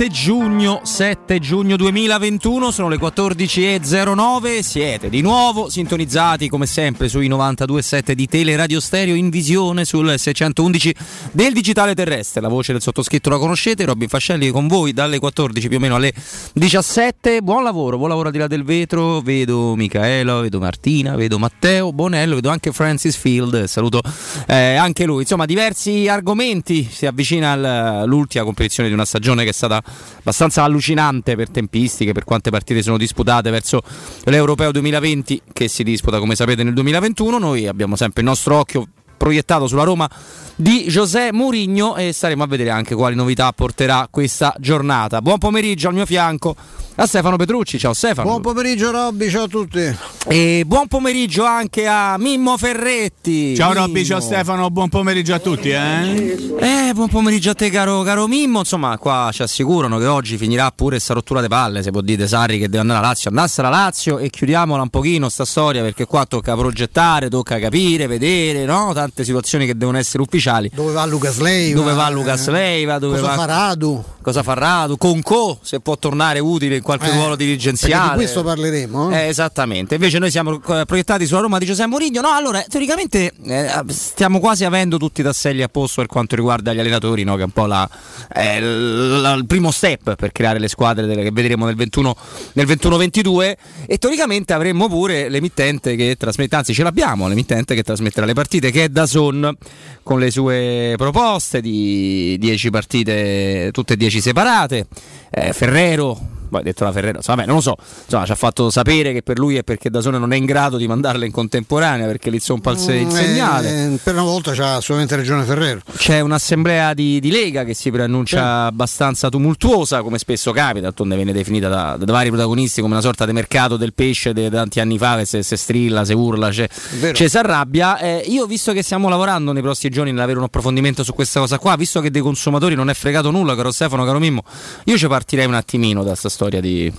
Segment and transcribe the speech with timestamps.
[0.00, 6.64] Buon lunedì 7 giugno, 7 giugno 2021, sono le 14.09, siete di nuovo sintonizzati come
[6.64, 10.94] sempre sui 92.7 di Teleradio Stereo in visione sul 611
[11.32, 15.68] del digitale terrestre, la voce del sottoscritto la conoscete, Robin Fascelli con voi dalle 14
[15.68, 16.14] più o meno alle
[16.52, 21.38] 17, buon lavoro, buon lavoro al di là del vetro, vedo Michaela, vedo Martina, vedo
[21.38, 24.00] Matteo, Bonello, vedo anche Francis Field, saluto
[24.48, 29.52] eh, anche lui, insomma diversi argomenti, si avvicina all'ultima competizione di una stagione che è
[29.52, 29.80] stata
[30.18, 33.80] abbastanza allucinante per tempistiche, per quante partite sono disputate verso
[34.24, 37.38] l'Europeo 2020 che si disputa come sapete nel 2021.
[37.38, 38.88] Noi abbiamo sempre il nostro occhio
[39.20, 40.08] proiettato sulla Roma
[40.56, 45.20] di José Mourinho e staremo a vedere anche quali novità porterà questa giornata.
[45.20, 46.56] Buon pomeriggio al mio fianco
[47.02, 47.78] a Stefano Petrucci.
[47.78, 48.28] Ciao Stefano.
[48.28, 49.96] Buon pomeriggio Robby, ciao a tutti.
[50.26, 53.54] E buon pomeriggio anche a Mimmo Ferretti.
[53.56, 53.86] Ciao Mimmo.
[53.86, 55.70] Robby, ciao Stefano, buon pomeriggio a tutti.
[55.70, 56.36] Eh?
[56.58, 58.58] Eh, buon pomeriggio a te caro, caro Mimmo.
[58.58, 62.28] Insomma, qua ci assicurano che oggi finirà pure sta rottura di palle, se può dire
[62.28, 63.30] Sarri che deve andare alla Lazio.
[63.30, 68.08] Andasse alla Lazio e chiudiamola un pochino sta storia perché qua tocca progettare, tocca capire,
[68.08, 68.92] vedere, no?
[68.92, 70.70] Tante situazioni che devono essere ufficiali.
[70.74, 71.80] Dove va Lucas Leiva?
[71.80, 72.98] Dove va Lucas Leiva?
[72.98, 73.36] Dove cosa va...
[73.36, 74.04] fa Radu?
[74.20, 74.98] Cosa fa Radu?
[74.98, 78.10] Conco, se può tornare utile in qualche Eh, ruolo dirigenziale.
[78.10, 79.10] Di questo parleremo.
[79.12, 82.20] Eh, esattamente, invece noi siamo eh, proiettati sulla Roma di Giuseppe Mourinho.
[82.20, 86.72] No, allora teoricamente eh, stiamo quasi avendo tutti i tasselli a posto per quanto riguarda
[86.72, 87.36] gli allenatori, no?
[87.36, 87.88] che è un po' la,
[88.34, 92.16] eh, la- il primo step per creare le squadre delle- che vedremo nel 21
[92.54, 98.26] nel 21-22 e teoricamente avremmo pure l'emittente che trasmette, anzi ce l'abbiamo, l'emittente che trasmetterà
[98.26, 99.56] le partite che è Dazon
[100.02, 104.86] con le sue proposte di 10 partite, tutte e 10 separate.
[105.30, 108.68] Eh, Ferrero poi detto la Ferrero, insomma, vabbè, non lo so, insomma, ci ha fatto
[108.70, 112.06] sapere che per lui è perché Dasone non è in grado di mandarle in contemporanea
[112.06, 113.68] perché lì zompa il, se- il Mm, segnale.
[113.94, 115.80] eh, per una volta c'ha solamente ragione Ferrero.
[115.96, 121.32] C'è un'assemblea di, di Lega che si preannuncia abbastanza tumultuosa, come spesso capita, d'altronde viene
[121.32, 124.98] definita da, da vari protagonisti come una sorta di mercato del pesce di tanti anni
[124.98, 126.68] fa che se, se strilla, se urla, c'è,
[126.98, 127.14] Vero.
[127.14, 127.98] ci si arrabbia.
[127.98, 131.58] Eh, io visto che stiamo lavorando nei prossimi giorni nell'avere un approfondimento su questa cosa
[131.58, 134.42] qua, visto che dei consumatori non è fregato nulla, caro Stefano, caro Mimmo,
[134.84, 136.92] io ci partirei un attimino da questa storia di,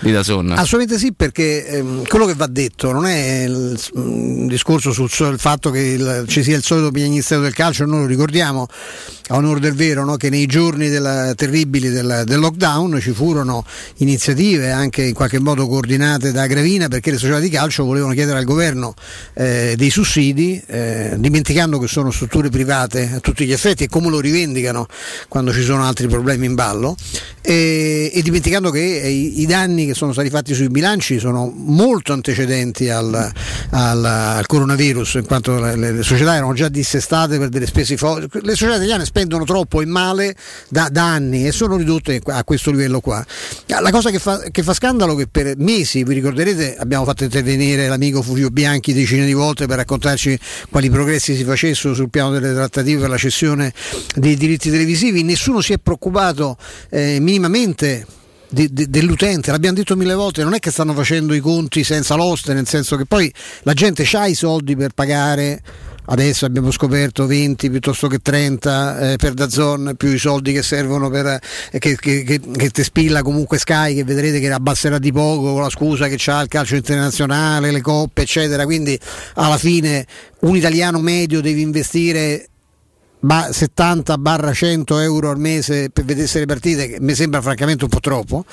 [0.00, 0.50] di Dazon.
[0.52, 5.38] Assolutamente sì, perché ehm, quello che va detto non è il, un discorso sul, sul
[5.38, 8.66] fatto che il- ci sia il solito piagnistero del calcio, noi lo ricordiamo
[9.30, 10.16] a onore del vero no?
[10.16, 13.64] che nei giorni della- terribili del, del lockdown ci furono
[13.96, 18.38] iniziative anche in qualche modo coordinate da Gravina perché le società di calcio volevano chiedere
[18.38, 18.94] al governo
[19.34, 24.08] eh, dei sussidi, eh, dimenticando che sono strutture private a tutti gli effetti e come
[24.08, 24.86] lo rivendicano
[25.28, 26.96] quando ci sono altri problemi in ballo
[27.42, 31.52] e, e dimenticando che eh, i, i danni che sono stati fatti sui bilanci sono
[31.54, 33.32] molto antecedenti al,
[33.70, 38.18] al- al coronavirus in quanto le, le- società erano già dissestate per delle spese fo-
[38.18, 40.34] le società italiane spendono troppo in male
[40.68, 43.24] da, da anni e sono ridotte a questo livello qua.
[43.66, 47.24] La cosa che fa, che fa scandalo è che per mesi vi ricorderete abbiamo fatto
[47.24, 50.38] intervenire l'amico Fulvio Bianchi decine di volte per raccontarci
[50.70, 53.72] quali progressi si facessero sul piano delle trattative per la cessione
[54.14, 56.56] dei diritti televisivi nessuno si è preoccupato
[56.90, 58.06] eh, minimamente
[58.48, 62.14] di- di- dell'utente, l'abbiamo detto mille volte, non è che stanno facendo i conti senza
[62.14, 65.60] l'oste, nel senso che poi la gente ha i soldi per pagare.
[66.10, 71.10] Adesso abbiamo scoperto 20 piuttosto che 30 eh, per Dazon, più i soldi che servono
[71.10, 71.26] per
[71.70, 75.52] eh, che, che, che, che te spilla comunque Sky, che vedrete che abbasserà di poco
[75.52, 78.64] con la scusa che c'ha il calcio internazionale, le coppe, eccetera.
[78.64, 78.98] Quindi
[79.34, 80.06] alla fine
[80.40, 82.48] un italiano medio deve investire
[83.20, 87.84] ba- 70 barra 100 euro al mese per vedersi le partite, che mi sembra francamente
[87.84, 88.44] un po' troppo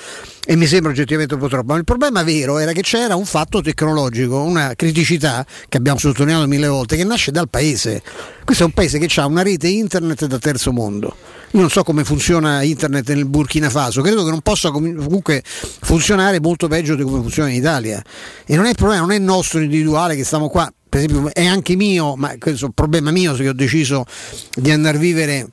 [0.44, 1.72] e mi sembra oggettivamente un po' troppo.
[1.72, 6.46] Ma il problema vero era che c'era un fatto tecnologico, una criticità che abbiamo sottolineato
[6.46, 8.02] mille volte, che nasce dal paese.
[8.44, 11.16] Questo è un paese che ha una rete internet da terzo mondo.
[11.52, 15.42] Io non so come funziona internet nel Burkina Faso, credo che non possa com- comunque
[15.44, 18.02] funzionare molto peggio di come funziona in Italia.
[18.44, 21.44] E non è il problema, non è nostro individuale che stiamo qua, per esempio è
[21.44, 24.06] anche mio, ma questo è un problema mio se ho deciso
[24.54, 25.48] di andare a vivere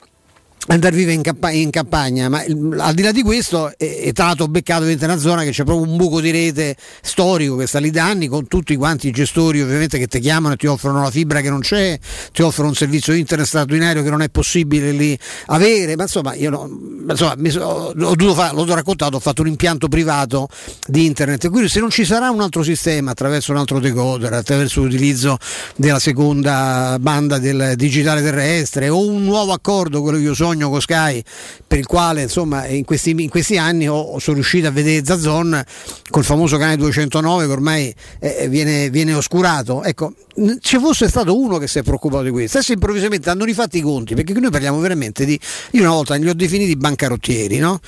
[0.68, 4.12] andare a vivere in, campa- in campagna, ma al di là di questo è, è
[4.16, 7.80] l'altro beccato dentro una zona che c'è proprio un buco di rete storico che sta
[7.80, 11.02] lì da anni con tutti quanti i gestori ovviamente che ti chiamano e ti offrono
[11.02, 12.00] la fibra che non c'è,
[12.32, 15.18] ti offrono un servizio internet straordinario che non è possibile lì
[15.48, 16.70] avere, ma insomma io no-
[17.10, 20.48] insomma, so- ho dovuto fare, l'ho raccontato, ho fatto un impianto privato
[20.88, 24.82] di internet, quindi se non ci sarà un altro sistema attraverso un altro decoder, attraverso
[24.82, 25.38] l'utilizzo
[25.76, 30.70] della seconda banda del digitale terrestre o un nuovo accordo, quello che io sogno sogno
[30.70, 31.22] con Sky
[31.66, 35.64] per il quale insomma in questi, in questi anni ho, sono riuscito a vedere Zazzon
[36.10, 39.84] col famoso canale 209 che ormai eh, viene, viene, oscurato.
[39.84, 40.14] Ecco,
[40.62, 43.82] ci fosse stato uno che si è preoccupato di questo, adesso improvvisamente hanno rifatti i
[43.82, 45.40] conti, perché noi parliamo veramente di,
[45.72, 47.80] io una volta li ho definiti bancarottieri, no?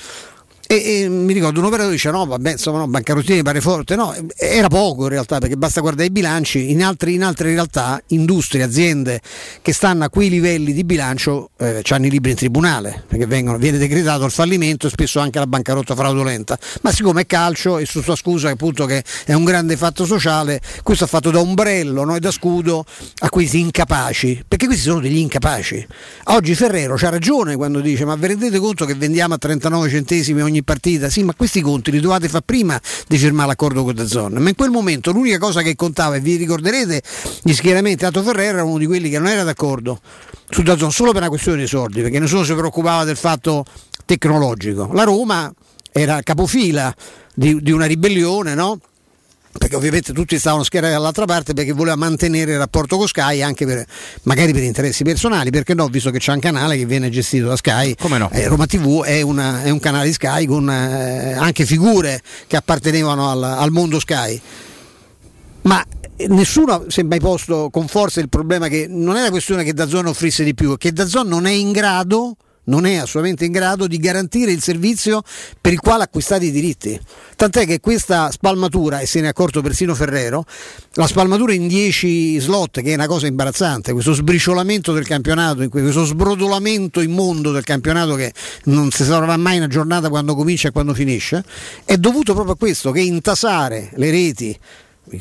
[0.68, 3.94] E, e, mi ricordo un operatore dice no vabbè insomma no, bancarottini pare forte.
[3.94, 6.70] No era poco in realtà perché basta guardare i bilanci.
[6.70, 9.20] In, altri, in altre realtà industrie aziende
[9.62, 13.58] che stanno a quei livelli di bilancio eh, hanno i libri in tribunale perché vengono,
[13.58, 16.58] viene decretato il fallimento e spesso anche la bancarotta fraudolenta.
[16.82, 20.60] Ma siccome è calcio e su sua scusa appunto che è un grande fatto sociale
[20.82, 22.84] questo è fatto da ombrello no, e da scudo
[23.20, 25.86] a questi incapaci perché questi sono degli incapaci.
[26.24, 30.42] Oggi Ferrero ha ragione quando dice ma vi rendete conto che vendiamo a 39 centesimi
[30.42, 34.06] ogni ogni partita, sì, ma questi conti li dovete fare prima di firmare l'accordo con
[34.06, 34.40] Zone.
[34.40, 37.02] Ma in quel momento l'unica cosa che contava, e vi ricorderete,
[37.42, 40.00] gli schieramenti, Tato Ferrera era uno di quelli che non era d'accordo
[40.48, 43.64] su Zone solo per una questione di soldi, perché nessuno si preoccupava del fatto
[44.04, 44.88] tecnologico.
[44.92, 45.52] La Roma
[45.92, 46.94] era capofila
[47.34, 48.78] di, di una ribellione, no?
[49.56, 53.66] Perché ovviamente tutti stavano schierati dall'altra parte perché voleva mantenere il rapporto con Sky anche
[53.66, 53.84] per,
[54.22, 57.56] magari per interessi personali, perché no, visto che c'è un canale che viene gestito da
[57.56, 58.30] Sky, Come no?
[58.32, 62.56] eh, Roma TV è, una, è, un canale di Sky con eh, anche figure che
[62.56, 64.40] appartenevano al, al mondo Sky.
[65.62, 65.84] Ma
[66.28, 69.74] nessuno si è mai posto con forza il problema che non è la questione che
[69.74, 72.36] Dazzone offrisse di più, è che Dazzone non è in grado
[72.66, 75.22] non è assolutamente in grado di garantire il servizio
[75.60, 76.98] per il quale ha acquistato i diritti.
[77.36, 80.44] Tant'è che questa spalmatura, e se ne è accorto persino Ferrero,
[80.92, 86.04] la spalmatura in 10 slot, che è una cosa imbarazzante, questo sbriciolamento del campionato, questo
[86.04, 88.32] sbrodolamento immondo del campionato che
[88.64, 91.44] non si saprà mai una giornata quando comincia e quando finisce,
[91.84, 94.58] è dovuto proprio a questo, che intasare le reti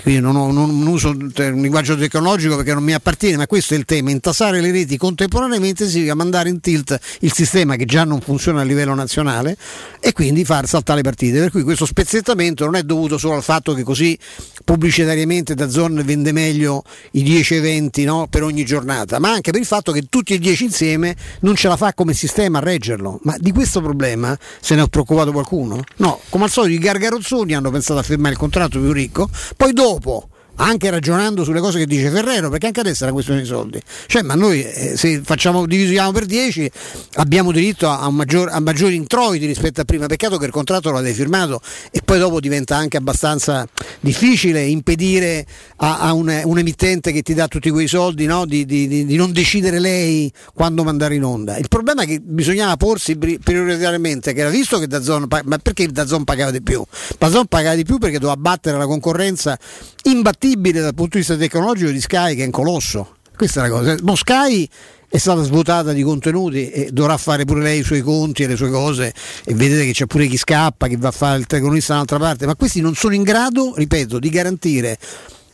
[0.01, 3.77] quindi non, ho, non, uso un linguaggio tecnologico perché non mi appartiene, ma questo è
[3.77, 8.19] il tema, intasare le reti contemporaneamente significa mandare in tilt il sistema che già non
[8.19, 9.55] funziona a livello nazionale
[9.99, 13.43] e quindi far saltare le partite, per cui questo spezzettamento non è dovuto solo al
[13.43, 14.17] fatto che così
[14.63, 19.59] pubblicitariamente da Zone vende meglio i 10 eventi no, per ogni giornata, ma anche per
[19.59, 23.19] il fatto che tutti e 10 insieme non ce la fa come sistema a reggerlo,
[23.23, 25.83] ma di questo problema se ne è preoccupato qualcuno?
[25.97, 29.73] No, come al solito i gargarozzoni hanno pensato a firmare il contratto più ricco, poi
[29.75, 33.47] dopo anche ragionando sulle cose che dice Ferrero, perché anche adesso è una questione di
[33.47, 33.81] soldi.
[34.05, 36.71] Cioè, ma noi eh, se facciamo, divisiamo per 10
[37.15, 40.05] abbiamo diritto a, maggior, a, maggiori introiti rispetto a prima.
[40.05, 43.67] Peccato che il contratto l'avete firmato e poi dopo diventa anche abbastanza
[43.99, 45.45] difficile impedire
[45.77, 48.45] a, a un, un, emittente che ti dà tutti quei soldi no?
[48.45, 51.57] di, di, di, di, non decidere lei quando mandare in onda.
[51.57, 56.51] Il problema che bisognava porsi prioritariamente che era visto che Dazzon, ma perché Dazzon pagava
[56.51, 56.83] di più?
[57.17, 59.57] Dazzon pagava di più perché doveva battere la concorrenza
[60.03, 63.15] imbattibile dal punto di vista tecnologico di Sky che è un colosso.
[63.35, 63.95] Questa è la cosa.
[64.03, 64.69] Mo Sky
[65.07, 68.55] è stata svuotata di contenuti e dovrà fare pure lei i suoi conti e le
[68.55, 71.93] sue cose e vedete che c'è pure chi scappa, chi va a fare il telecronista
[71.93, 74.97] dall'altra parte, ma questi non sono in grado, ripeto, di garantire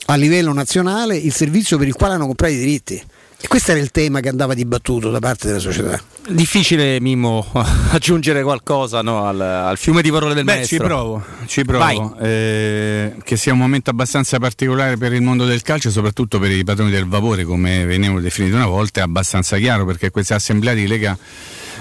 [0.07, 3.01] a livello nazionale il servizio per il quale hanno comprato i diritti.
[3.43, 6.00] E questo era il tema che andava dibattuto da parte della società.
[6.29, 7.45] Difficile, Mimmo,
[7.91, 10.77] aggiungere qualcosa no, al, al, fiume di parole del Beh, maestro.
[10.77, 12.17] Ci provo, ci provo.
[12.19, 16.63] Eh, che sia un momento abbastanza particolare per il mondo del calcio, soprattutto per i
[16.63, 20.86] padroni del vapore, come veniamo definiti una volta, è abbastanza chiaro perché questa assemblea di
[20.86, 21.17] Lega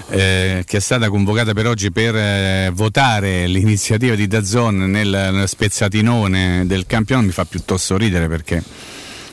[0.09, 5.47] eh, che è stata convocata per oggi per eh, votare l'iniziativa di Dazzon nel, nel
[5.47, 8.61] spezzatinone del campionato mi fa piuttosto ridere perché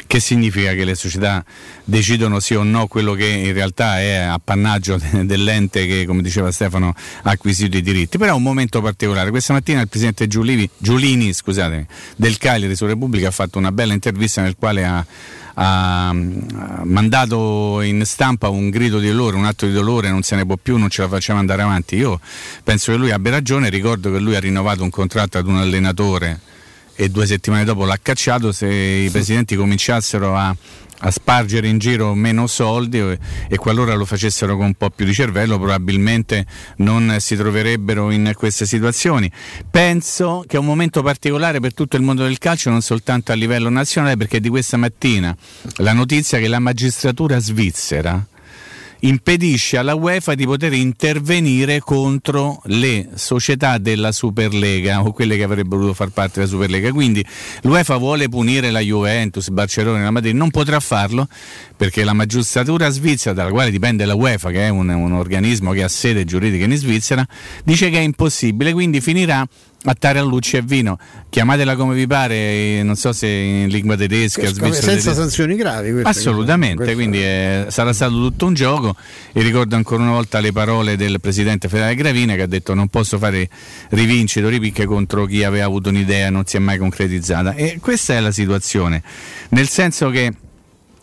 [0.09, 1.45] che significa che le società
[1.85, 6.95] decidono sì o no quello che in realtà è appannaggio dell'ente che, come diceva Stefano,
[7.23, 8.17] ha acquisito i diritti.
[8.17, 9.31] Però è un momento particolare.
[9.31, 11.33] Questa mattina il presidente Giulini, Giulini
[12.17, 15.05] del Cagliari su Repubblica ha fatto una bella intervista nel quale ha,
[15.55, 20.47] ha, mandato in stampa un grido di dolore, un atto di dolore, non se ne
[20.47, 21.97] può più, non ce la facciamo andare avanti.
[21.97, 22.19] Io
[22.65, 26.57] penso che lui abbia ragione, ricordo che lui ha rinnovato un contratto ad un allenatore
[27.01, 30.53] e due settimane dopo l'ha cacciato, se i presidenti cominciassero a,
[30.99, 35.05] a spargere in giro meno soldi e, e, qualora lo facessero con un po' più
[35.05, 36.45] di cervello probabilmente
[36.79, 39.31] non si troverebbero in queste situazioni.
[39.71, 43.37] Penso che è un momento particolare per tutto il mondo del calcio, non soltanto a
[43.37, 45.37] livello nazionale, perché di questa mattina
[45.77, 48.27] la notizia che la magistratura svizzera
[49.01, 55.77] impedisce alla UEFA di poter intervenire contro le società della Superlega o quelle che avrebbero
[55.79, 56.91] voluto far parte della Superlega.
[56.93, 57.25] Quindi
[57.63, 61.29] l'UEFA vuole punire la Juventus, Barcellona e la Madrid, non potrà farlo
[61.77, 65.85] perché la magistratura svizzera, dalla quale dipende la UEFA, che è un, un organismo che
[65.85, 67.27] ha sede giuridica in Svizzera,
[67.65, 69.47] dice che è impossibile, quindi finirà
[69.85, 74.81] a Lucci e vino, chiamatela come vi pare, non so se in lingua tedesca, senza
[74.81, 75.15] tedesca.
[75.15, 76.01] sanzioni gravi.
[76.03, 76.95] Assolutamente, questa...
[76.95, 78.97] quindi è, sarà stato tutto un gioco
[79.33, 82.89] e ricordo ancora una volta le parole del presidente federale Gravina che ha detto non
[82.89, 83.49] posso fare
[83.91, 87.55] rivincite o ripicche contro chi aveva avuto un'idea e non si è mai concretizzata.
[87.55, 89.03] E questa è la situazione,
[89.51, 90.33] nel senso che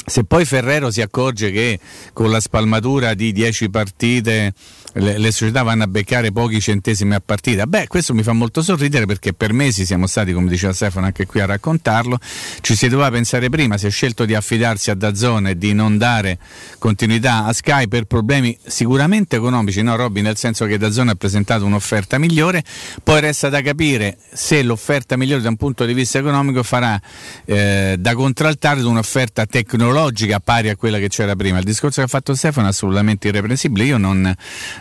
[0.05, 1.79] se poi Ferrero si accorge che
[2.13, 4.53] con la spalmatura di 10 partite
[4.95, 7.65] le, le, società vanno a beccare pochi centesimi a partita.
[7.67, 11.25] Beh, questo mi fa molto sorridere perché per mesi siamo stati, come diceva Stefano, anche
[11.25, 12.17] qui a raccontarlo.
[12.61, 15.97] Ci si doveva pensare prima, si è scelto di affidarsi a Dazzone e di non
[15.97, 16.37] dare
[16.79, 21.65] continuità a Sky per problemi sicuramente economici, no Robby, nel senso che Dazzone ha presentato
[21.65, 22.63] un'offerta migliore,
[23.03, 26.99] poi resta da capire se l'offerta migliore da un punto di vista economico farà
[27.45, 31.57] eh, da contraltare ad un'offerta tecnologica pari a quella che c'era prima.
[31.57, 33.85] Il discorso che ha fatto Stefano è assolutamente irreprensibile.
[33.85, 34.33] Io non,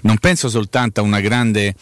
[0.05, 1.75] non penso soltanto a una grande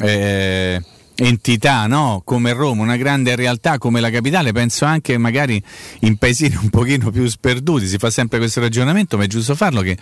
[0.00, 0.82] eh,
[1.20, 2.22] entità no?
[2.24, 5.60] come Roma, una grande realtà come la capitale, penso anche magari
[6.00, 9.80] in paesini un pochino più sperduti, si fa sempre questo ragionamento, ma è giusto farlo,
[9.80, 9.96] che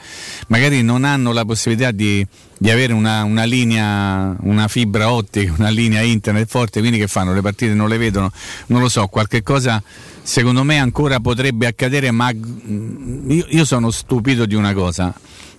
[0.49, 2.27] magari non hanno la possibilità di,
[2.59, 7.33] di avere una, una, linea, una fibra ottica, una linea internet forte, quindi che fanno?
[7.33, 8.31] Le partite non le vedono,
[8.67, 9.83] non lo so, qualche cosa
[10.23, 15.15] secondo me ancora potrebbe accadere, ma io, io sono stupito di una cosa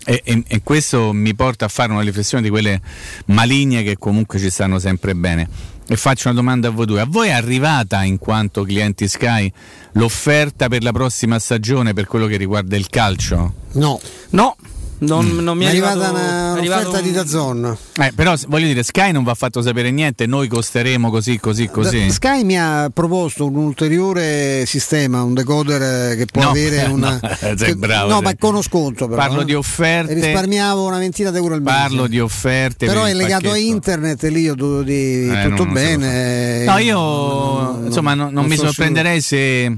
[0.10, 2.80] e, e, e, questo mi porta a fare una riflessione di quelle
[3.26, 5.50] maligne che comunque ci stanno sempre bene.
[5.86, 7.02] E faccio una domanda a voi due.
[7.02, 9.52] A voi è arrivata in quanto clienti Sky
[9.94, 13.54] l'offerta per la prossima stagione per quello che riguarda il calcio?
[13.74, 14.00] No.
[14.30, 14.56] No.
[15.00, 15.40] Non, mm.
[15.40, 17.04] non mi è, è arrivata una, un'offerta un...
[17.04, 17.78] di Dazon.
[18.02, 22.10] Eh, però voglio dire, Sky non va fatto sapere niente, noi costeremo così, così, così.
[22.10, 27.20] Sky mi ha proposto un ulteriore sistema, un decoder che può no, avere una.
[27.48, 28.10] No, sei bravo.
[28.10, 29.08] No, ma con uno sconto.
[29.08, 29.46] Però, Parlo eh?
[29.46, 30.14] di offerte.
[30.14, 31.78] Risparmiavo una ventina di euro al mese.
[31.78, 32.86] Parlo di offerte.
[32.86, 36.64] Però è legato a internet e lì io do, di, eh, tutto bene.
[36.66, 39.78] No, io non, insomma non, non mi sorprenderei se,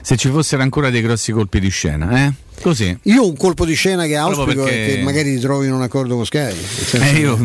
[0.00, 2.32] se ci fossero ancora dei grossi colpi di scena, eh?
[2.60, 2.96] Così.
[3.02, 4.96] Io ho un colpo di scena che auspico perché...
[4.96, 6.54] che magari ti trovi in un accordo con Sky.
[6.92, 7.38] Eh, io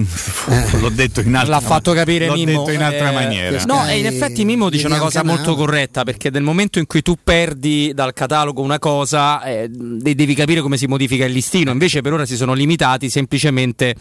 [0.49, 0.65] eh.
[0.79, 2.59] l'ho detto in altra L'ha fatto capire l'ho Mimmo.
[2.59, 3.63] detto in altra eh, maniera.
[3.65, 7.01] No, e in effetti Mimmo dice una cosa molto corretta perché nel momento in cui
[7.01, 11.71] tu perdi dal catalogo una cosa eh, devi capire come si modifica il listino.
[11.71, 13.95] Invece per ora si sono limitati semplicemente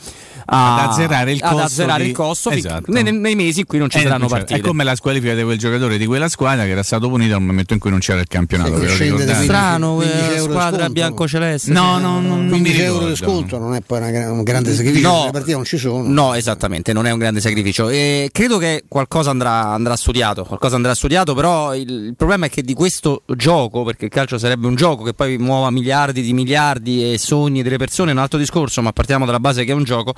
[0.46, 2.08] a, ad azzerare il costo, ad azzerare di...
[2.10, 2.90] il costo esatto.
[2.92, 4.60] nei, nei, mesi in cui non ci eh, saranno non partite.
[4.60, 7.42] È come la squalifica di quel giocatore di quella squadra che era stato punito al
[7.42, 8.78] momento in cui non c'era il campionato.
[8.88, 10.02] Strano,
[10.38, 11.72] squadra bianco-celeste.
[11.72, 15.24] No, no, no, 15 euro di sconto non è poi una, un grande sacrificio, no,
[15.26, 16.06] le partite non ci sono.
[16.06, 17.88] No, esattamente, non è un grande sacrificio.
[17.88, 22.50] E credo che qualcosa andrà, andrà studiato, qualcosa andrà studiato, però il, il, problema è
[22.50, 26.32] che di questo gioco, perché il calcio sarebbe un gioco che poi muova miliardi di
[26.32, 29.74] miliardi e sogni delle persone, è un altro discorso, ma partiamo dalla base che è
[29.74, 30.14] un gioco,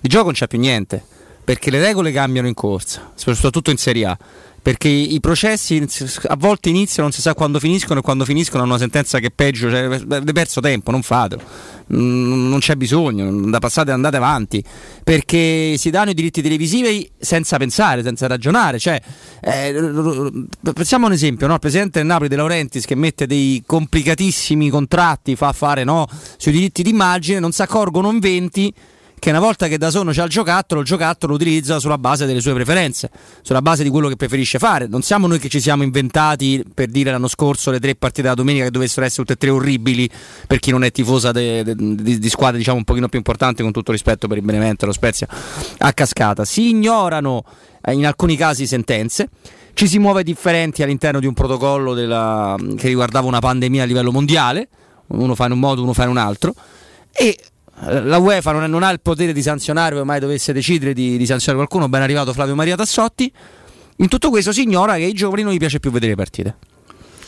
[0.00, 1.02] di gioco non c'è più niente,
[1.46, 4.18] perché le regole cambiano in corsa, soprattutto in Serie A
[4.66, 5.80] perché i processi
[6.24, 9.28] a volte iniziano, non si sa quando finiscono e quando finiscono hanno una sentenza che
[9.28, 11.40] è peggio, cioè, avete perso tempo, non fatelo,
[11.86, 14.64] non c'è bisogno, da passate andate avanti,
[15.04, 19.00] perché si danno i diritti televisivi senza pensare, senza ragionare, cioè,
[19.40, 19.72] eh,
[20.74, 21.52] pensiamo a un esempio, no?
[21.52, 26.08] il presidente del Napoli De Laurentiis che mette dei complicatissimi contratti, fa fare no?
[26.38, 28.74] sui diritti d'immagine, non si accorgono in 20
[29.26, 32.26] che una volta che da sono c'ha il giocattolo, il giocattolo lo utilizza sulla base
[32.26, 33.10] delle sue preferenze,
[33.42, 34.86] sulla base di quello che preferisce fare.
[34.86, 38.34] Non siamo noi che ci siamo inventati per dire l'anno scorso le tre partite della
[38.34, 40.08] domenica che dovessero essere tutte e tre orribili
[40.46, 43.64] per chi non è tifosa de, de, de, di squadre diciamo un pochino più importanti
[43.64, 45.26] con tutto rispetto per il Benevento e lo Spezia
[45.78, 46.44] a cascata.
[46.44, 47.42] Si ignorano
[47.82, 49.28] eh, in alcuni casi sentenze
[49.72, 54.12] ci si muove differenti all'interno di un protocollo della, che riguardava una pandemia a livello
[54.12, 54.68] mondiale,
[55.08, 56.54] uno fa in un modo, uno fa in un altro,
[57.10, 57.36] e
[57.80, 61.26] la UEFA non, è, non, ha il potere di sanzionare, mai dovesse decidere di, di,
[61.26, 63.30] sanzionare qualcuno, ben arrivato Flavio Maria Tassotti.
[63.96, 66.56] In tutto questo si ignora che ai giovani non gli piace più vedere le partite.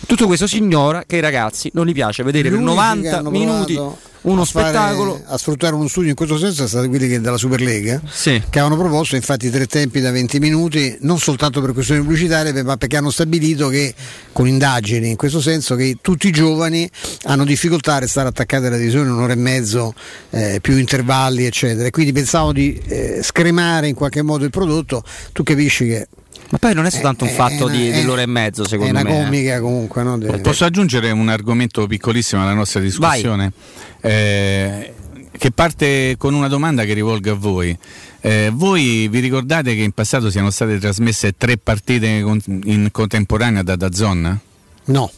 [0.07, 3.79] Tutto questo si ignora che ai ragazzi non gli piace vedere per 90 minuti
[4.23, 5.13] uno a spettacolo.
[5.13, 8.43] Fare, a sfruttare uno studio in questo senso sono stati quelli che della Superlega sì.
[8.49, 12.77] che avevano proposto infatti tre tempi da 20 minuti, non soltanto per questioni pubblicitarie, ma
[12.77, 13.95] perché hanno stabilito che
[14.33, 16.89] con indagini in questo senso che tutti i giovani
[17.25, 19.95] hanno difficoltà a restare attaccati alla televisione un'ora e mezzo,
[20.31, 21.89] eh, più intervalli, eccetera.
[21.91, 26.09] Quindi pensavo di eh, scremare in qualche modo il prodotto, tu capisci che
[26.51, 29.01] ma poi non è soltanto un fatto una, di, dell'ora e mezzo, secondo me.
[29.01, 29.61] È una me, comica eh.
[29.61, 30.03] comunque.
[30.03, 30.19] No?
[30.41, 33.53] Posso aggiungere un argomento piccolissimo alla nostra discussione?
[34.01, 34.95] Eh,
[35.39, 37.77] che parte con una domanda che rivolgo a voi.
[38.21, 43.77] Eh, voi vi ricordate che in passato siano state trasmesse tre partite in contemporanea da
[43.77, 44.41] Dazon?
[44.85, 45.11] No.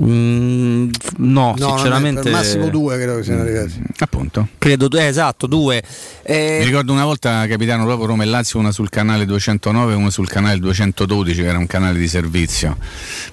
[0.00, 2.30] Mm, No, no sinceramente.
[2.30, 3.82] Massimo due credo che siano mm, arrivati.
[3.98, 4.48] Appunto.
[4.58, 5.82] Credo due, esatto, due.
[6.22, 6.58] Eh...
[6.60, 10.10] Mi ricordo una volta capitano proprio Roma e Lazio, una sul canale 209 e una
[10.10, 12.76] sul canale 212, che era un canale di servizio.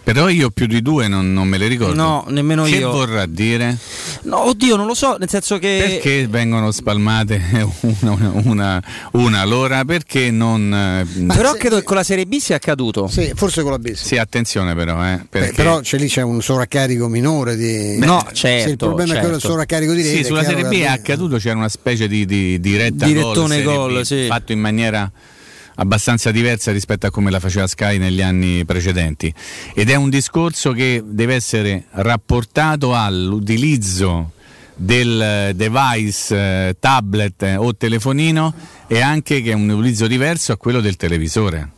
[0.03, 1.95] Però io più di due non, non me le ricordo.
[1.95, 2.91] No, nemmeno che io.
[2.91, 3.77] Che vorrà dire?
[4.23, 5.99] No, oddio, non lo so, nel senso che.
[6.01, 7.41] Perché vengono spalmate
[8.01, 9.85] una, una, una l'ora?
[9.85, 10.67] Perché non.
[10.69, 11.57] Ma però se...
[11.57, 13.07] credo che con la Serie B sia accaduto.
[13.07, 13.93] Sì, forse con la B.
[13.93, 15.03] Sì, sì attenzione però.
[15.03, 15.49] Eh, perché...
[15.49, 17.95] Beh, però c'è lì c'è un sovraccarico minore di.
[17.97, 18.69] Beh, no, certo.
[18.69, 19.17] il problema certo.
[19.17, 20.15] è quello del sovraccarico di rete.
[20.17, 24.05] Sì, sulla Serie B è accaduto, c'era una specie di, di diretta Direttone gol, gol
[24.05, 24.25] sì.
[24.27, 25.11] fatto in maniera
[25.75, 29.33] abbastanza diversa rispetto a come la faceva Sky negli anni precedenti
[29.73, 34.33] ed è un discorso che deve essere rapportato all'utilizzo
[34.75, 38.53] del device eh, tablet eh, o telefonino
[38.87, 41.71] e anche che è un utilizzo diverso a quello del televisore.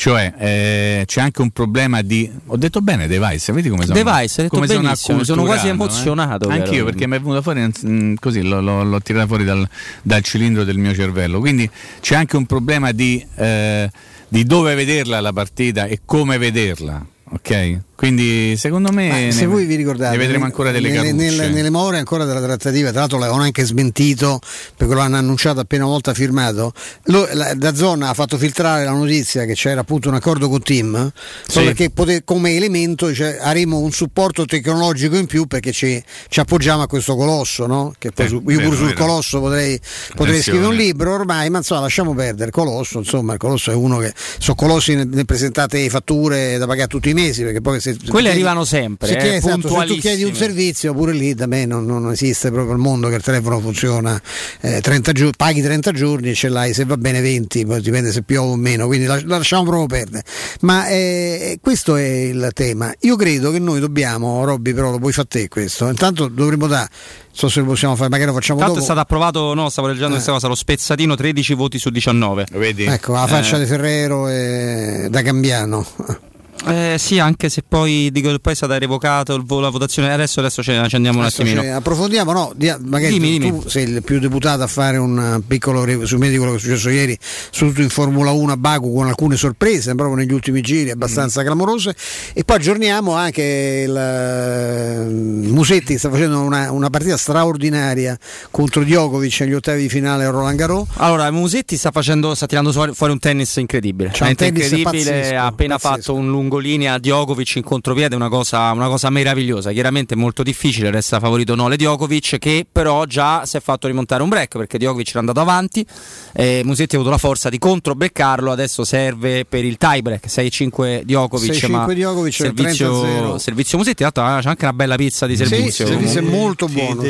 [0.00, 2.30] Cioè eh, c'è anche un problema di.
[2.46, 4.02] Ho detto bene device, vedi come sono?
[4.02, 6.48] Device, come sono, sono quasi emozionato.
[6.48, 6.54] Eh?
[6.54, 9.68] Anch'io perché mi è venuto fuori mm, così, l'ho, l'ho, l'ho tirata fuori dal,
[10.00, 11.38] dal, cilindro del mio cervello.
[11.38, 11.68] Quindi
[12.00, 13.90] c'è anche un problema di, eh,
[14.26, 17.04] di dove vederla la partita e come vederla.
[17.32, 17.80] Ok?
[18.00, 21.68] Quindi secondo me ne, se voi vi ricordate, ne vedremo ancora delle nelle, nelle, nelle
[21.68, 24.40] more ancora della trattativa, tra l'altro l'avevano anche smentito
[24.74, 26.72] perché lo hanno annunciato appena una volta firmato.
[27.04, 30.62] Lo, la, da zona ha fatto filtrare la notizia che c'era appunto un accordo con
[30.62, 31.12] Team,
[31.46, 31.62] sì.
[31.62, 36.80] perché poter, come elemento cioè, avremo un supporto tecnologico in più perché ci, ci appoggiamo
[36.80, 37.92] a questo colosso, no?
[37.98, 39.78] che poi, su, io pure sul colosso potrei,
[40.14, 43.74] potrei scrivere un libro ormai, ma insomma lasciamo perdere il colosso, insomma il colosso è
[43.74, 47.78] uno che sono colossi ne, ne presentate fatture da pagare tutti i mesi perché poi
[47.78, 49.08] se quelle chiedi, arrivano sempre.
[49.08, 52.50] Se, eh, esatto, se, tu chiedi un servizio, pure lì da me non, non esiste
[52.50, 54.20] proprio il mondo che il telefono funziona
[54.60, 58.12] eh, 30 giorni, paghi 30 giorni e ce l'hai se va bene 20, poi dipende
[58.12, 60.24] se piove o meno, quindi la, lasciamo proprio perdere.
[60.60, 62.92] Ma eh, questo è il tema.
[63.00, 65.88] Io credo che noi dobbiamo, Robby, però lo puoi fare te questo.
[65.88, 66.88] Intanto dovremmo dare
[67.32, 68.84] so se lo possiamo fare, magari lo facciamo Tanto dopo.
[68.84, 70.14] è stato approvato, no, stavo leggendo eh.
[70.14, 72.46] questa cosa, lo spezzatino 13 voti su 19.
[72.52, 72.84] Vedi?
[72.84, 73.60] Ecco, la faccia eh.
[73.60, 76.28] di Ferrero e da Cambiano.
[76.66, 80.12] Eh, sì, anche se poi dico poi è stata revocata la votazione.
[80.12, 81.74] Adesso, adesso ce, andiamo un adesso attimino.
[81.74, 82.52] approfondiamo, no?
[82.80, 83.62] Magari dimmi, tu, dimmi.
[83.66, 87.18] sei il più deputato a fare un piccolo resume di quello che è successo ieri,
[87.20, 91.44] soprattutto in Formula 1 a Baku con alcune sorprese, proprio negli ultimi giri abbastanza mm.
[91.44, 91.94] clamorose.
[92.34, 98.18] E poi aggiorniamo anche il uh, Musetti sta facendo una, una, partita straordinaria
[98.50, 100.88] contro Djokovic agli ottavi di finale a Roland Garros.
[100.96, 104.10] Allora, Musetti sta facendo, sta tirando fuori un tennis incredibile.
[104.10, 105.96] C'è un tennis incredibile, pazzesco, ha appena pazzesco.
[105.96, 109.70] fatto un lungo lungolinea Djokovic in contropiede è una cosa, una cosa meravigliosa.
[109.70, 114.28] Chiaramente molto difficile, resta favorito Nole Djokovic, che però già si è fatto rimontare un
[114.28, 115.86] break perché Djokovic era andato avanti.
[116.32, 118.50] Eh, Musetti ha avuto la forza di controbeccarlo.
[118.50, 121.52] Adesso serve per il tie break 6-5 Djokovic.
[121.52, 124.04] 6-5 ma Djokovic servizio, servizio Musetti.
[124.12, 125.86] Tra l'altro c'è anche una bella pizza di servizio.
[125.86, 127.02] Sì, servizio è molto buono.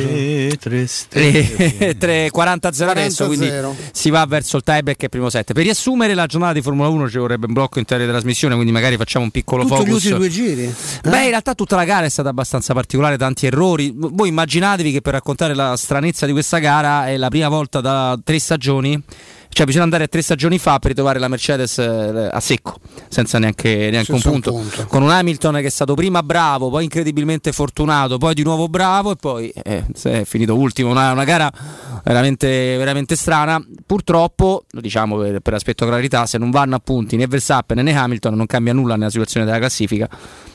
[2.31, 3.51] 40-0 adesso, quindi
[3.93, 5.55] si va verso il tie break e primo set.
[5.55, 8.73] Per riassumere la giornata di Formula 1 ci vorrebbe un blocco intero di trasmissione, quindi
[8.73, 9.93] magari facciamo un un piccolo Tutto focus.
[9.95, 10.65] ultimi due giri?
[10.65, 11.09] Eh?
[11.09, 13.93] Beh, in realtà tutta la gara è stata abbastanza particolare, tanti errori.
[13.95, 18.19] Voi immaginatevi che per raccontare la stranezza di questa gara è la prima volta da
[18.23, 19.01] tre stagioni
[19.53, 22.77] cioè bisogna andare a tre stagioni fa per ritrovare la Mercedes eh, a secco,
[23.09, 24.55] senza neanche, neanche un, punto.
[24.55, 24.87] un, punto.
[24.87, 29.11] Con un Hamilton che è stato prima bravo, poi incredibilmente fortunato, poi di nuovo bravo
[29.11, 30.91] e poi eh, è finito ultimo.
[30.91, 31.51] Una, una gara
[32.05, 33.63] veramente, veramente, strana.
[33.85, 38.35] Purtroppo, diciamo per, per aspetto clarità, se non vanno a punti né Verstappen né Hamilton
[38.35, 40.09] non cambia nulla nella situazione della classifica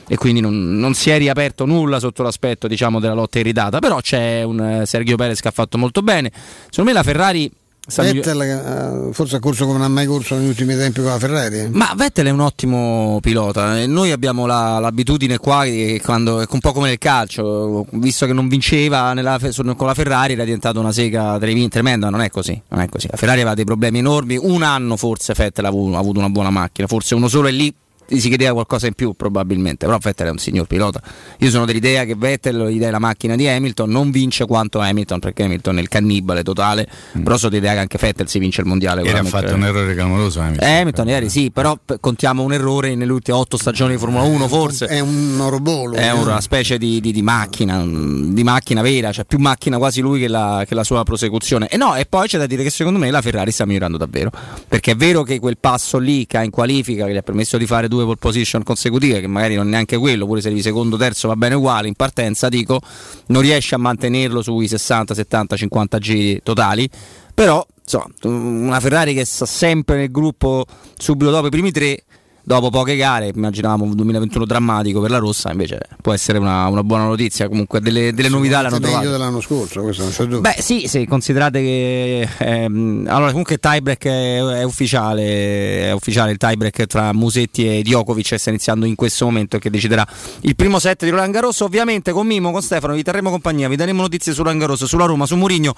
[0.08, 3.78] e quindi non, non, si è riaperto nulla sotto l'aspetto diciamo, della lotta irritata.
[3.78, 6.32] Però c'è un eh, Sergio Perez che ha fatto molto bene.
[6.70, 7.50] Secondo me la Ferrari
[7.94, 11.18] Vettel uh, forse ha corso come non ha mai corso negli ultimi tempi con la
[11.18, 11.68] Ferrari.
[11.70, 13.80] Ma Vettel è un ottimo pilota.
[13.80, 18.26] E noi abbiamo la, l'abitudine qua che quando è un po' come nel calcio, visto
[18.26, 19.38] che non vinceva nella,
[19.76, 22.10] con la Ferrari era diventata una sega tremenda.
[22.10, 22.60] Non è così.
[22.68, 23.06] Non è così.
[23.08, 24.36] La Ferrari aveva dei problemi enormi.
[24.36, 27.52] Un anno forse Vettel ha avuto, ha avuto una buona macchina, forse uno solo e
[27.52, 27.74] lì
[28.08, 31.00] si chiedeva qualcosa in più probabilmente, però Vettel è un signor pilota.
[31.38, 35.44] Io sono dell'idea che Vettel, l'idea della macchina di Hamilton, non vince quanto Hamilton, perché
[35.44, 36.88] Hamilton è il cannibale totale,
[37.18, 37.22] mm.
[37.22, 39.02] però sono dell'idea che anche Vettel si vince il mondiale.
[39.02, 40.68] Ieri ha fatto un errore clamoroso Hamilton.
[40.68, 44.48] Eh, Hamilton ieri sì, però contiamo un errore nelle ultime otto stagioni di Formula 1
[44.48, 44.86] forse.
[44.86, 45.94] È un orobolo.
[45.94, 50.20] È una specie di, di, di, macchina, di macchina vera, cioè più macchina quasi lui
[50.20, 51.68] che la, che la sua prosecuzione.
[51.68, 54.30] E no, e poi c'è da dire che secondo me la Ferrari sta migliorando davvero,
[54.68, 57.56] perché è vero che quel passo lì che ha in qualifica, che gli ha permesso
[57.58, 60.62] di fare due pole position consecutive, che magari non è neanche quello, pure se di
[60.62, 62.80] secondo terzo va bene uguale, in partenza dico,
[63.26, 66.88] non riesce a mantenerlo sui 60, 70, 50 giri totali,
[67.34, 70.64] però insomma, una Ferrari che sta sempre nel gruppo
[70.96, 72.04] subito dopo i primi tre
[72.46, 76.84] dopo poche gare, immaginavamo un 2021 drammatico per la Rossa, invece può essere una, una
[76.84, 78.98] buona notizia, comunque delle, delle novità l'hanno trovato.
[78.98, 80.40] meglio dell'anno scorso, questo non c'è dubbio.
[80.42, 86.30] Beh sì, sì, considerate che ehm, allora comunque il tiebreak è, è, ufficiale, è ufficiale
[86.30, 90.06] il tiebreak tra Musetti e Djokovic sta iniziando in questo momento che deciderà
[90.42, 93.74] il primo set di Roland Garros, ovviamente con Mimo, con Stefano vi terremo compagnia, vi
[93.74, 95.74] daremo notizie su Roland Garros, sulla Roma, su Murigno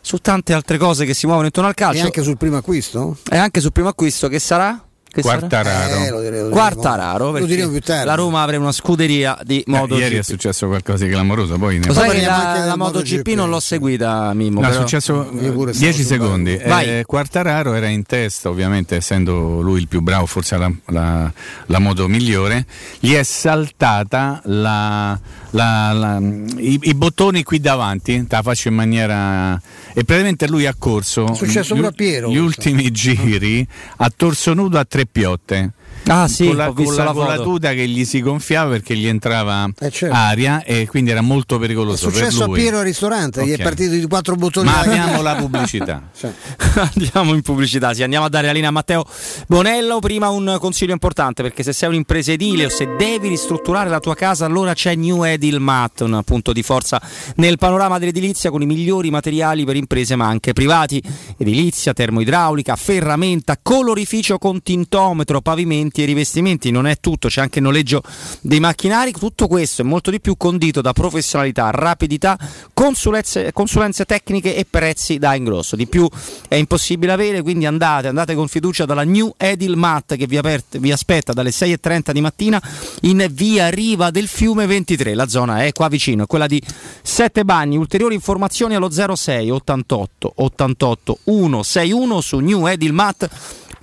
[0.00, 2.00] su tante altre cose che si muovono intorno al calcio.
[2.00, 3.18] E anche sul primo acquisto?
[3.28, 4.85] E anche sul primo acquisto che sarà?
[5.16, 6.04] Che Quartararo.
[6.04, 7.30] Eh, lo direi, lo Quartararo.
[7.38, 8.04] Lo diremo più tardi.
[8.04, 9.92] La Roma avrà una scuderia di MotoGP.
[9.92, 11.56] Eh, ieri è successo qualcosa di clamoroso.
[11.56, 14.60] Poi ne Lo sai che la, la MotoGP non l'ho seguita, Mimo.
[14.60, 16.58] No, è però- successo Io pure 10 stavo secondi.
[16.58, 16.98] sul Vai.
[16.98, 21.32] Eh, Quartararo era in testa, ovviamente, essendo lui il più bravo, forse la, la-
[21.66, 22.66] la moto migliore.
[23.00, 25.18] Gli è saltata la-
[25.56, 26.18] la- la-
[26.58, 28.26] i, i bottoni qui davanti.
[28.26, 29.54] Te la faccio in maniera.
[29.92, 31.32] E praticamente lui ha corso.
[31.32, 33.66] È successo gli, pure a Piero, Gli ultimi giri
[33.96, 35.72] a torso nudo a tre piotte.
[36.08, 37.24] Ah sì, con la, con la la foto.
[37.24, 40.14] colatura che gli si gonfiava perché gli entrava Eh, certo.
[40.14, 42.60] aria e quindi era molto È pericoloso per successo a lui.
[42.60, 43.58] Piero al ristorante, gli Ok.
[43.58, 44.68] è partito di quattro bottoni.
[44.68, 46.02] Ma abbiamo la pubblicità.
[46.12, 46.26] Sì.
[46.94, 49.04] andiamo in pubblicità, sì, andiamo a dare la linea a Matteo
[49.48, 49.98] Bonello.
[49.98, 54.14] Prima un consiglio importante perché se sei un'impresa edile o se devi ristrutturare la tua
[54.14, 57.00] casa, allora c'è New Edil Mat, un punto di forza
[57.36, 61.02] nel panorama dell'edilizia con i migliori materiali per imprese ma anche privati.
[61.36, 66.70] Edilizia, termoidraulica, ferramenta, colorificio con tintometro, pavimenti e rivestimenti.
[66.70, 68.02] Non è tutto, c'è anche il noleggio
[68.40, 69.12] dei macchinari.
[69.12, 72.38] Tutto questo e molto di più condito da professionalità, rapidità,
[72.72, 75.76] consulenze, consulenze tecniche e prezzi da ingrosso.
[75.76, 76.08] Di più
[76.48, 80.78] è impossibile avere, quindi andate, andate con fiducia dalla New Edil Mat che vi, aperte-
[80.78, 82.62] vi aspetta dalle 6.30 di mattina
[83.02, 85.14] in via Riva del Fiume 23.
[85.14, 86.62] La zona è qua vicino, è quella di
[87.02, 87.76] Sette Bagni.
[87.76, 92.38] Ulteriori informazioni allo 06 88 88 161 su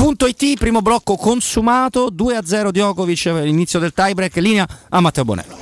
[0.04, 0.58] newedilmat.it.
[0.58, 5.58] Primo blocco consumato, 2 a 0 Djokovic, inizio del tiebreak, linea a Matteo Bonello.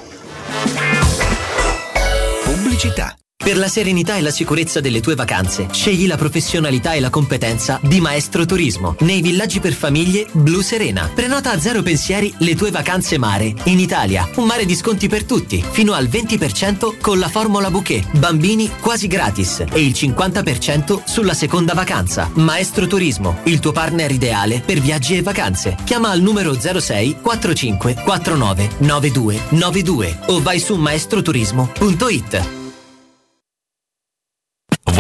[2.43, 3.20] Pubblicità.
[3.43, 7.79] Per la serenità e la sicurezza delle tue vacanze, scegli la professionalità e la competenza
[7.81, 11.09] di Maestro Turismo nei villaggi per famiglie Blu Serena.
[11.13, 14.29] Prenota a zero pensieri le tue vacanze mare in Italia.
[14.35, 18.15] Un mare di sconti per tutti, fino al 20% con la formula bouquet.
[18.15, 22.29] Bambini quasi gratis e il 50% sulla seconda vacanza.
[22.35, 25.77] Maestro Turismo, il tuo partner ideale per viaggi e vacanze.
[25.83, 32.59] Chiama al numero 06 45 49 92 92 o vai su maestroturismo.it.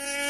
[0.00, 0.26] Yeah.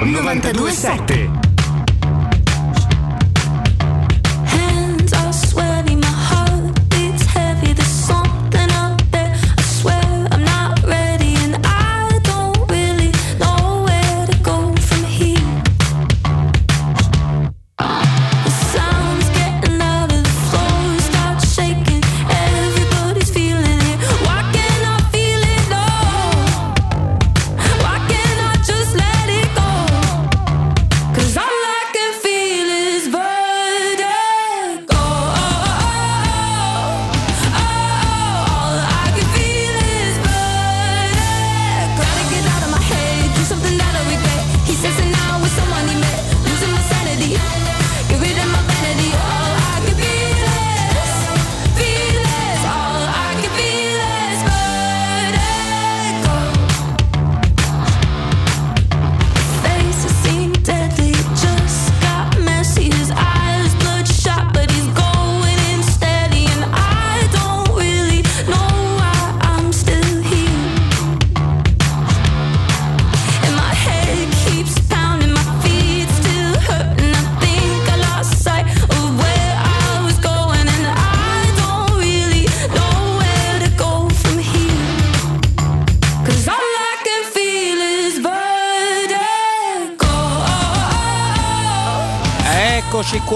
[0.00, 1.47] 927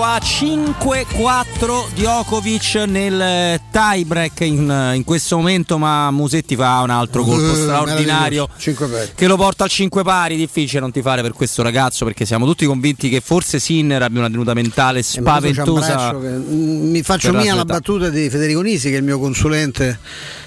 [0.02, 7.22] Qua, 5-4 Djokovic nel tie break in, in, questo momento, ma Musetti fa un altro
[7.22, 8.48] colpo uh, straordinario.
[9.14, 12.46] Che lo porta al 5 pari, difficile non ti fare per questo ragazzo perché siamo
[12.46, 16.18] tutti convinti che forse Sinner abbia una tenuta mentale eh, spaventosa.
[16.18, 20.00] Che, mi faccio mia la battuta di Federico Nisi che è il mio consulente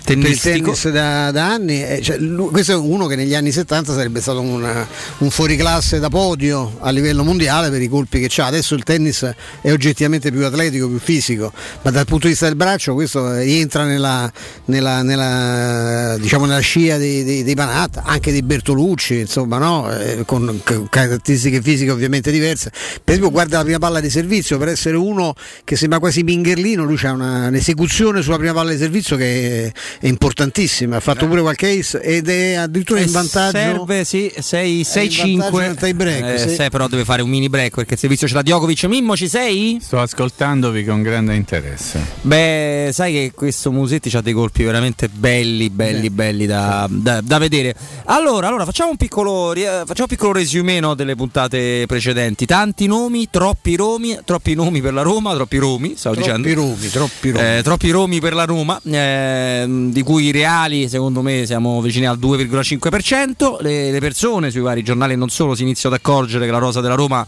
[0.06, 0.72] Tennistico.
[0.72, 1.84] il tennis da, da anni.
[2.02, 4.88] Cioè, lui, questo è uno che negli anni 70 sarebbe stato una,
[5.18, 8.46] un fuoriclasse da podio a livello mondiale per i colpi che ha.
[8.46, 9.30] Adesso il tennis
[9.62, 13.84] è oggettivamente più atletico, più fisico, ma dal punto di vista del braccio questo rientra
[13.84, 14.32] nella,
[14.66, 19.92] nella, nella, diciamo nella scia dei, dei, dei, Panatta, anche di Bertolucci, insomma, no?
[19.92, 22.70] eh, con caratteristiche fisiche ovviamente diverse.
[22.70, 26.84] Per esempio guarda la prima palla di servizio, per essere uno che sembra quasi Mingherlino,
[26.84, 31.80] lui ha un'esecuzione sulla prima palla di servizio che è importantissima, ha fatto pure qualche
[31.80, 33.58] ace ed è addirittura in vantaggio.
[33.58, 36.04] Serve sì, 6-5.
[36.06, 36.56] Eh, sì.
[36.56, 38.84] Sei, però deve fare un mini break perché il servizio ce l'ha Djokovic.
[38.86, 39.80] Mimmo ci sei?
[39.82, 42.04] Sto ascoltandovi con grande interesse.
[42.22, 46.10] Beh, sai che questo Musetti ha dei colpi veramente belli, belli, sì.
[46.10, 47.76] belli da, da, da, vedere.
[48.06, 52.46] Allora, allora facciamo un piccolo, facciamo un piccolo resume no, delle puntate precedenti.
[52.46, 56.62] Tanti nomi, troppi Romi, troppi nomi per la Roma, troppi Romi, stavo troppi dicendo.
[56.62, 57.46] Romi, troppi Romi.
[57.46, 58.80] Eh, troppi Romi per la Roma.
[58.84, 64.62] Eh, di cui i reali secondo me siamo vicini al 2,5%, le, le persone sui
[64.62, 67.26] vari giornali non solo si iniziano ad accorgere che la rosa della Roma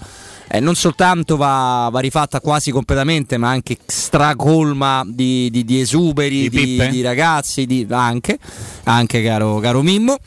[0.48, 6.50] eh, non soltanto va, va, rifatta quasi completamente, ma anche stracolma di, di, di esuberi,
[6.50, 8.38] di, di ragazzi, anche,
[8.84, 10.18] anche caro, caro Mimmo,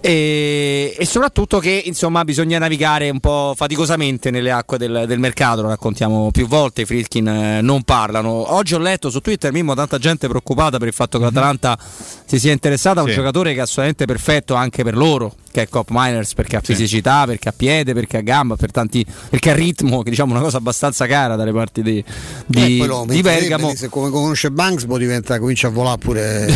[0.00, 5.62] e, e, soprattutto che insomma bisogna navigare un po' faticosamente nelle acque del, del mercato,
[5.62, 8.54] lo raccontiamo più volte, i Fritkin eh, non parlano.
[8.54, 11.34] Oggi ho letto su Twitter Mimmo tanta gente preoccupata per il fatto che mhm.
[11.34, 11.78] l'Atalanta
[12.24, 13.14] si sia interessata a un sì.
[13.14, 17.24] giocatore che è assolutamente perfetto anche per loro perché è Cop Miners, perché ha fisicità,
[17.24, 20.58] perché ha piede, perché ha gamba, per tanti, perché ha ritmo, che diciamo una cosa
[20.58, 22.04] abbastanza cara dalle parti di,
[22.44, 23.74] di, Eh, di Bergamo.
[23.74, 26.48] Se come conosce Banksbo diventa, comincia a volare pure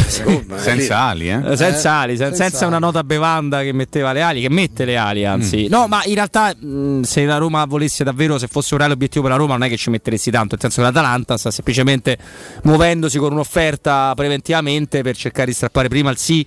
[0.56, 1.52] senza ali, eh?
[1.52, 4.84] Eh, senza ali, sen- senza senza, una nota bevanda che metteva le ali, che mette
[4.84, 5.68] le ali, anzi.
[5.68, 9.22] No, ma in realtà mh, se la Roma volesse davvero, se fosse un reale obiettivo
[9.22, 12.18] per la Roma, non è che ci metteresti tanto, nel senso che l'Atalanta sta semplicemente
[12.64, 16.44] muovendosi con un'offerta preventivamente per cercare di strappare prima il sì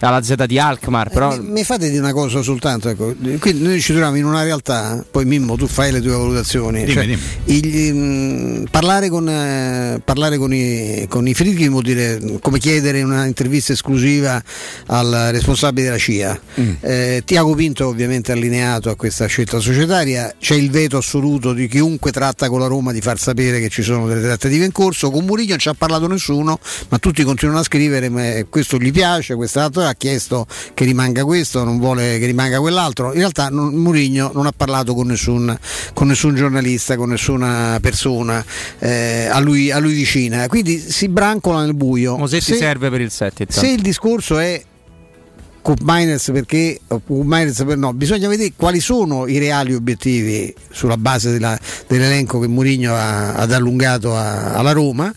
[0.00, 1.10] alla Z di Alkmaar.
[1.10, 3.14] Però Mi, mi fate di una cosa soltanto, ecco.
[3.38, 6.92] qui noi ci troviamo in una realtà, poi Mimmo tu fai le tue valutazioni, Dimmi,
[6.92, 7.20] Cioè, dimmi.
[7.46, 13.02] il- mh, parlare, con, eh, parlare con i, con i Friedkin vuol dire come chiedere
[13.02, 14.42] una intervista esclusiva
[14.86, 16.40] al responsabile della CIA.
[16.60, 16.70] Mm.
[16.80, 22.12] Eh, Tiago Pinto ovviamente allineato a questa scelta societaria, c'è il veto assoluto di chiunque
[22.12, 25.24] tratta con la Roma di far sapere che ci sono delle trattative in corso, con
[25.24, 29.34] Murigno non ci ha parlato nessuno, ma tutti continuano a scrivere, ma questo gli piace,
[29.34, 34.30] quest'altro ha chiesto che rimanga questo, non vuole che rimanga quell'altro, in realtà non- Murigno
[34.34, 35.56] non ha parlato con nessun,
[35.94, 38.44] con nessun giornalista, con nessuna persona
[38.78, 42.16] eh, a, lui, a lui vicina, quindi si brancola nel buio.
[42.16, 43.40] Mosetti Se- serve per il set.
[43.40, 43.60] intanto.
[43.60, 44.62] se il discorso è
[45.62, 50.54] Cup Miners perché o Cup Miners per no, bisogna vedere quali sono i reali obiettivi
[50.70, 55.12] sulla base della- dell'elenco che Mourinho ha, ha allungato a- alla Roma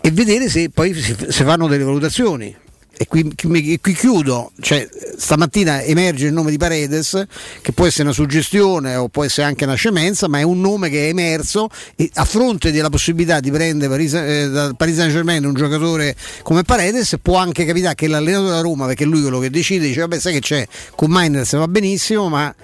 [0.00, 2.56] e vedere se poi si, si fanno delle valutazioni.
[3.00, 4.86] E qui, qui- qui chiudo, cioè,
[5.16, 7.24] stamattina emerge il nome di Paredes,
[7.62, 10.90] che può essere una suggestione o può essere anche una scemenza, ma è un nome
[10.90, 15.12] che è emerso e a fronte della possibilità di prendere Paris, eh, da Paris Saint
[15.12, 19.22] Germain un giocatore come Paredes, può anche capitare che l'allenatore della Roma, perché è lui
[19.22, 22.54] quello che decide, dice vabbè sai che c'è, con Miners va benissimo, ma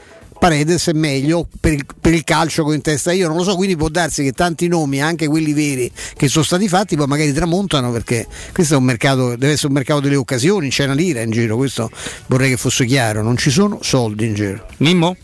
[0.46, 3.42] Paredes è meglio per il, per il calcio che ho in testa io, non lo
[3.42, 7.08] so, quindi può darsi che tanti nomi, anche quelli veri che sono stati fatti, poi
[7.08, 10.94] magari tramontano perché questo è un mercato, deve essere un mercato delle occasioni, c'è una
[10.94, 11.90] lira in giro, questo
[12.26, 14.64] vorrei che fosse chiaro, non ci sono soldi in giro.
[14.76, 15.16] Mimmo?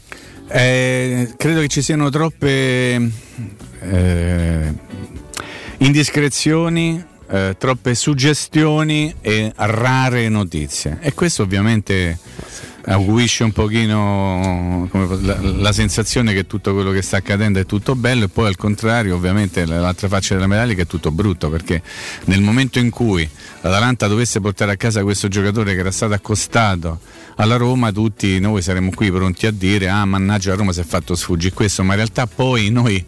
[0.48, 3.12] Eh, credo che ci siano troppe
[3.80, 4.74] eh,
[5.78, 10.98] indiscrezioni, eh, troppe suggestioni e rare notizie.
[11.00, 12.18] E questo ovviamente
[12.84, 14.88] acuisce un pochino
[15.20, 18.56] la, la sensazione che tutto quello che sta accadendo è tutto bello e poi al
[18.56, 21.82] contrario ovviamente l'altra faccia della medaglia che è tutto brutto perché
[22.24, 23.28] nel momento in cui
[23.60, 27.00] l'Atalanta dovesse portare a casa questo giocatore che era stato accostato
[27.36, 30.84] alla Roma tutti noi saremmo qui pronti a dire ah mannaggia la Roma si è
[30.84, 33.04] fatto sfuggire questo ma in realtà poi noi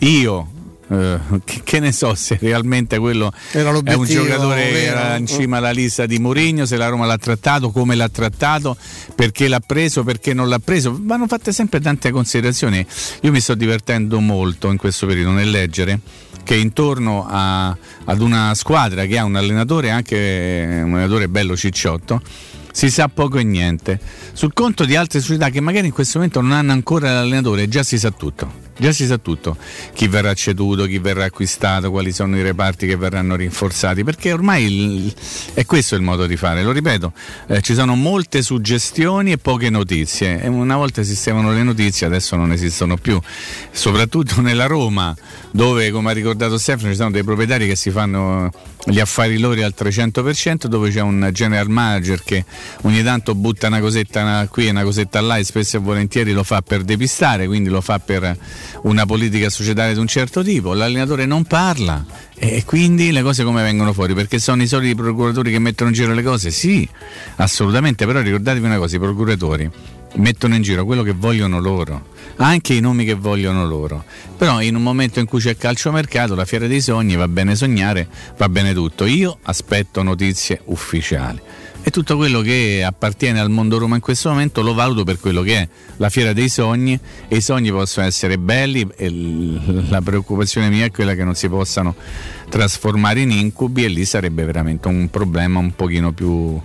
[0.00, 0.52] io
[0.90, 1.18] eh,
[1.64, 6.06] che, ne so se realmente quello è un giocatore che era in cima alla lista
[6.06, 8.76] di Mourinho, se la Roma l'ha trattato, come l'ha trattato,
[9.14, 10.98] perché l'ha preso, perché non l'ha preso.
[11.00, 12.84] Vanno fatte sempre tante considerazioni.
[13.22, 16.00] Io mi sto divertendo molto in questo periodo nel leggere
[16.42, 22.22] che intorno a- ad una squadra che ha un allenatore, anche un allenatore bello cicciotto,
[22.72, 24.00] si sa poco e niente.
[24.32, 27.82] Sul conto di altre società che magari in questo momento non hanno ancora l'allenatore, già
[27.82, 28.67] si sa tutto.
[28.80, 29.56] Già si sa tutto,
[29.92, 34.64] chi verrà ceduto, chi verrà acquistato, quali sono i reparti che verranno rinforzati, perché ormai
[34.66, 35.12] il-
[35.54, 37.12] è questo il modo di fare, lo ripeto,
[37.48, 42.52] eh, ci sono molte suggestioni e poche notizie, una volta esistevano le notizie, adesso non
[42.52, 43.20] esistono più,
[43.72, 45.12] soprattutto nella Roma,
[45.50, 48.48] dove come ha ricordato Stefano ci sono dei proprietari che si fanno
[48.84, 52.44] gli affari loro al 300%, dove c'è un general manager che
[52.82, 56.44] ogni tanto butta una cosetta qui e una cosetta là e spesso e volentieri lo
[56.44, 58.36] fa per depistare, quindi lo fa per
[58.82, 62.04] una politica societaria di un certo tipo, l'allenatore non parla
[62.34, 64.14] e quindi le cose come vengono fuori?
[64.14, 66.50] Perché sono i soliti procuratori che mettono in giro le cose?
[66.50, 66.88] Sì,
[67.36, 69.70] assolutamente, però ricordatevi una cosa, i procuratori
[70.14, 74.04] mettono in giro quello che vogliono loro, anche i nomi che vogliono loro.
[74.36, 78.08] Però in un momento in cui c'è calciomercato, la fiera dei sogni, va bene sognare,
[78.36, 79.04] va bene tutto.
[79.04, 81.40] Io aspetto notizie ufficiali.
[81.88, 85.40] E tutto quello che appartiene al mondo Roma in questo momento lo valuto per quello
[85.40, 85.68] che è.
[85.96, 89.10] La fiera dei sogni e i sogni possono essere belli e
[89.88, 91.94] la preoccupazione mia è quella che non si possano
[92.50, 96.60] trasformare in incubi e lì sarebbe veramente un problema un pochino più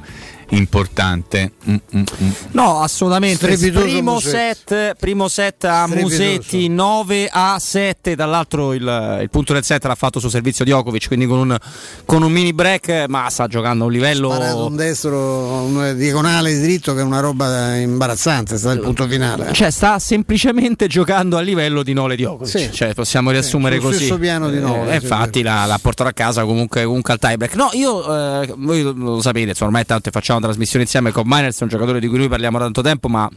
[0.55, 1.51] importante.
[1.69, 2.29] Mm, mm, mm.
[2.51, 3.47] No, assolutamente.
[3.55, 5.87] Primo set, primo set a.
[5.87, 8.15] Musetti 9 a 7.
[8.15, 11.57] Dall'altro il, il punto del set l'ha fatto sul servizio Djokovic, quindi con un,
[12.05, 14.29] con un mini break, ma sta giocando a un livello.
[14.29, 18.81] Parato un destro, un diagonale di dritto che è una roba imbarazzante, è stato il
[18.81, 19.53] punto finale.
[19.53, 22.47] Cioè, sta semplicemente giocando a livello di Nole Djokovic.
[22.59, 22.69] Sì.
[22.71, 23.97] Cioè, possiamo riassumere sul così.
[24.05, 27.19] stesso piano di Nole, Eh, sì, infatti, l'ha, l'ha portato a casa comunque, comunque al
[27.19, 27.55] tie break.
[27.55, 31.63] No, io, eh, voi lo sapete, insomma, ormai tanto facciamo trasmissioni insieme con Miners, è
[31.63, 33.29] un giocatore di cui noi parliamo da tanto tempo, ma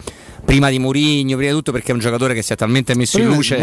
[0.44, 3.16] prima di Mourinho, prima di tutto perché è un giocatore che si è talmente messo
[3.18, 3.58] Prima- in luce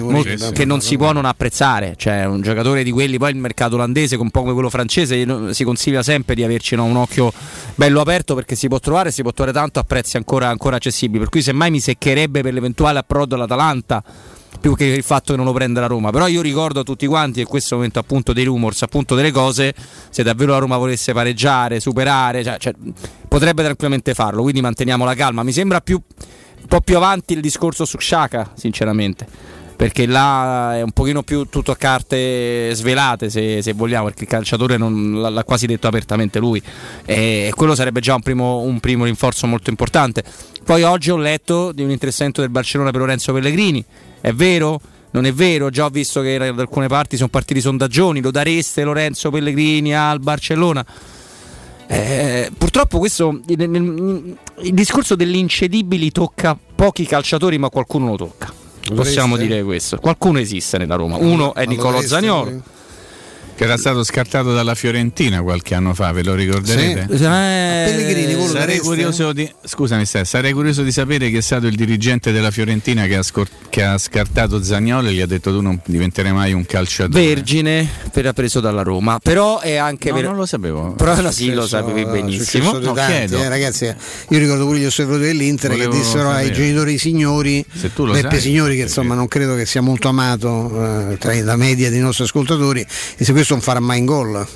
[0.00, 3.30] Mourinho, molto- sì, che non si può non apprezzare, cioè un giocatore di quelli, poi
[3.30, 6.96] il mercato olandese un po' come quello francese si consiglia sempre di averci no, un
[6.96, 7.32] occhio
[7.74, 11.18] bello aperto perché si può trovare, si può trovare tanto a prezzi ancora, ancora accessibili,
[11.18, 14.02] per cui semmai mi seccherebbe per l'eventuale approdo all'Atalanta
[14.60, 16.10] più che il fatto che non lo prenda la Roma.
[16.10, 19.74] Però io ricordo a tutti quanti in questo momento appunto dei rumors, appunto delle cose,
[20.10, 22.74] se davvero la Roma volesse pareggiare, superare, cioè, cioè,
[23.28, 25.42] potrebbe tranquillamente farlo, quindi manteniamo la calma.
[25.42, 26.00] Mi sembra più
[26.62, 29.26] un po' più avanti il discorso su Sciaca, sinceramente.
[29.74, 34.28] Perché là è un pochino più tutto a carte svelate, se, se vogliamo, perché il
[34.28, 36.62] calciatore non, l'ha quasi detto apertamente lui.
[37.04, 40.22] E quello sarebbe già un primo, un primo rinforzo molto importante.
[40.64, 43.84] Poi oggi ho letto di un interessamento del Barcellona per Lorenzo Pellegrini.
[44.22, 44.80] È vero?
[45.10, 45.68] Non è vero?
[45.68, 48.22] Già ho visto che da alcune parti sono partiti sondaggioni.
[48.22, 50.82] Lo dareste Lorenzo Pellegrini al Barcellona?
[51.86, 58.16] Eh, purtroppo questo nel- nel- il discorso degli incedibili tocca pochi calciatori, ma qualcuno lo
[58.16, 58.50] tocca.
[58.94, 59.46] Possiamo Dovreste?
[59.54, 59.96] dire questo.
[59.98, 61.16] Qualcuno esiste nella Roma.
[61.18, 62.62] Uno è Nicolò Zaniolo.
[63.62, 67.06] Che era stato scartato dalla Fiorentina qualche anno fa, ve lo ricorderete?
[67.16, 67.22] Sì.
[67.22, 68.80] Eh, Pellegrini, sarei dareste?
[68.82, 73.06] curioso di, scusami, Ste, sarei curioso di sapere chi è stato il dirigente della Fiorentina
[73.06, 76.52] che ha, scor- che ha scartato Zagnolo e gli ha detto tu non diventerai mai
[76.52, 77.24] un calciatore.
[77.24, 79.20] Vergine per preso dalla Roma.
[79.22, 80.28] Però è anche No, vero.
[80.30, 80.94] non lo sapevo.
[80.94, 82.72] Però no, sì, lo sapevi benissimo.
[82.80, 83.44] No, tanti, chiedo.
[83.44, 86.52] eh, ragazzi, io ricordo pure gli osservatori dell'Inter Volevo che dissero ai sapere.
[86.54, 91.32] genitori signori, Beppe sai, Signori, che insomma non credo che sia molto amato eh, tra
[91.44, 92.84] la media dei nostri ascoltatori,
[93.16, 94.46] e se questo non farà mai in gol.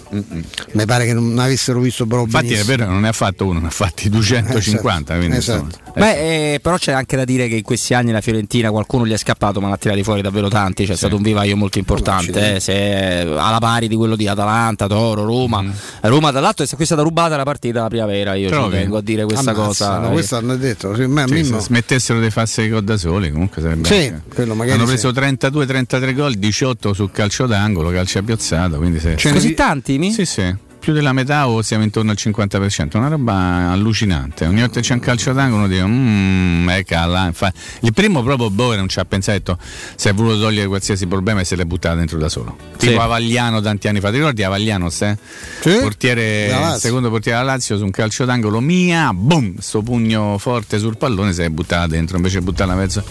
[0.73, 2.77] Mi pare che non avessero visto proprio Infatti è benissimo.
[2.77, 5.13] vero, non ne ha fatto uno, ne ha fatti 250.
[5.15, 5.65] Esatto, quindi, esatto.
[5.65, 9.07] insomma, Beh, eh, però c'è anche da dire che in questi anni la Fiorentina qualcuno
[9.07, 10.85] gli è scappato, ma l'ha tirati fuori davvero tanti.
[10.87, 12.57] C'è stato un vivaio molto importante.
[12.57, 15.65] eh, se è alla pari di quello di Atalanta, Toro, Roma.
[16.03, 18.35] Roma, tra l'altro, è qui è stata rubata la partita la primavera.
[18.35, 18.77] Io ci Trovi?
[18.77, 19.99] tengo a dire questa Ammazza, cosa.
[19.99, 23.31] no, questo hanno detto, sì, ma Sì, se smettessero di farsi i gol da soli,
[23.31, 23.87] comunque sarebbe.
[23.89, 24.93] Sì, anche- quello magari Hanno sì.
[24.93, 28.77] preso 32-33 gol, 18 sul calcio d'angolo, calcio a piazzata.
[28.91, 29.31] Quindi se...
[29.33, 30.13] Così tanti?
[30.13, 30.55] Sì, sì.
[30.79, 34.47] Più della metà o siamo intorno al 50%, una roba allucinante.
[34.47, 37.27] Ogni volta che c'è un calcio d'angolo uno dice, mmm, è cala.
[37.27, 39.59] Infa- Il primo proprio Boe non ci ha pensato,
[39.97, 42.57] si è voluto togliere qualsiasi problema e se l'è buttata dentro da solo.
[42.77, 42.87] Sì.
[42.89, 44.89] Tipo Avagliano tanti anni fa, ti ricordi Avagliano?
[44.89, 45.19] Se?
[45.61, 46.79] Portiere, Della Lazio.
[46.79, 51.33] secondo portiere della Lazio su un calcio d'angolo, mia, boom, sto pugno forte sul pallone
[51.33, 53.03] si è buttata dentro, invece di buttarla mezzo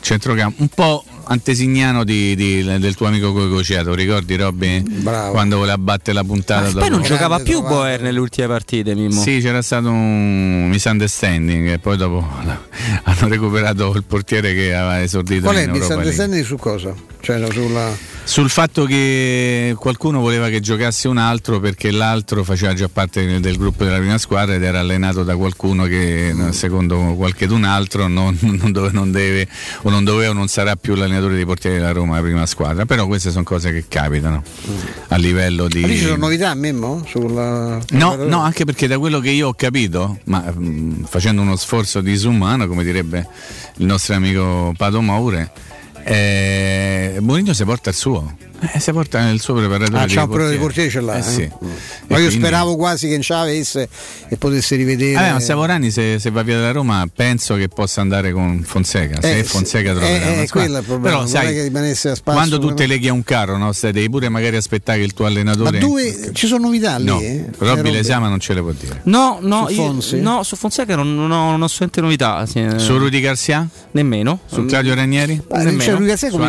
[0.00, 0.60] centrocampo.
[0.60, 5.02] Un po' antesignano di- di- del tuo amico Coiciato, ricordi Robby?
[5.02, 8.94] Quando voleva battere la puntata Ma dopo- poi non giocava più Boer nelle ultime partite,
[8.94, 9.20] Mimmo.
[9.20, 12.24] Sì, c'era stato un misunderstanding e poi dopo
[13.04, 16.94] hanno recuperato il portiere che aveva esordito Qual è il misunderstanding su cosa?
[17.20, 17.90] Cioè, sulla...
[18.24, 23.56] Sul fatto che qualcuno voleva che giocasse un altro perché l'altro faceva già parte del
[23.56, 28.38] gruppo della prima squadra ed era allenato da qualcuno che secondo qualche d'un altro non,
[28.40, 29.46] non dove- non deve
[29.82, 32.86] o non doveva o non sarà più l'allenatore dei portieri della Roma, la prima squadra.
[32.86, 34.42] Però queste sono cose che capitano
[35.08, 35.80] a livello di...
[35.80, 37.04] Ma ci sono novità, Memmo?
[37.06, 37.80] Sulla...
[37.90, 42.00] No, no, anche perché da quello che io ho capito, ma mh, facendo uno sforzo
[42.00, 43.26] disumano, come direbbe
[43.76, 45.50] il nostro amico Pato Maure,
[46.04, 48.36] eh, Mourinho si porta il suo.
[48.74, 50.56] Eh, si porta il suo preparatore Ah, c'ha un portieri.
[50.58, 51.16] portieri, ce l'ha.
[51.16, 51.22] Eh, eh?
[51.22, 51.40] sì.
[51.42, 51.68] Mm.
[52.08, 53.88] Ma io quindi- speravo quasi che ce l'avesse
[54.28, 55.28] e potesse rivedere.
[55.28, 59.20] Eh, ma Savorani se, se va via da Roma penso che possa andare con Fonseca.
[59.20, 59.98] Se Eh, Fonseca sì.
[59.98, 62.14] troverà Eh, una eh, quello è il problema, Però non sai, è che rimanesse a
[62.14, 63.72] spasso quando tu te leghi a un carro, no?
[63.72, 65.78] Stai- devi pure magari aspettare che il tuo Ma allenatore.
[65.78, 67.04] due ci sono novità lì?
[67.04, 67.46] No, eh?
[67.58, 69.00] Robby Eh, Lesama non ce le può dire.
[69.04, 69.66] No, no,
[70.00, 72.46] Su io- no, su Fonseca non, non ho, non ho assolutamente novità.
[72.46, 73.66] sì, eh, Su Rudy Garcia?
[73.92, 74.40] Nemmeno.
[74.46, 75.40] Su Claudio Ranieri?
[75.50, 75.82] Ma Nemmeno.
[75.82, 76.48] cioè, lui Gazzè, come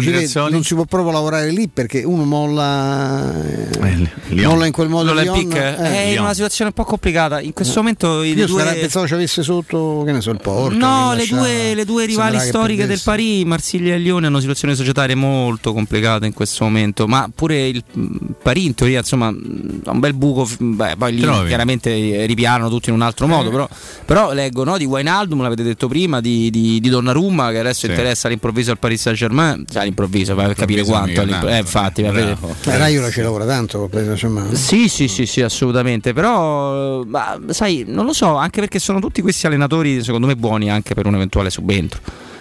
[0.49, 4.51] non si può proprio lavorare lì perché uno molla, eh, Lyon.
[4.51, 6.23] molla in quel modo L'Olympique Lyon, è in Lyon.
[6.23, 7.39] una situazione un po' complicata.
[7.41, 8.63] In questo momento i Io due...
[8.63, 10.75] pensavo ci avesse sotto, che ne so, il Porto.
[10.77, 13.01] No, le due, le due rivali storiche del.
[13.03, 17.07] Paris, Marsiglia e Lione, hanno situazioni societarie molto complicate in questo momento.
[17.07, 20.47] Ma pure il mh, Paris, in teoria, insomma, mh, ha un bel buco.
[20.57, 23.49] Beh, poi lì chiaramente eh, ripianano tutti in un altro modo.
[23.49, 23.67] Però,
[24.05, 27.87] però leggo no, di Wijnaldum, l'avete detto prima, di, di, di Donnarumma, che adesso Sì.
[27.87, 29.65] interessa all'improvviso al Paris Saint Germain.
[29.69, 31.21] Cioè, all'improvviso, per capire quanto.
[31.21, 32.55] eh, infatti, vedere- Bravo.
[32.65, 34.45] Ma Raiola ci lavora tanto, insomma.
[34.53, 36.13] sì, sì, sì, sì, assolutamente.
[36.13, 40.35] Però, eh, ma, sai, non lo so, anche perché sono tutti questi allenatori, secondo me,
[40.35, 41.99] buoni anche per un eventuale subentro.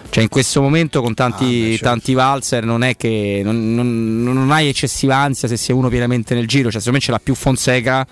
[0.09, 1.85] Cioè, in questo momento con tanti, certo.
[1.85, 6.35] tanti valzer non è che non, non- non hai eccessiva ansia se sei uno pienamente
[6.35, 6.69] nel giro.
[6.69, 8.05] Cioè, secondo me ce l'ha più Fonseca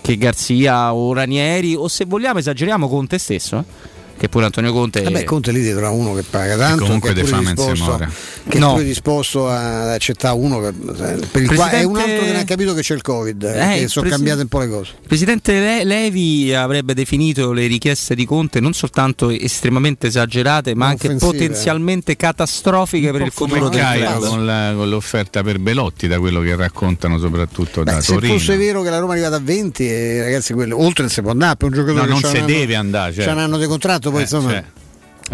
[0.00, 1.74] che Garzia o Ranieri.
[1.74, 3.58] O se vogliamo, esageriamo con te stesso.
[3.58, 3.94] eh.
[4.16, 5.02] Che pure Antonio Conte.
[5.02, 6.84] Vabbè, Conte lì trova uno che paga tanto.
[6.84, 8.06] comunque che è pure disposto,
[8.48, 8.78] che No.
[8.78, 12.44] è disposto ad accettare uno che, per il quale è un altro che non ha
[12.44, 14.90] capito che c'è il Covid, Eh, che il sono presi- cambiate un po' le cose.
[15.00, 20.86] Il presidente Le- Levi avrebbe definito le richieste di Conte non soltanto estremamente esagerate, ma
[20.86, 21.32] anche Offensive.
[21.32, 26.18] potenzialmente catastrofiche per il futuro Come del Cairo con, la- con l'offerta per Belotti, da
[26.18, 28.32] quello che raccontano soprattutto da Beh, se Torino.
[28.34, 31.20] fosse vero che la Roma è arrivata a 20, eh, ragazzi, quello, oltre non si
[31.22, 33.32] può andare per un giocatore No, che non si deve andare, c'ha certo.
[33.32, 34.50] un anno di contratto, poi Eh, insomma.
[34.50, 34.64] cioè,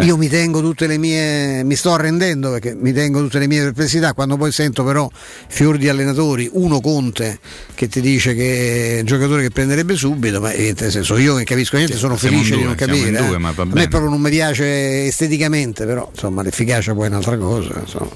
[0.04, 3.60] Io mi tengo tutte le mie, mi sto arrendendo perché mi tengo tutte le mie
[3.60, 4.14] perplessità.
[4.14, 5.06] Quando poi sento però
[5.48, 7.38] fior di allenatori, uno Conte
[7.74, 11.34] che ti dice che è un giocatore che prenderebbe subito, ma eh, nel senso io
[11.34, 13.10] che capisco niente, sono siamo felice in di non due, capire.
[13.26, 13.60] due, eh.
[13.60, 17.78] A me proprio non mi piace esteticamente, però insomma l'efficacia poi è un'altra cosa.
[17.78, 18.10] insomma.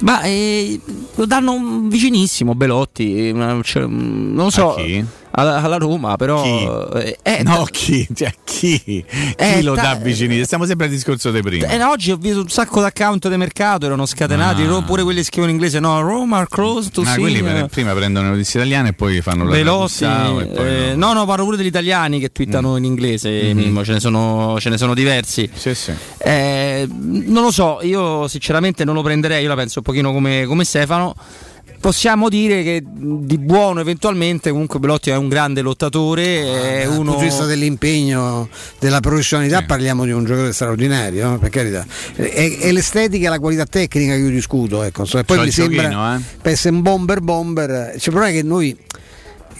[0.00, 0.78] Ma eh,
[1.14, 5.02] lo danno vicinissimo Belotti, eh, cioè, mm, non lo so, A chi?
[5.38, 6.44] Alla, alla Roma, però...
[6.94, 8.06] eh, eh, no, chi?
[8.14, 8.78] Cioè, chi?
[8.82, 9.04] Chi
[9.36, 10.42] Eh, lo ta- dà vicini?
[10.44, 11.68] Stiamo sempre al discorso di prima.
[11.68, 14.82] Eh, oggi ho visto un sacco d'account di mercato, erano scatenati, Ah.
[14.82, 17.68] pure quelli che scrivono in inglese, no, Roma are close to Ah, see, quelli pre-
[17.70, 21.06] prima prendono le notizie italiane e poi fanno la Veloci, eh, no.
[21.06, 23.58] no, no, parlo pure degli italiani che twittano in inglese, Mhm.
[23.58, 25.48] Mimmo, ce, ne sono, ce ne sono diversi.
[25.54, 25.92] Sì, sì.
[26.18, 30.44] Eh, non lo so, io sinceramente non lo prenderei, io la penso un pochino come,
[30.46, 31.14] come Stefano.
[31.80, 37.12] Possiamo dire che di buono eventualmente comunque Belotti è un grande lottatore, è Dal uno
[37.12, 38.48] punto di vista dell'impegno,
[38.80, 41.38] della professionalità, parliamo di un giocatore straordinario, no?
[41.38, 41.86] per carità.
[42.14, 44.82] È, è l'estetica e la qualità tecnica che io discuto.
[44.82, 45.04] Ecco.
[45.04, 46.20] Poi C'ho mi sembra eh.
[46.42, 47.68] per essere un bomber bomber.
[47.68, 48.76] Cioè, il problema è che noi.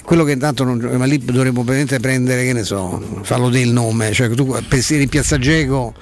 [0.03, 4.11] Quello che intanto non ma lì dovremmo ovviamente prendere, che ne so, farlo del nome,
[4.13, 5.93] cioè tu pensi in piazza Geco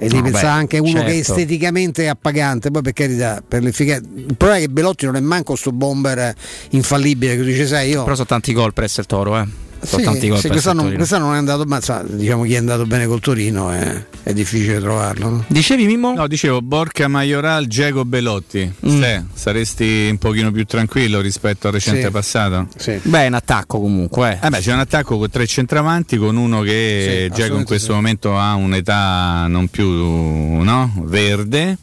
[0.00, 1.32] e devi No, pensare beh, anche a uno che certo.
[1.32, 4.00] esteticamente è appagante, poi per carità, per l'efficacia.
[4.14, 6.34] Il problema è che Belotti non è manco sto bomber
[6.70, 9.46] infallibile che tu dici, sai, io però sono tanti gol presso il Toro, eh.
[9.82, 12.54] Sì, tanti gol sì, presso il quest'anno, quest'anno non è andato, ma sa, diciamo chi
[12.54, 15.28] è andato bene col Torino è, è difficile trovarlo.
[15.30, 15.44] No?
[15.48, 16.14] Dicevi Mimmo?
[16.14, 18.70] No, dicevo Borca Majoral, Diego Bellotti.
[18.86, 18.96] Mm.
[18.96, 22.10] Ste, saresti un pochino più tranquillo rispetto al recente Sì.
[22.10, 22.68] passato?
[23.02, 24.38] Beh, in attacco comunque.
[24.42, 24.46] Eh.
[24.46, 27.88] Eh beh, c'è un attacco con tre centravanti con uno che Sì, Diego in questo
[27.88, 27.92] sì.
[27.94, 30.92] momento ha un'età non più no?
[31.04, 31.78] verde.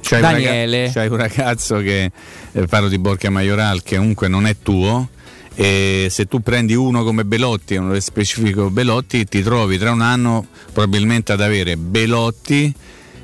[0.00, 0.90] C'hai un raga- Daniele.
[0.92, 2.10] c'hai un ragazzo che
[2.52, 5.08] eh, parlo di Borca Majoral che comunque non è tuo.
[5.54, 10.46] E se tu prendi uno come Belotti, uno specifico Belotti, ti trovi tra un anno
[10.72, 12.72] probabilmente ad avere Belotti,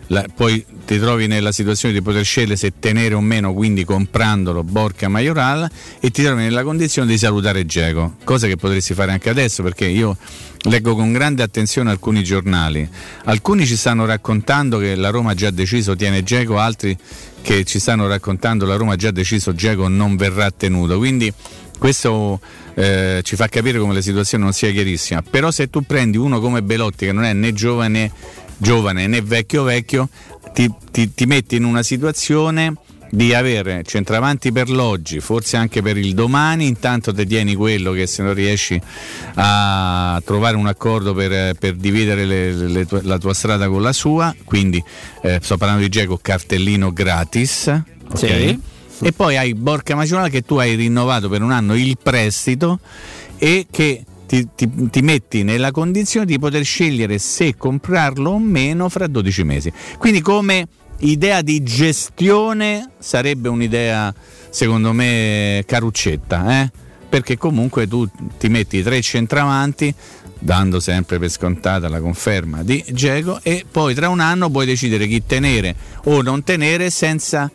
[0.09, 4.63] la- poi ti trovi nella situazione di poter scegliere se tenere o meno, quindi comprandolo
[4.63, 5.69] Borca Majoral
[6.01, 9.87] e ti trovi nella condizione di salutare Geco, cosa che potresti fare anche adesso perché
[9.87, 10.17] io
[10.63, 12.89] leggo con grande attenzione alcuni giornali.
[13.25, 16.97] Alcuni ci stanno raccontando che la Roma ha già deciso tiene Geco, altri
[17.43, 20.97] che ci stanno raccontando la Roma ha già deciso Geco non verrà tenuto.
[20.99, 21.33] Quindi
[21.79, 22.41] questo
[22.75, 25.23] eh, ci fa capire come la situazione non sia chiarissima.
[25.23, 28.11] Però se tu prendi uno come Belotti che non è né giovane,
[28.57, 30.09] giovane né vecchio vecchio,
[30.53, 32.75] ti, ti- ti metti in una situazione
[33.11, 38.07] di avere centravanti per l'oggi, forse anche per il domani, intanto te tieni quello che
[38.07, 38.79] se non riesci
[39.35, 44.35] a trovare un accordo per, per dividere le- le la tua strada con la sua,
[44.45, 44.83] quindi
[45.23, 47.69] eh, sto parlando di Geco cartellino gratis,
[48.11, 48.19] ok?
[48.19, 48.61] Sì.
[49.01, 52.81] E poi hai Borca Macionale che tu hai rinnovato per un anno il prestito
[53.39, 58.89] e che ti, ti- ti metti nella condizione di poter scegliere se comprarlo o meno
[58.89, 59.73] fra 12 mesi.
[59.99, 60.67] Quindi come
[60.99, 64.13] idea di gestione sarebbe un'idea
[64.51, 66.71] secondo me caruccetta, eh?
[67.09, 68.07] perché comunque tu
[68.39, 69.95] ti metti tre centravanti
[70.41, 75.07] dando sempre per scontata la conferma di Geco e poi tra un anno puoi decidere
[75.07, 75.75] chi tenere
[76.05, 77.51] o non tenere senza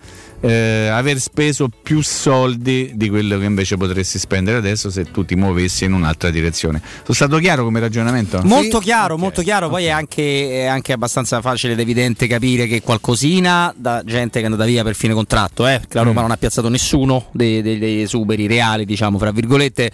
[0.46, 5.36] eh, aver speso più soldi di quello che invece potresti spendere adesso se tu ti
[5.36, 6.82] muovessi in un'altra direzione.
[6.84, 8.42] Sono stato chiaro come ragionamento?
[8.44, 9.70] Molto chiaro, molto chiaro.
[9.70, 14.46] Poi è anche, è anche abbastanza facile ed evidente capire che qualcosina da gente che
[14.46, 16.24] è andata via per fine contratto, eh, la Roma Mm.
[16.24, 19.92] non ha piazzato nessuno dei, dei- dei superi reali, diciamo, fra virgolette.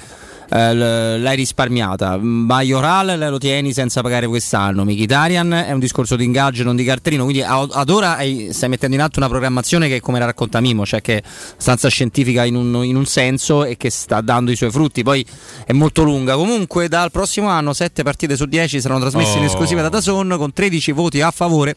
[0.51, 6.63] eh, l'hai risparmiata Majoral lo tieni senza pagare quest'anno Mkhitaryan è un discorso di ingaggio
[6.63, 8.17] non di cartellino quindi ad ora
[8.49, 11.23] stai mettendo in atto una programmazione che è come la racconta Mimo cioè che è
[11.51, 15.03] abbastanza scientifica in un, in un senso e che sta dando i suoi frutti.
[15.03, 15.25] Poi
[15.65, 16.35] è molto lunga.
[16.35, 19.45] Comunque dal prossimo anno 7 partite su 10 saranno trasmesse in Oh.
[19.47, 21.75] esclusiva da Dazon con 13 voti a favore.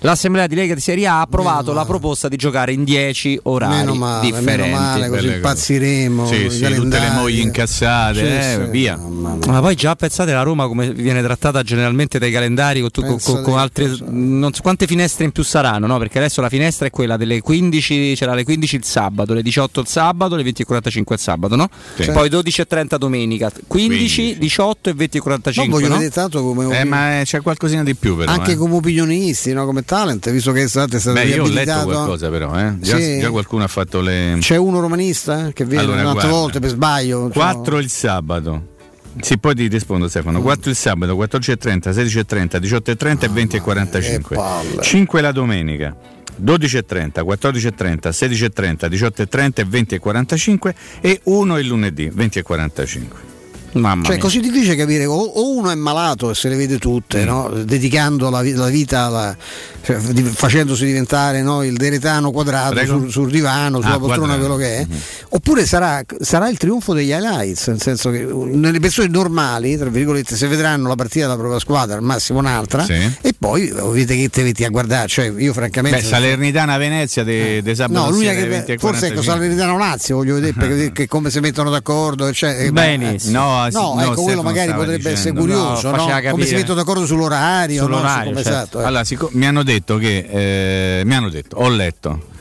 [0.00, 3.76] L'assemblea di Lega di Serie A ha approvato la proposta di giocare in 10 orari
[3.76, 4.50] Meno male, differenti.
[4.62, 6.26] meno male, così Belle impazziremo.
[6.26, 8.96] Sì, sì, tutte le mogli incassate, Sì, eh, sì, via.
[8.96, 13.58] Ma poi già pensate la Roma come viene trattata generalmente dai calendari con, con- con-
[13.58, 15.98] altre non so quante finestre in più saranno, no?
[15.98, 19.42] Perché adesso la finestra è quella delle 15 15 c'era alle 15 il sabato, alle
[19.42, 21.68] 18 il sabato, alle 20.45 il sabato, no?
[21.98, 22.10] Sì.
[22.10, 23.96] Poi 12.30 domenica, 15,
[24.36, 24.38] 15.
[24.38, 25.52] 18 e 20.45.
[25.56, 25.94] No, voglio no?
[25.94, 28.30] vedere tanto come Eh, ma c'è qualcosina di più però.
[28.30, 28.56] anche eh.
[28.56, 29.64] come opinionisti, no?
[29.64, 32.74] come talent, visto che state stato Beh, io ho letto qualcosa però, eh.
[32.80, 33.20] già, Sì.
[33.20, 34.36] già qualcuno ha fatto le...
[34.40, 36.38] C'è uno romanista che viene Allora, un'altra guarda.
[36.38, 37.26] volta per sbaglio.
[37.26, 37.52] insomma.
[37.52, 38.72] 4 il sabato.
[39.20, 40.42] Sì, poi ti rispondo Stefano.
[40.42, 44.82] 4 il sabato, 14.30, 16.30, 18.30 e 20.45.
[44.82, 45.96] 5 la domenica.
[46.42, 53.33] 12.30, 14.30, 16.30, 18.30 e 20.45 e 1 il lunedì, 20.45.
[53.74, 54.24] Mamma Cioè, è mia.
[54.24, 57.26] così difficile capire, o, o uno è malato e se le vede tutte, Mm.
[57.26, 57.48] no?
[57.64, 59.36] dedicando la, la vita, alla-
[59.82, 64.54] cioè, di- facendosi diventare no, il deretano quadrato sul, sul divano, sulla Ah, poltrona, quadrato.
[64.54, 64.86] quello che è,
[65.30, 69.88] oppure sarà, sarà il trionfo degli highlights, nel senso che uh, nelle persone normali, tra
[69.90, 72.94] virgolette, se vedranno la partita della propria squadra, al massimo un'altra, Sì.
[73.20, 75.98] e poi vedete che te metti a guardare, cioè io francamente...
[75.98, 78.78] Beh, Salernitana Venezia de, de sabato No, l'unica che 20.45.
[78.78, 83.38] forse ecco Salernitano Lazio voglio vedere perché, che come si mettono d'accordo cioè, eh, Benissimo.
[83.38, 85.40] No, No, sì, no, ecco, quello magari potrebbe essere dicendo.
[85.40, 86.30] curioso, No, no?
[86.30, 87.86] come si mettono d'accordo sull'orario, no?
[87.86, 88.58] Sull'orario, Su come- certo.
[88.58, 88.84] esatto, eh.
[88.84, 92.32] Allora, sic- mi hanno detto che eh, mi hanno detto, ho letto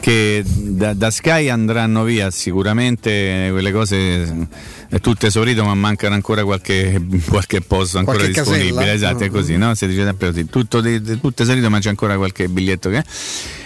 [0.00, 4.46] che da, da Sky andranno via sicuramente quelle cose
[4.90, 8.92] eh, tutte esaurite ma mancano ancora qualche, qualche posto ancora Qualche disponibile casella?
[8.92, 9.32] esatto è Mm.
[9.32, 9.74] così no?
[9.74, 11.02] si dice sempre così tutto, di-
[11.42, 13.02] esaurito ma c'è ancora qualche biglietto che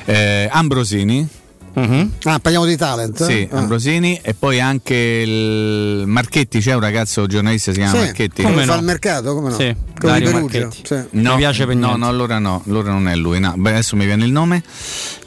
[0.06, 1.28] eh, Ambrosini
[1.75, 3.25] Ah, parliamo di talent?
[3.25, 3.59] sì, Ah.
[3.59, 8.64] Ambrosini e poi anche il Marchetti c'è un ragazzo giornalista si chiama Sì, Marchetti come
[8.64, 9.35] fa il mercato?
[9.35, 9.57] Come no?
[9.57, 10.61] Sì, Dario Perugia.
[10.61, 10.83] Marchetti.
[10.87, 10.95] Sì.
[11.20, 11.99] No, Mi piace per no, niente.
[12.01, 13.41] no, allora no, allora non è lui.
[13.41, 13.55] No.
[13.57, 14.62] Beh, adesso mi viene il nome.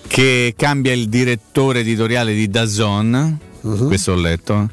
[0.08, 3.40] Che cambia il direttore editoriale di Dazon.
[3.62, 3.88] Mhm.
[3.88, 4.70] Questo ho letto.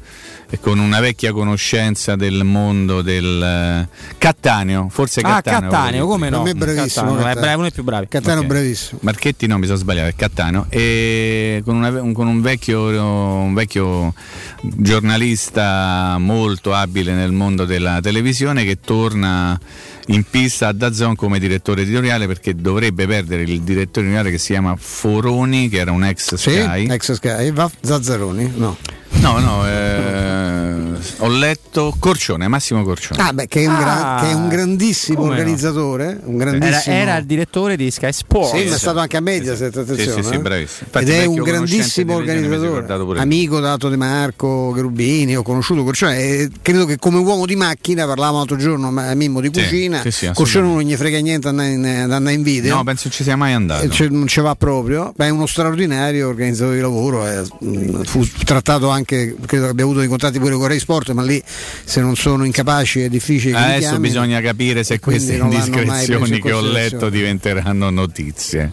[0.53, 3.87] E con una vecchia conoscenza del mondo del eh,
[4.19, 5.69] Cattaneo, forse Ah, Cattaneo.
[5.71, 6.43] Cattaneo, come no?
[6.43, 7.41] Per me è bravissimo, Cattaneo, è Cattaneo.
[7.41, 8.07] bravo, uno dei più bravi.
[8.07, 8.45] Cattaneo Ok.
[8.47, 8.99] bravissimo.
[9.01, 10.67] Marchetti no, mi sono sbagliato, è Cattaneo.
[10.69, 14.13] E con, una- un, con un, vecchio, un vecchio
[14.61, 19.59] giornalista molto abile nel mondo della televisione che torna
[20.07, 24.51] in pista a Dazon come direttore editoriale perché dovrebbe perdere il direttore editoriale che si
[24.51, 26.87] chiama Foroni, che era un ex Sì, Sky.
[26.89, 27.51] ex Sky.
[27.51, 28.51] Va Zazzaroni?
[28.55, 28.77] No.
[29.21, 30.72] No, no, eh,
[31.17, 33.21] ho letto Corcione, Massimo Corcione.
[33.21, 36.19] Ah, beh, che è un, gra- Ah, che è un grandissimo organizzatore.
[36.23, 36.95] Un Era, grandissimo.
[36.95, 38.55] era il direttore di Sky Sport.
[38.55, 40.11] Sì, ma è stato anche a Mediaset, attenzione.
[40.11, 40.39] Sì, sì, sì, eh.
[40.39, 40.85] bravissimo.
[40.85, 46.49] Infatti, Ed è un grandissimo organizzatore, amico dato De Marco, Cherubini, ho conosciuto Corcione e
[46.61, 50.11] credo che come uomo di macchina, parlavamo l'altro giorno a Mimmo di Sì, cucina, sì,
[50.11, 52.75] sì, Corcione non gli frega niente andare in, ad andare in video.
[52.75, 53.87] No, penso ci sia mai andato.
[53.89, 58.25] Ce- non ci va proprio, Beh, è uno straordinario organizzatore di lavoro, è- mh, fu
[58.45, 61.41] trattato anche, credo che abbia avuto dei contatti pure con Rai Sport, ma lì
[61.83, 63.99] se non sono incapaci è difficile Adesso chiamino.
[63.99, 68.71] bisogna capire se queste non indiscrezioni che ho letto diventeranno notizie.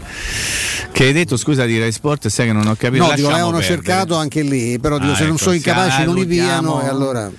[0.93, 3.07] Che hai detto, scusa, di Rai Sport, sai che non ho capito.
[3.07, 3.75] No, dico, l'avevano perdere.
[3.75, 6.87] cercato anche lì, però dico, Ah, se non ecco, sono incapaci non li piano e
[6.89, 7.31] allora...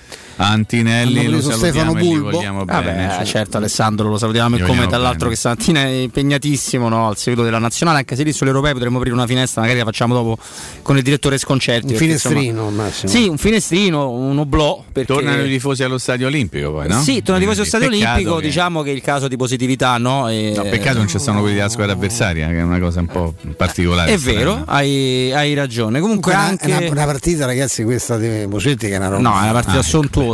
[0.49, 2.31] Antinelli, lo Stefano Bulbo.
[2.31, 3.13] vogliamo Vabbè, bene.
[3.15, 3.25] cioè.
[3.25, 5.31] certo Alessandro lo salutiamo e come vogliamo tra l'altro bene.
[5.31, 9.15] che stamattina è impegnatissimo no, al seguito della nazionale, anche se lì sull'Europeo potremmo aprire
[9.15, 10.37] una finestra, magari la facciamo dopo
[10.81, 11.85] con il direttore Sconcerti.
[11.85, 13.11] Un perché, finestrino, insomma- Massimo.
[13.11, 14.83] Sì, un finestrino, un oblò.
[14.91, 15.13] Perché...
[15.13, 17.01] Tornano i tifosi allo stadio olimpico poi, no?
[17.01, 19.97] Sì, tornano i tifosi allo stadio Peccato olimpico, che- diciamo che il caso di positività
[19.97, 20.29] no?
[20.29, 23.07] E- No, peccato non ci sono quelli della squadra avversaria, che è una cosa un
[23.07, 24.11] po' particolare.
[24.13, 25.99] È vero, hai, hai ragione.
[25.99, 26.65] Comunque Una, anche...
[26.71, 29.21] una, una partita, ragazzi, questa di Musetti che è una roba.
[29.21, 29.83] No, è una partita Ah,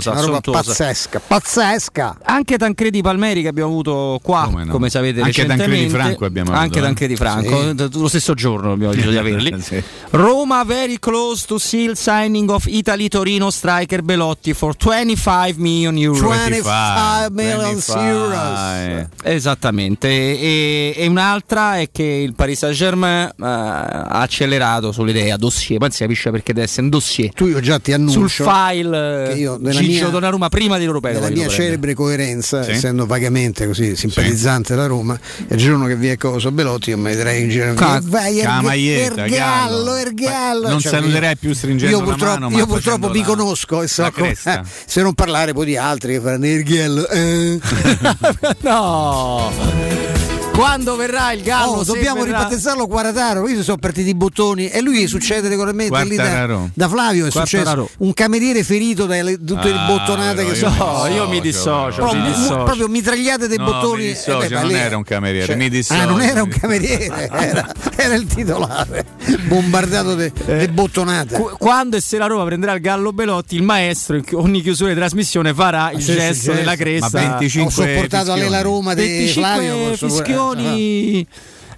[0.02, 0.70] sontuosa, una roba sontuosa.
[0.84, 2.18] pazzesca, pazzesca.
[2.24, 4.89] Anche Tancredi Palmeri che abbiamo avuto qua, Come come, no?
[4.89, 5.45] sapete Anche.
[5.45, 6.82] Tancredi Franco abbiamo avuto, Anche eh.
[6.82, 9.62] Tancredi Franco, d- lo stesso giorno abbiamo deciso di averli.
[9.62, 9.82] Sì.
[10.12, 16.30] Roma very close to seal signing of Italy Torino striker Belotti for 25 million euro.
[16.30, 19.08] 25 million euros.
[19.24, 25.80] Esattamente, e, e un'altra è che il Paris Saint Germain eh, ha accelerato sull'idea dossier,
[25.80, 29.30] non si capisce perché deve essere un dossier Tu io già ti annuncio sul file
[29.34, 31.14] che io nella Gigio mia- Donnarumma prima dell'Europeo.
[31.14, 32.72] nella mia celebre coerenza, Sì.
[32.72, 36.98] essendo vagamente così simpatizzante della Roma, e il giorno che vi è cosa Belotti, io
[36.98, 37.74] mi vedrei in giro.
[37.74, 39.96] Ca- vai, Ergallo, Gallo.
[39.96, 40.68] Ergallo.
[40.70, 43.88] Non Cioè, saluterai più stringendo io la purtroppo, mano, ma io purtroppo la- conosco e
[43.88, 44.64] so la come- cresta.
[44.86, 47.08] se non parlare poi di altri che faranno Ergallo.
[47.10, 47.60] eh.
[48.62, 50.16] no!
[50.58, 51.74] Quando verrà il Gallo?
[51.74, 53.47] Oh, dobbiamo verrà- ribattezzarlo Quarataro.
[53.47, 57.28] Io sono partiti i bottoni e lui succede regolarmente lì da, da Flavio.
[57.28, 57.89] È successo Quartararo.
[57.99, 60.76] un cameriere ferito dalle tutte le Ah, bottonate però che sono.
[61.03, 62.64] No, io mi dissocio, Proprio, mi dissocio.
[62.64, 64.01] proprio mitragliate dei No, bottoni.
[64.01, 66.01] mi dissocio, eh beh, non lì- era un cameriere, mi dissocio.
[66.01, 69.05] Ah, non era un cameriere, era, era il titolare,
[69.47, 70.70] bombardato di Eh.
[70.70, 71.36] bottonate.
[71.36, 74.89] Qu- Quando e se la Roma prenderà il Gallo Belotti, il maestro in ogni chiusura
[74.89, 76.51] di trasmissione farà il Sì, sì, gesto gesto.
[76.53, 77.10] della cresta.
[77.22, 79.89] Ma 25 Ho sopportato a lei la Roma di 25 Flavio.
[79.89, 80.08] posso
[80.56, 81.28] fischioni.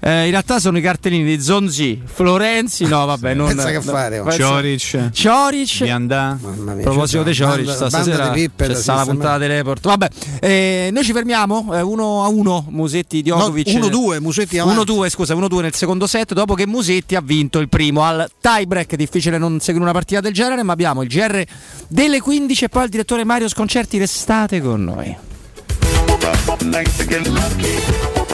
[0.01, 4.19] Eh, in realtà sono i cartellini di Zonzi, Florenzi, no vabbè, non Pensa che fare,
[4.19, 4.31] oh.
[4.31, 5.83] Cioric, Cioric.
[5.83, 6.37] Viandà.
[6.39, 9.37] Mamma A proposito di Cioric, banda- sta- banda stasera pippe c'è da sta la puntata
[9.39, 9.85] di report.
[9.85, 10.07] Vabbè,
[10.39, 12.65] eh, noi ci fermiamo eh, uno a uno.
[12.69, 13.67] Musetti Djokovic.
[13.73, 14.89] No, 1-2, Musetti avanti.
[14.89, 16.33] 1-2, scusa, 1-2 nel secondo set.
[16.33, 18.95] Dopo che Musetti ha vinto il primo al tie break.
[18.95, 21.43] Difficile non seguire una partita del genere, ma abbiamo il GR
[21.89, 23.97] delle 15 e poi il direttore Mario Sconcerti.
[23.97, 25.17] Restate con noi.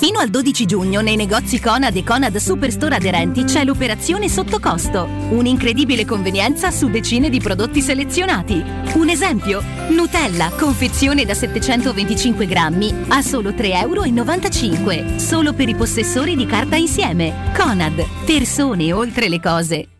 [0.00, 5.04] Fino al 12 giugno nei negozi Conad e Conad Superstore aderenti c'è l'operazione sotto costo.
[5.04, 8.64] Un'incredibile convenienza su decine di prodotti selezionati.
[8.94, 9.62] Un esempio?
[9.90, 15.18] Nutella, confezione da 725 grammi a solo 3,95 euro.
[15.18, 17.52] Solo per i possessori di carta insieme.
[17.54, 19.99] Conad, persone oltre le cose.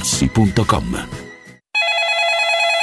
[0.01, 1.30] artigianamaterassi.com.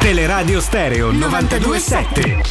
[0.00, 2.42] Teleradio Stereo 927.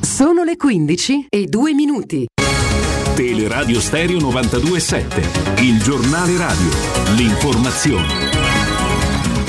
[0.00, 2.26] Sono le 15 e 2 minuti.
[3.14, 6.70] Teleradio Stereo 927, il giornale radio,
[7.14, 8.23] l'informazione.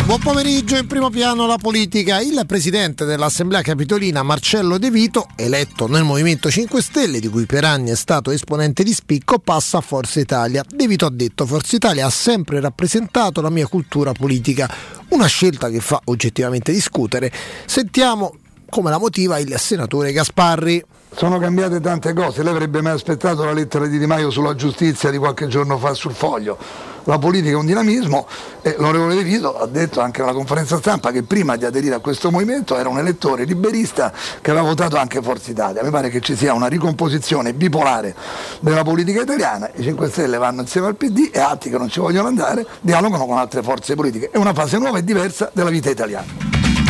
[0.06, 2.22] Buon pomeriggio, in primo piano la politica.
[2.22, 7.64] Il presidente dell'Assemblea Capitolina Marcello De Vito, eletto nel Movimento 5 Stelle, di cui per
[7.64, 10.64] anni è stato esponente di spicco, passa a Forza Italia.
[10.68, 14.72] De Vito ha detto Forza Italia ha sempre rappresentato la mia cultura politica,
[15.10, 17.32] una scelta che fa oggettivamente discutere.
[17.66, 18.36] Sentiamo
[18.70, 20.86] come la motiva il senatore Gasparri.
[21.16, 25.10] Sono cambiate tante cose, lei avrebbe mai aspettato la lettera di Di Maio sulla giustizia
[25.10, 26.94] di qualche giorno fa sul foglio.
[27.06, 28.28] La politica è un dinamismo
[28.62, 32.00] e l'onorevole De Vito ha detto anche alla conferenza stampa che prima di aderire a
[32.00, 35.84] questo movimento era un elettore liberista che aveva votato anche Forza Italia.
[35.84, 38.16] Mi pare che ci sia una ricomposizione bipolare
[38.60, 42.00] della politica italiana, i 5 Stelle vanno insieme al PD e altri che non ci
[42.00, 44.32] vogliono andare dialogano con altre forze politiche.
[44.32, 46.85] È una fase nuova e diversa della vita italiana.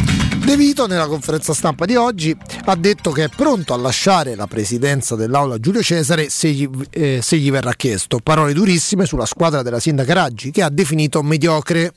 [0.45, 4.45] De Vito nella conferenza stampa di oggi ha detto che è pronto a lasciare la
[4.45, 8.19] presidenza dell'Aula Giulio Cesare se gli, eh, se gli verrà chiesto.
[8.21, 11.93] Parole durissime sulla squadra della sindaca Raggi che ha definito mediocre.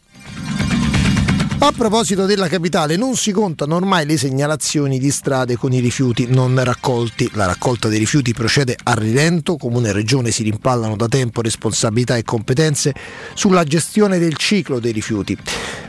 [1.60, 6.26] A proposito della capitale, non si contano ormai le segnalazioni di strade con i rifiuti
[6.28, 7.28] non raccolti.
[7.32, 12.16] La raccolta dei rifiuti procede a rilento, comune e regione si rimpallano da tempo responsabilità
[12.16, 12.94] e competenze
[13.34, 15.36] sulla gestione del ciclo dei rifiuti.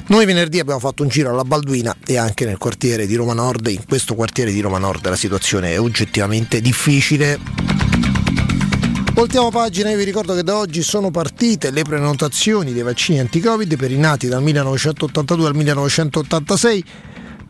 [0.07, 3.67] Noi venerdì abbiamo fatto un giro alla Balduina e anche nel quartiere di Roma Nord.
[3.67, 7.78] In questo quartiere di Roma Nord la situazione è oggettivamente difficile.
[9.19, 13.75] Voltiamo pagina e vi ricordo che da oggi sono partite le prenotazioni dei vaccini anti-Covid
[13.75, 16.85] per i nati dal 1982 al 1986.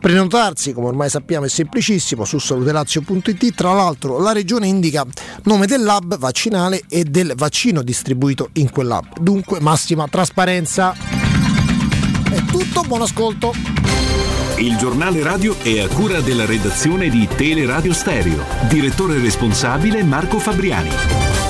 [0.00, 3.54] Prenotarsi, come ormai sappiamo, è semplicissimo su salutelazio.it.
[3.54, 5.06] Tra l'altro la regione indica
[5.44, 9.20] nome del lab vaccinale e del vaccino distribuito in quel lab.
[9.20, 10.92] Dunque massima trasparenza.
[10.92, 13.54] È tutto, buon ascolto.
[14.56, 18.44] Il giornale radio è a cura della redazione di Teleradio Stereo.
[18.68, 21.49] Direttore responsabile Marco Fabriani.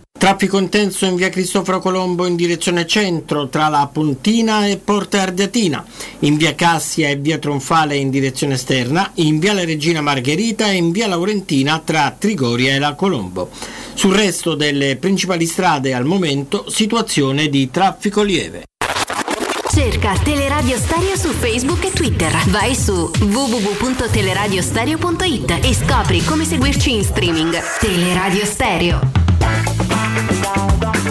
[0.21, 5.83] Traffico intenso in via Cristoforo Colombo in direzione centro tra la Pontina e Porta Ardeatina,
[6.19, 10.75] in via Cassia e via Tronfale in direzione esterna, in via La Regina Margherita e
[10.75, 13.49] in via Laurentina tra Trigoria e la Colombo.
[13.95, 18.65] Sul resto delle principali strade al momento situazione di traffico lieve.
[19.73, 22.31] Cerca Teleradio Stereo su Facebook e Twitter.
[22.49, 27.59] Vai su www.teleradiostereo.it e scopri come seguirci in streaming.
[27.79, 29.70] Teleradio Stereo.
[30.81, 31.10] Con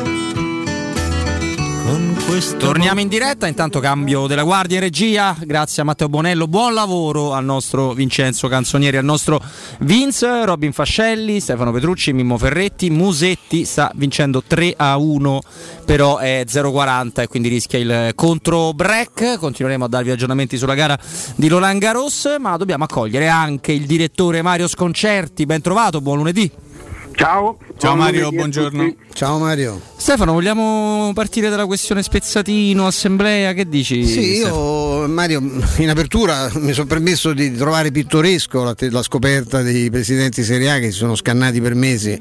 [2.57, 7.33] Torniamo in diretta, intanto cambio della guardia in regia, grazie a Matteo Bonello, buon lavoro
[7.33, 9.41] al nostro Vincenzo Canzonieri, al nostro
[9.79, 15.41] Vince, Robin Fascelli, Stefano Petrucci, Mimmo Ferretti, Musetti sta vincendo 3 a 1,
[15.83, 20.97] però è 0-40 e quindi rischia il contro break, continueremo a darvi aggiornamenti sulla gara
[21.35, 26.69] di Roland Garros, ma dobbiamo accogliere anche il direttore Mario Sconcerti, ben trovato, buon lunedì.
[27.13, 27.57] Ciao.
[27.77, 28.95] Ciao Mario, buongiorno.
[29.13, 29.79] Ciao Mario.
[29.95, 33.53] Stefano, vogliamo partire dalla questione spezzatino, assemblea?
[33.53, 34.05] Che dici?
[34.05, 35.01] Sì, Stefano?
[35.01, 35.41] io Mario
[35.77, 40.79] in apertura mi sono permesso di trovare pittoresco la, la scoperta dei presidenti Serie A
[40.79, 42.19] che si sono scannati per mesi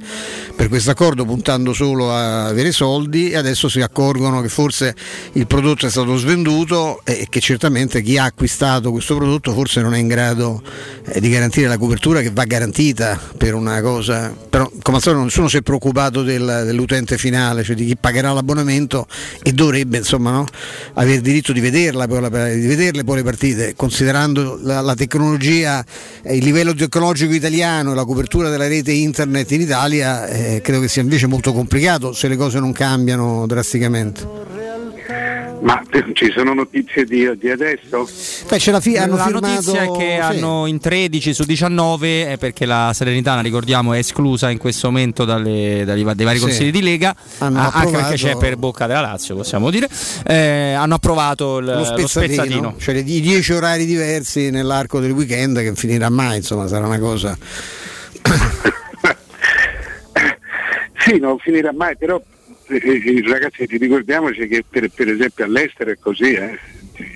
[0.54, 4.94] per questo accordo puntando solo a avere soldi e adesso si accorgono che forse
[5.32, 9.94] il prodotto è stato svenduto e che certamente chi ha acquistato questo prodotto forse non
[9.94, 10.62] è in grado
[11.06, 15.22] eh, di garantire la copertura che va garantita per una cosa, però come al solito
[15.22, 19.06] nessuno si è preoccupato del- dell'utente finale, cioè di chi pagherà l'abbonamento
[19.42, 20.46] e dovrebbe insomma no,
[20.94, 25.84] avere diritto di vederla, di vederle poi le partite, considerando la, la tecnologia,
[26.22, 30.80] eh, il livello tecnologico italiano e la copertura della rete internet in Italia, eh, credo
[30.80, 34.79] che sia invece molto complicato se le cose non cambiano drasticamente.
[35.62, 35.82] Ma
[36.14, 38.08] ci sono notizie di, di adesso?
[38.48, 40.20] Beh, c'è la, fi- hanno la firmato notizia è che sì.
[40.20, 45.24] hanno in 13 su 19, eh, perché la Salernitana, ricordiamo, è esclusa in questo momento
[45.26, 46.44] dalle- va- dai vari Sì.
[46.44, 49.86] consigli di Lega, Hanno ah, anche approvato- perché c'è per bocca della Lazio, possiamo dire.
[50.26, 52.74] Eh, hanno approvato il, lo spezzatino, spezzatino.
[52.78, 56.98] cioè i 10 orari diversi nell'arco del weekend che non finirà mai, insomma sarà una
[56.98, 57.36] cosa
[61.04, 62.20] Sì, non finirà mai, però
[62.70, 66.58] eh, eh, ragazzi ti ricordiamoci che per, per esempio all'estero è così, eh.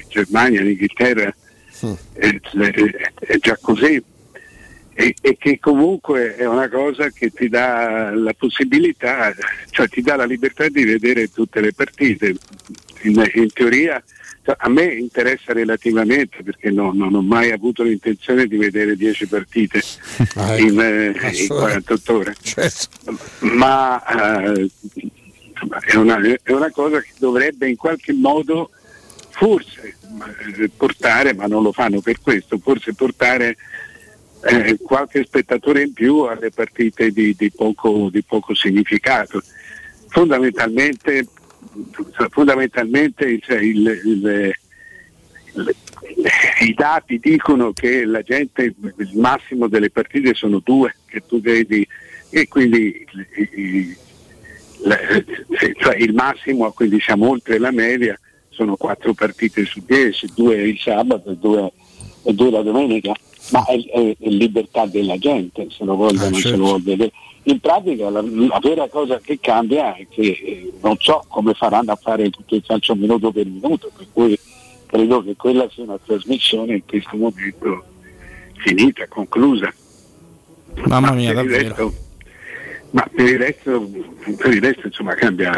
[0.08, 1.34] Germania, l'Inghilterra
[2.14, 4.02] eh, eh, è già così
[4.94, 9.34] e, e che comunque è una cosa che ti dà la possibilità,
[9.70, 12.34] cioè ti dà la libertà di vedere tutte le partite.
[13.02, 14.02] In, in teoria
[14.44, 19.26] cioè, a me interessa relativamente perché no- non ho mai avuto l'intenzione di vedere 10
[19.26, 19.82] partite
[20.36, 20.82] Ah, in, ecco.
[20.82, 21.48] eh, in Assolutamente.
[21.84, 23.18] 48 ore Certo.
[23.40, 24.70] ma eh,
[25.86, 28.70] è, una, è una cosa che dovrebbe in qualche modo
[29.30, 29.96] forse
[30.58, 33.56] eh, portare, ma non lo fanno per questo, forse portare
[34.44, 39.42] eh, qualche spettatore in più alle partite di, di poco, di poco significato.
[40.08, 41.26] Fondamentalmente,
[42.30, 44.54] fondamentalmente cioè, il- il-
[45.54, 45.74] il-
[46.60, 51.86] i dati dicono che la gente, il massimo delle partite sono due che tu vedi
[52.30, 53.06] e quindi
[55.78, 58.18] cioè il massimo, quindi siamo oltre la media,
[58.50, 61.72] sono quattro partite su dieci, due il sabato e due,
[62.22, 63.12] e due la domenica,
[63.52, 66.58] ma è, è- è libertà della gente se lo vogliono, Ah, se certo.
[66.58, 67.12] lo vuol vedere.
[67.46, 71.92] In pratica la, la vera cosa che cambia è che eh, non so come faranno
[71.92, 74.38] a fare tutto il calcio minuto per minuto, per cui
[74.86, 77.84] credo che quella sia una trasmissione in questo momento
[78.56, 79.72] finita, conclusa.
[80.86, 81.68] Mamma Ma mia, il davvero.
[81.68, 81.94] resto-
[82.94, 83.90] ma per il resto,
[84.36, 85.52] per il resto, insomma, cambia,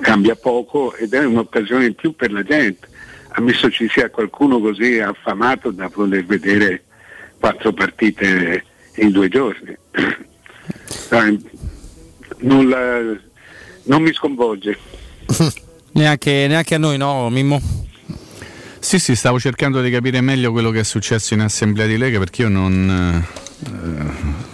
[0.00, 2.88] cambia poco ed è un'occasione in più per la gente.
[3.32, 6.84] Ammesso ci sia qualcuno così affamato da voler vedere
[7.38, 8.64] quattro partite
[8.96, 9.76] in due giorni.
[11.10, 11.38] Dai,
[12.40, 13.18] nulla-
[13.84, 14.78] non mi sconvolge.
[15.92, 17.60] Neanche, neanche a noi, no, Mimmo?
[18.78, 22.20] Sì, sì, stavo cercando di capire meglio quello che è successo in assemblea di Lega
[22.20, 23.49] perché io non eh,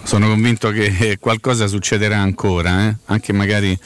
[0.03, 3.77] sono convinto che qualcosa succederà ancora, eh, anche magari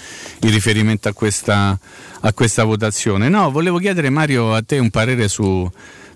[0.42, 1.78] in riferimento a questa,
[2.22, 3.30] a questa votazione.
[3.30, 5.70] No, volevo chiedere Mario a te un parere su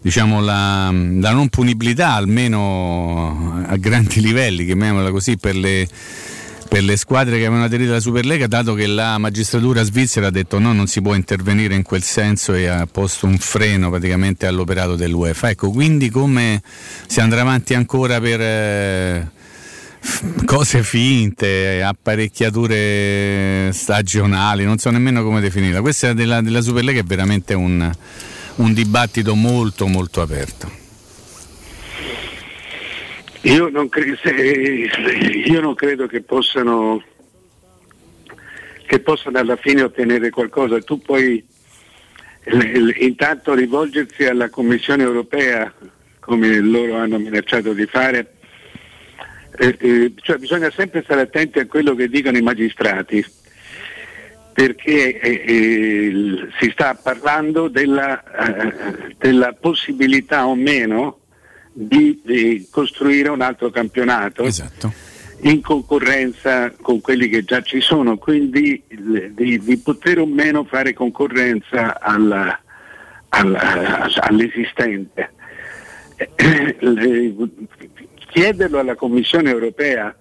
[0.06, 5.88] diciamo, la, la non punibilità, almeno a grandi livelli, chiamiamola così, per le
[6.68, 10.60] per le squadre che avevano aderito alla Superlega, dato che la magistratura svizzera ha detto
[10.60, 14.96] no, non si può intervenire in quel senso e ha posto un freno praticamente all'operato
[14.96, 15.50] dell'UEFA.
[15.52, 16.62] Ecco, quindi come
[17.08, 19.30] si andrà avanti ancora per eh,
[20.46, 25.82] cose finte, apparecchiature stagionali, non so nemmeno come definirla.
[25.82, 27.90] Questa della, della Superlega è veramente un,
[28.56, 30.84] un dibattito molto molto aperto.
[33.46, 37.04] Io non, cre- se- io non credo che possano,
[38.88, 40.80] che possano alla fine ottenere qualcosa.
[40.80, 41.46] Tu puoi
[43.00, 45.72] intanto rivolgersi alla Commissione europea,
[46.20, 48.34] come loro hanno minacciato di fare.
[49.58, 53.24] Eh, eh, cioè bisogna sempre stare attenti a quello che dicono i magistrati,
[54.54, 61.20] perché eh, eh, si sta parlando della, eh, della possibilità o meno
[61.78, 64.44] di, di costruire un altro campionato
[65.42, 70.94] in concorrenza con quelli che già ci sono, quindi di, di poter o meno fare
[70.94, 72.58] concorrenza alla-
[73.30, 75.32] alla- all'esistente.
[76.16, 77.36] Eh,
[78.30, 80.16] chiederlo alla Commissione europea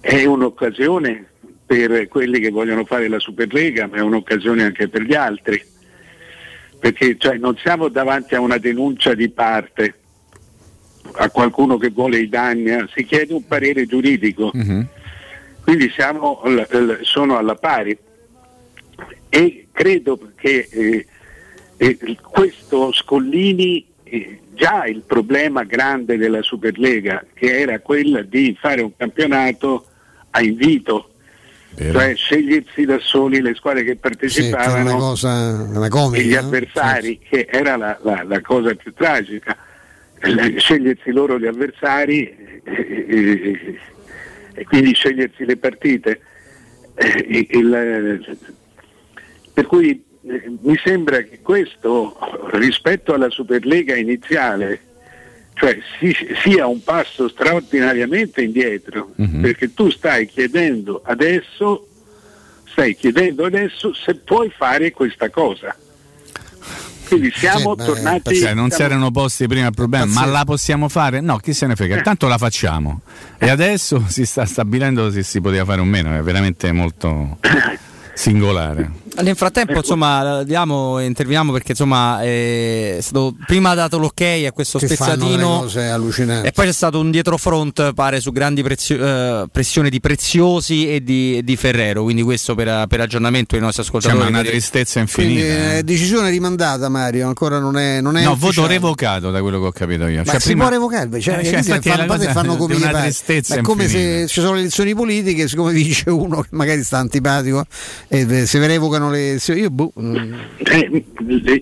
[0.00, 1.26] è un'occasione
[1.66, 5.60] per quelli che vogliono fare la Superlega, ma è un'occasione anche per gli altri,
[6.78, 9.94] perché cioè, non siamo davanti a una denuncia di parte,
[11.18, 14.50] a qualcuno che vuole i danni, eh, si chiede un parere giuridico.
[15.62, 16.42] quindi siamo,
[17.02, 17.96] sono alla pari
[19.28, 21.06] e credo che eh,
[21.76, 28.80] eh, questo Scollini eh, già il problema grande della Superlega che era quella di fare
[28.80, 29.86] un campionato
[30.30, 31.10] a invito
[31.76, 36.22] cioè scegliersi da soli le squadre che Sì, che partecipavano una cosa una comica.
[36.22, 39.65] e gli avversari, che era la, la- la cosa più tragica, Eh,
[40.58, 42.28] scegliersi loro gli avversari
[42.64, 43.78] eh, eh,
[44.54, 46.20] e quindi scegliersi le partite.
[46.94, 48.38] Eh, il-
[49.52, 52.16] per cui eh, mi sembra che questo
[52.52, 54.80] rispetto alla Superlega iniziale
[55.54, 61.86] cioè si- sia un passo straordinariamente indietro perché tu stai chiedendo adesso
[62.66, 65.74] stai chiedendo adesso se puoi fare questa cosa
[67.08, 70.32] quindi siamo tornati Cioè, non si erano posti prima il problema, ma Pazzesco.
[70.32, 71.20] la possiamo fare?
[71.20, 73.00] No, chi se ne frega, tanto la facciamo.
[73.38, 77.38] E adesso si sta stabilendo se si poteva fare o meno, è veramente molto
[78.14, 78.90] singolare.
[79.22, 84.86] Nel frattempo, insomma, diamo, interveniamo perché insomma è stato prima dato l'ok a questo Che
[84.86, 85.68] spezzatino
[86.42, 88.98] e poi c'è stato un dietrofront, pare, su grandi prezio-
[89.42, 92.02] eh, pressioni di Preziosi e di, di Ferrero.
[92.02, 94.32] Quindi questo per, per aggiornamento ai nostri Cioè, ascoltatori.
[94.32, 95.74] ma una tristezza Quindi infinita.
[95.76, 98.54] eh, decisione rimandata Mario, ancora non è, non è no, ufficiale.
[98.56, 100.18] voto revocato da quello che ho capito io.
[100.24, 103.60] Ma Cioè, si prima- può revocare, cioè, Eh, cioè, fanno, fanno come una tristezza è
[103.62, 104.20] come infinita.
[104.20, 107.64] se ci sono le elezioni politiche, siccome vince uno che magari sta antipatico
[108.08, 111.04] e eh, se revocano le elezioni, io boh, mm, Eh,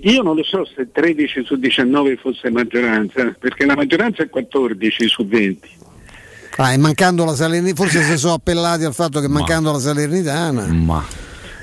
[0.02, 5.08] io non lo so se 13 su 19 fosse maggioranza, perché la maggioranza è 14
[5.08, 5.68] su 20.
[6.56, 10.66] ah, e mancando la Salernitana, forse si sono appellati al fatto che mancando la Salernitana,
[10.66, 11.04] ma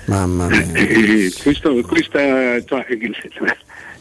[0.05, 0.71] mamma mia.
[0.73, 2.85] Eh, questo- questa cioè,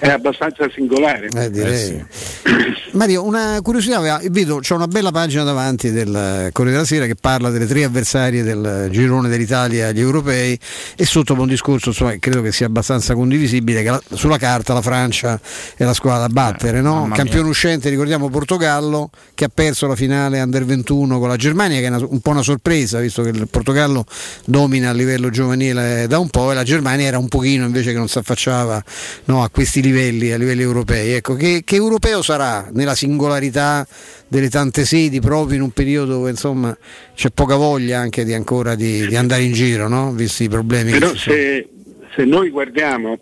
[0.01, 1.29] è abbastanza singolare.
[1.33, 2.05] Eh, direi.
[2.93, 7.51] Mario, una curiosità, vedo c'è una bella pagina davanti del Corriere della Sera che parla
[7.51, 10.59] delle tre avversarie del girone dell'Italia agli europei
[10.97, 14.83] e sotto un discorso insomma, credo che sia abbastanza condivisibile che la- sulla carta la
[14.83, 15.39] Francia
[15.77, 16.95] è la squadra da battere, no?
[16.95, 17.17] mamma mia.
[17.17, 21.87] campione uscente ricordiamo Portogallo che ha perso la finale under 21 con la Germania che
[21.87, 24.05] è una- un po' una sorpresa visto che il Portogallo
[24.47, 27.99] domina a livello giovanile da un po' e la Germania era un pochino invece che
[27.99, 28.83] non si affacciava
[29.27, 31.13] no, a questi livelli, a livelli europei.
[31.13, 33.87] Ecco, che, che europeo sarà nella singolarità
[34.29, 36.77] delle tante sedi proprio in un periodo dove insomma
[37.15, 40.13] c'è poca voglia anche di ancora di, di andare in giro, no?
[40.13, 41.69] visti i problemi Però se,
[42.15, 43.19] se noi guardiamo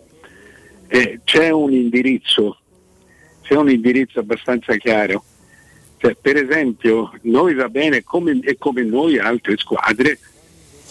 [0.87, 2.59] eh, c'è un indirizzo,
[3.43, 5.23] c'è un indirizzo abbastanza chiaro.
[5.97, 10.17] Cioè, per esempio, noi va bene come, e come noi altre squadre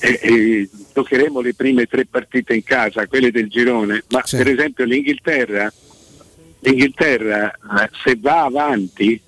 [0.01, 4.85] eh, eh, giocheremo le prime tre partite in casa, quelle del girone, ma per esempio
[4.85, 5.73] l'Inghilterra,
[6.61, 9.21] l'Inghilterra eh, se va avanti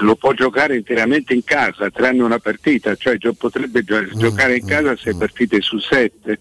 [0.00, 4.66] lo può giocare interamente in casa, tranne una partita, cioè gio- potrebbe gio- giocare in
[4.66, 6.38] casa sei partite su sette.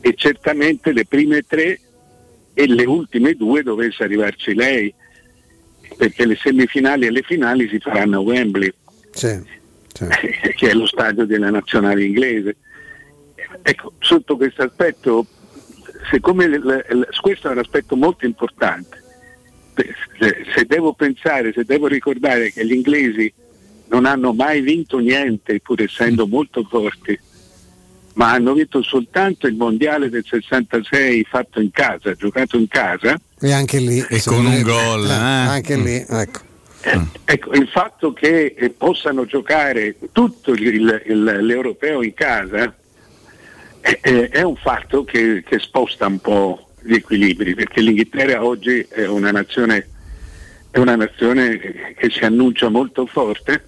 [0.00, 1.78] E certamente le prime tre
[2.54, 4.92] e le ultime due dovesse arrivarci lei,
[5.96, 8.72] perché le semifinali e le finali si faranno a Wembley,
[10.56, 12.56] che è lo stadio della nazionale inglese.
[13.62, 15.26] Ecco, sotto questo aspetto,
[16.10, 19.00] siccome l- l- questo è un aspetto molto importante,
[19.74, 23.32] se- devo pensare, se devo ricordare che gli inglesi
[23.88, 27.18] non hanno mai vinto niente, pur essendo molto forti,
[28.14, 33.52] ma hanno vinto soltanto il mondiale del 66 fatto in casa, giocato in casa, E
[33.52, 33.98] anche lì.
[34.08, 35.12] E con un gol, eh.
[35.12, 36.40] Anche lì, ecco.
[37.24, 42.74] Ecco, il fatto che eh, possano giocare tutto il- il- il- l'europeo in casa
[43.80, 48.84] eh, eh, è un fatto che, che sposta un po' gli equilibri, perché l'Inghilterra oggi
[48.88, 49.88] è una nazione,
[50.70, 53.64] è una nazione che si annuncia molto forte,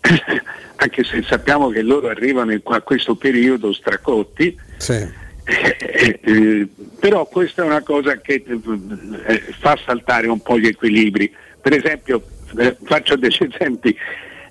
[0.76, 4.56] anche se sappiamo che loro arrivano in- a questo periodo stracotti.
[5.44, 6.68] Eh, eh,
[7.00, 11.32] però questa è una cosa che eh, fa saltare un po' gli equilibri.
[11.60, 12.22] Per esempio,
[12.58, 13.96] eh, faccio degli esempi,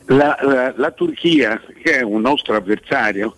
[0.08, 3.36] la, la- la Turchia, che è un nostro avversario,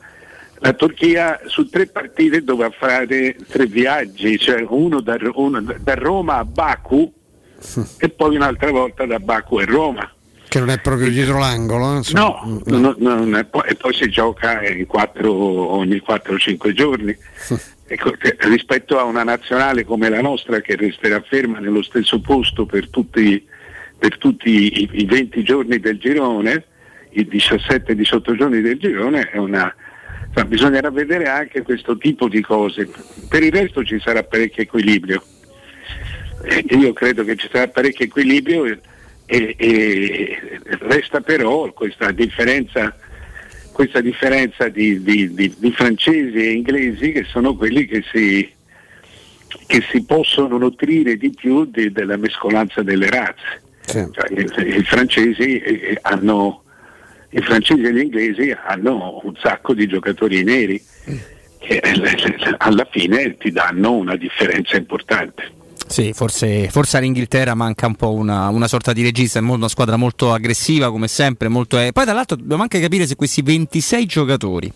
[0.61, 6.35] la Turchia su tre partite doveva fare tre viaggi, cioè uno da, uno da Roma
[6.37, 7.11] a Baku
[7.97, 10.11] e poi un'altra volta da Baku a Roma.
[10.49, 11.93] Che non è proprio dietro l'angolo.
[11.93, 12.41] eh, insomma.
[12.43, 17.15] No, no, no, non è- poi- e poi si gioca in quattro- ogni 4-5 giorni.
[17.91, 22.67] Ecco, che rispetto a una nazionale come la nostra che resterà ferma nello stesso posto
[22.67, 23.43] per tutti,
[23.99, 24.49] per tutti
[24.81, 26.63] i, i 20 giorni del girone,
[27.11, 29.73] i 17-18 giorni del girone, una,
[30.27, 32.89] insomma, bisognerà vedere anche questo tipo di cose.
[33.27, 35.21] Per il resto ci sarà parecchio equilibrio.
[36.43, 38.79] Eh, io credo che ci sarà parecchio equilibrio e,
[39.25, 40.39] e- e
[40.79, 42.95] resta però questa differenza,
[43.73, 48.49] questa differenza di, di- di- di francesi e inglesi che sono quelli che si,
[49.67, 53.61] che si possono nutrire di più della mescolanza delle razze.
[53.89, 55.61] Cioè, i, i francesi
[56.01, 56.63] hanno
[57.31, 60.83] i francesi e gli inglesi hanno un sacco di giocatori neri
[61.59, 65.57] che eh, alla fine ti danno una differenza importante.
[65.85, 69.95] Sì, forse, forse all'Inghilterra manca un po' una, una sorta di regista, è una squadra
[69.95, 71.47] molto aggressiva come sempre.
[71.47, 71.91] Molto eh.
[71.91, 74.71] Poi tra l'altro dobbiamo anche capire se questi 26 giocatori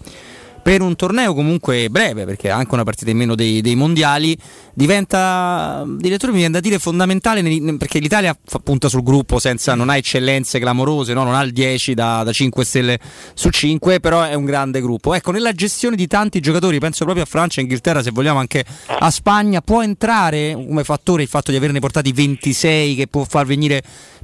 [0.64, 4.36] per un torneo comunque breve, perché ha anche una partita in meno dei, dei mondiali,
[4.74, 9.76] diventa, direttore mi viene da dire, fondamentale nei- perché l'Italia fa punta sul gruppo, senza,
[9.76, 11.26] non ha eccellenze clamorose, no?
[11.26, 12.98] non ha il 10 da, da 5 stelle
[13.34, 15.14] su 5, però è un grande gruppo.
[15.14, 19.12] Ecco, nella gestione di tanti giocatori, penso proprio a Francia, Inghilterra, se vogliamo anche a
[19.12, 23.84] Spagna, può entrare come fattore il fatto di averne portati 26 che può far venire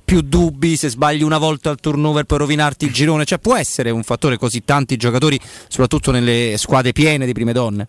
[0.10, 3.92] più dubbi se sbagli una volta al turnover per rovinarti il girone, cioè può essere
[3.92, 7.88] un fattore così tanti giocatori, soprattutto nelle squadre piene di prime donne.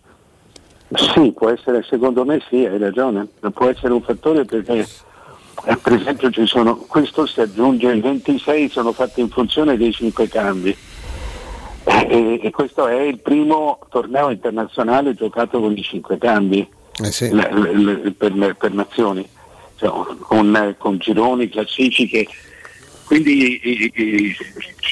[0.93, 4.87] Sì, può essere, secondo me sì, hai ragione, può essere un fattore perché
[5.65, 9.91] eh, per esempio ci sono, questo si aggiunge, i 26 sono fatti in funzione dei
[9.91, 10.77] 5 cambi.
[11.85, 16.69] Eh, e, e questo è il primo torneo internazionale giocato con i 5 cambi
[16.99, 19.27] l- l- l- per, per nazioni,
[19.89, 22.27] con, con gironi, classifiche.
[23.05, 24.35] Quindi i- i-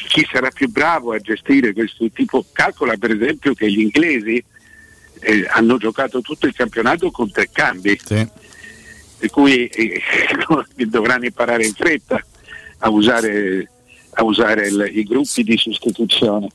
[0.10, 2.44] chi sarà più bravo a gestire questo tipo?
[2.52, 4.44] Calcola per esempio che gli inglesi
[5.22, 7.98] eh, hanno giocato tutto il campionato con tre cambi,
[9.18, 10.02] per cui eh,
[10.88, 12.22] dovranno imparare in fretta
[12.80, 13.70] a usare,
[14.12, 16.48] a usare il- i gruppi di sostituzione.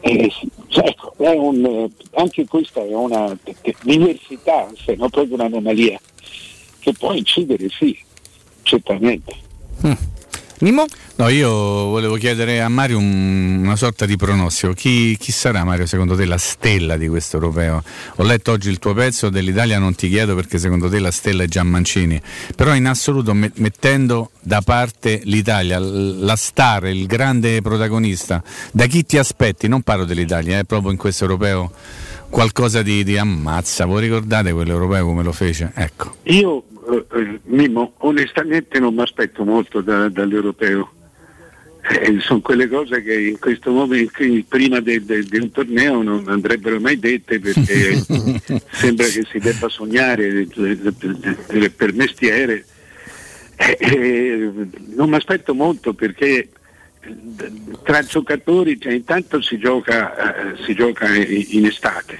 [0.00, 0.30] Eh,
[0.68, 3.36] ecco, un, eh, anche questa è una
[3.82, 6.00] diversità, se non proprio un'anomalia,
[6.90, 7.96] che può incidere, sì,
[8.62, 9.34] certamente.
[10.60, 10.86] Mimmo?
[11.16, 14.72] No, io volevo chiedere a Mario un- una sorta di pronostico.
[14.72, 17.80] Chi, chi sarà Mario secondo te la stella di questo europeo?
[18.16, 21.44] Ho letto oggi il tuo pezzo dell'Italia, non ti chiedo perché secondo te la stella
[21.44, 22.20] è Gian Mancini,
[22.56, 28.42] però in assoluto me- mettendo da parte l'Italia, la star, il grande protagonista,
[28.72, 29.68] da chi ti aspetti?
[29.68, 31.70] Non parlo dell'Italia, eh, proprio in questo europeo
[32.30, 33.84] qualcosa di, di ammazza.
[33.86, 35.70] Voi ricordate quell'europeo come lo fece?
[35.74, 36.16] Ecco.
[36.24, 40.92] Io, eh, eh, Mimmo, onestamente non mi aspetto molto da- dall'europeo.
[41.90, 44.12] Eh, sono quelle cose che in questo momento,
[44.48, 45.00] prima di
[45.32, 47.94] un torneo, non andrebbero mai dette perché
[48.72, 52.64] sembra che si debba sognare eh, per mestiere.
[53.56, 54.50] Eh,
[54.94, 56.48] non mi aspetto molto perché
[57.82, 62.18] tra giocatori, cioè, intanto si gioca, si gioca in in estate.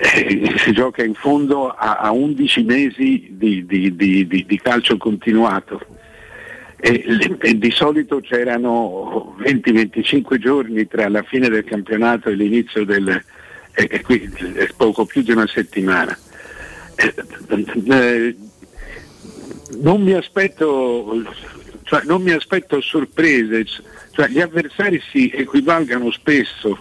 [0.00, 5.80] Eh, si gioca in fondo a, a 11 mesi di, di- di- di- calcio continuato
[6.76, 13.08] e, e di solito c'erano 20-25 giorni tra la fine del campionato e l'inizio del
[13.72, 16.16] e, e qui è poco più di una settimana.
[16.94, 17.14] Eh,
[17.90, 18.36] eh,
[19.80, 21.24] non mi aspetto
[21.82, 23.64] cioè, non mi aspetto sorprese,
[24.12, 26.78] cioè, gli avversari si equivalgano spesso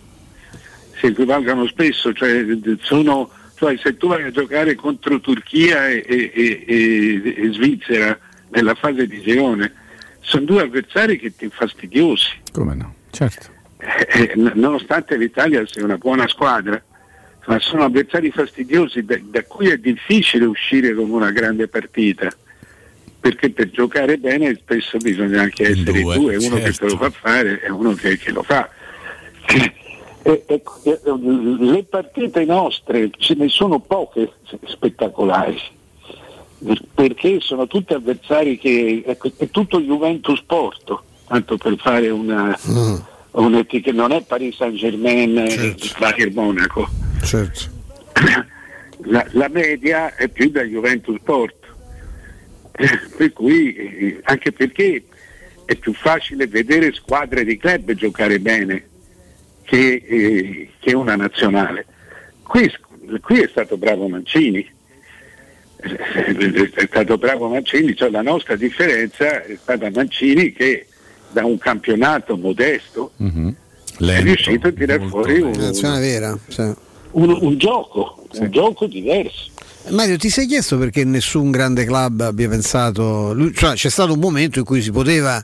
[0.99, 2.45] si equivalgano spesso, cioè,
[2.81, 8.17] sono, cioè, se tu vai a giocare contro Turchia e, e- e- e- e Svizzera
[8.49, 9.73] nella fase di girone,
[10.19, 12.41] sono due avversari che ti fastidiosi.
[12.51, 12.95] Come no?
[13.11, 13.55] Certo.
[13.77, 16.81] Eh, n- nonostante l'Italia sia una buona squadra,
[17.45, 22.29] ma sono avversari fastidiosi da, da cui è difficile uscire con una grande partita.
[23.19, 26.85] Perché per giocare bene spesso bisogna anche essere due, due, uno che te certo.
[26.85, 28.69] lo fa fare e uno che, che lo fa.
[30.23, 30.61] E- e-
[31.59, 34.31] le partite nostre ce ne sono poche
[34.65, 35.61] spettacolari
[36.93, 42.57] perché sono tutti avversari che ecco, è tutto Juventus Porto tanto per fare una,
[43.31, 45.33] un'etica- non è Paris Saint Germain
[45.99, 46.87] Bayern Monaco.
[49.01, 51.67] La, la media è più da Juventus Porto.
[52.71, 55.03] Eh, per cui eh, anche perché
[55.65, 58.86] è più facile vedere squadre di club giocare bene
[59.67, 61.85] che, eh, che una nazionale.
[62.43, 62.71] Qui,
[63.21, 64.65] qui è stato bravo Mancini,
[65.79, 70.87] Eh, è stato bravo Mancini, cioè la nostra differenza è stata Mancini che
[71.31, 73.11] da un campionato modesto
[74.15, 75.71] è riuscito a tirare fuori un, vera.
[76.47, 76.61] sì.
[77.11, 79.51] un- un gioco, un gioco diverso.
[79.89, 84.59] Mario, ti sei chiesto perché nessun grande club abbia pensato, cioè, c'è stato un momento
[84.59, 85.41] in cui si poteva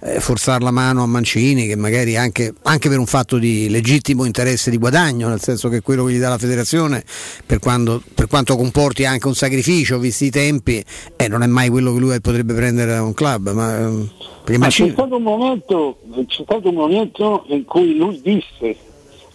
[0.00, 4.24] eh, forzare la mano a Mancini, che magari anche, anche per un fatto di legittimo
[4.24, 7.02] interesse di guadagno, nel senso che quello che gli dà la federazione,
[7.46, 10.84] per, quando- per quanto comporti anche un sacrificio, visti i tempi,
[11.16, 13.50] eh, non è mai quello che lui potrebbe prendere da un club.
[13.52, 14.10] Ma, ehm,
[14.44, 18.76] perché Ma c'è Mancini- stato, un momento, c'è stato un momento in cui lui disse,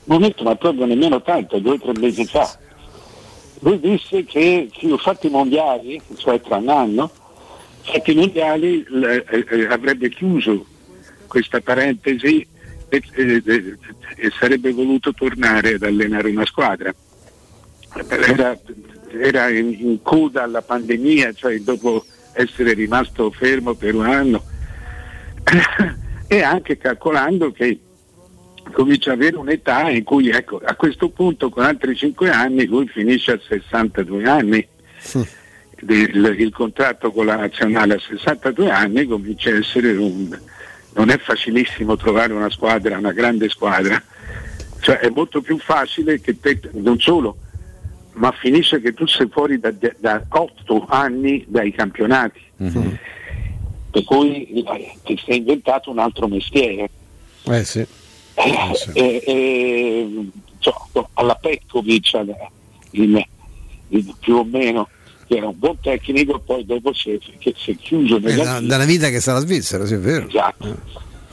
[0.04, 2.58] un momento ma proprio nemmeno tanto, due o tre mesi fa,
[3.62, 7.12] lui disse che, io fatti mondiali, cioè tra un anno,
[7.82, 10.66] fatti mondiali l- eh, eh, avrebbe chiuso
[11.28, 12.46] questa parentesi
[12.90, 13.78] e, e- e-
[14.16, 16.94] e sarebbe voluto tornare ad allenare una squadra.
[18.08, 18.58] Era,
[19.20, 24.44] era in, in coda alla pandemia, cioè dopo essere rimasto fermo per un anno
[26.28, 27.80] e anche calcolando che
[28.72, 32.88] comincia ad avere un'età in cui ecco, a questo punto con altri 5 anni lui
[32.88, 34.68] finisce a 62 anni.
[35.88, 40.38] Il, il contratto con la nazionale a 62 anni comincia a essere un...
[40.94, 44.02] non è facilissimo trovare una squadra, una grande squadra,
[44.80, 47.38] cioè è molto più facile che te, non solo,
[48.14, 52.42] ma finisce che tu sei fuori da, da 8 anni dai campionati,
[53.90, 56.90] per cui eh, ti sei inventato un altro mestiere.
[57.46, 57.86] Eh sì.
[58.94, 60.74] Eh, eh, cioè,
[61.14, 62.50] alla Petkovic alla-
[62.92, 63.24] in-
[63.90, 64.88] in- più o meno
[65.28, 68.44] che era un buon tecnico poi dopo si è, che si è chiuso Eh, nella
[68.44, 70.28] da- dalla vita che sta la Svizzera, sì è vero.
[70.28, 70.78] Esatto.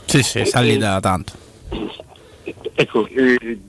[0.05, 1.33] Sì, sì, sta lì da tanto.
[2.75, 3.59] Ecco, eh,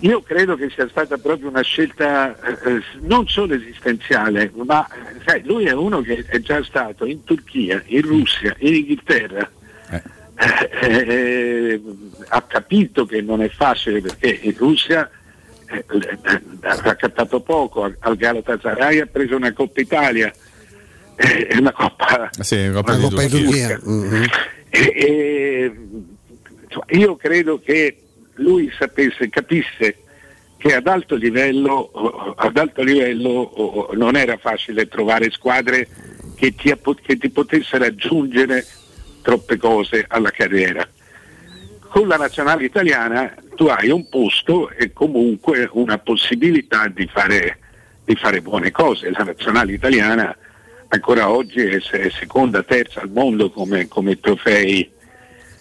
[0.00, 5.42] io credo che sia stata proprio una scelta eh, non solo esistenziale, ma eh, sai,
[5.44, 9.50] lui è uno che è già stato in Turchia, in Russia, in Inghilterra.
[10.42, 11.82] Eh, eh,
[12.28, 15.10] ha capito che non è facile perché in Russia
[15.66, 20.32] eh, eh, ha raccattato poco, al- al Galatasaray ha preso una Coppa Italia,
[21.16, 23.80] eh, una Coppa, Sì, Coppa La di Coppa Turchia.
[26.62, 28.00] Insomma, io credo che
[28.34, 29.96] lui sapesse, capisse
[30.56, 35.86] che ad alto livello, oh, ad alto livello oh, non era facile trovare squadre
[36.36, 38.64] che ti, che ti potessero aggiungere
[39.22, 40.86] troppe cose alla carriera.
[41.88, 47.58] Con la nazionale italiana tu hai un posto e comunque una possibilità di fare,
[48.04, 49.10] di fare buone cose.
[49.10, 50.36] La nazionale italiana
[50.88, 54.88] ancora oggi è, se- seconda, terza al mondo come, come trofei,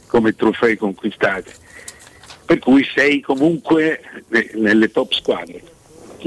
[0.08, 1.52] come trofei conquistati.
[2.46, 5.62] Per cui sei comunque ne- nelle top squadre.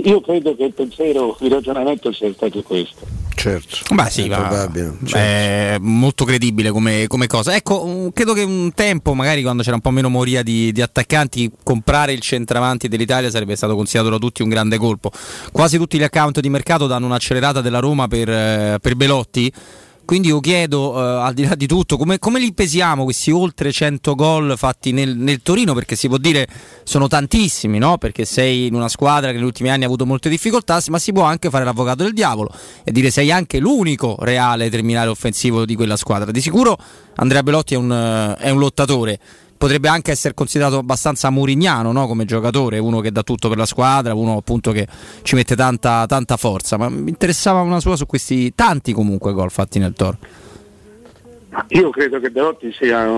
[0.04, 3.06] Io credo che il pensiero, il ragionamento sia stato questo.
[3.42, 3.92] Certo.
[3.92, 5.16] Beh, sì, È va- probabile, certo.
[5.16, 7.56] è molto credibile come, come cosa.
[7.56, 10.80] Ecco, mm, credo che un tempo, magari quando c'era un po' meno moria di, di
[10.80, 15.10] attaccanti, comprare il centravanti dell'Italia sarebbe stato considerato da tutti un grande colpo.
[15.50, 19.52] Quasi tutti gli account di mercato danno un'accelerata della Roma per, eh, per Belotti.
[20.12, 23.72] Quindi io chiedo, eh, al di là di tutto, come, come li pesiamo questi oltre
[23.72, 25.72] 100 gol fatti nel, nel Torino?
[25.72, 26.46] Perché si può dire
[26.84, 27.96] sono tantissimi, no?
[27.96, 31.12] Perché sei in una squadra che negli ultimi anni ha avuto molte difficoltà, ma si
[31.12, 32.50] può anche fare l'avvocato del diavolo
[32.84, 36.30] e dire sei anche l'unico reale terminale offensivo di quella squadra.
[36.30, 36.76] Di sicuro
[37.14, 39.18] Andrea Belotti è un, eh, è un lottatore.
[39.62, 42.08] Potrebbe anche essere considerato abbastanza murignano no?
[42.08, 44.88] come giocatore, uno che dà tutto per la squadra, uno appunto che
[45.22, 46.76] ci mette tanta, tanta forza.
[46.76, 50.18] Ma mi interessava una sua su questi tanti comunque gol fatti nel Toro.
[51.68, 53.08] Io credo che Belotti sia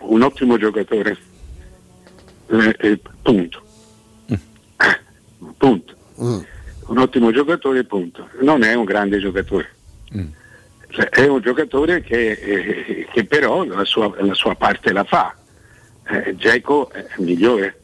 [0.00, 1.16] un ottimo giocatore.
[2.48, 3.62] Eh, eh, punto.
[5.56, 5.94] Punto.
[6.16, 8.28] Un ottimo giocatore, punto.
[8.42, 9.70] Non è un grande giocatore.
[10.90, 15.34] Cioè, è un giocatore che, eh, che però la sua, la sua parte la fa.
[16.08, 17.80] Eh, Dzeko è migliore.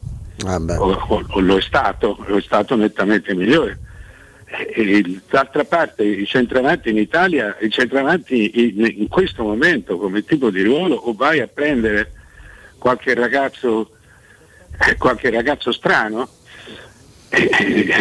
[0.78, 3.78] O, o- o lo è stato, lo è stato nettamente migliore.
[4.46, 10.24] E il- d'altra parte i centravanti in Italia, i centravanti in, in questo momento come
[10.24, 12.12] tipo di ruolo o vai a prendere
[12.78, 13.90] qualche ragazzo,
[14.88, 16.28] eh, qualche ragazzo strano,
[17.30, 17.48] eh,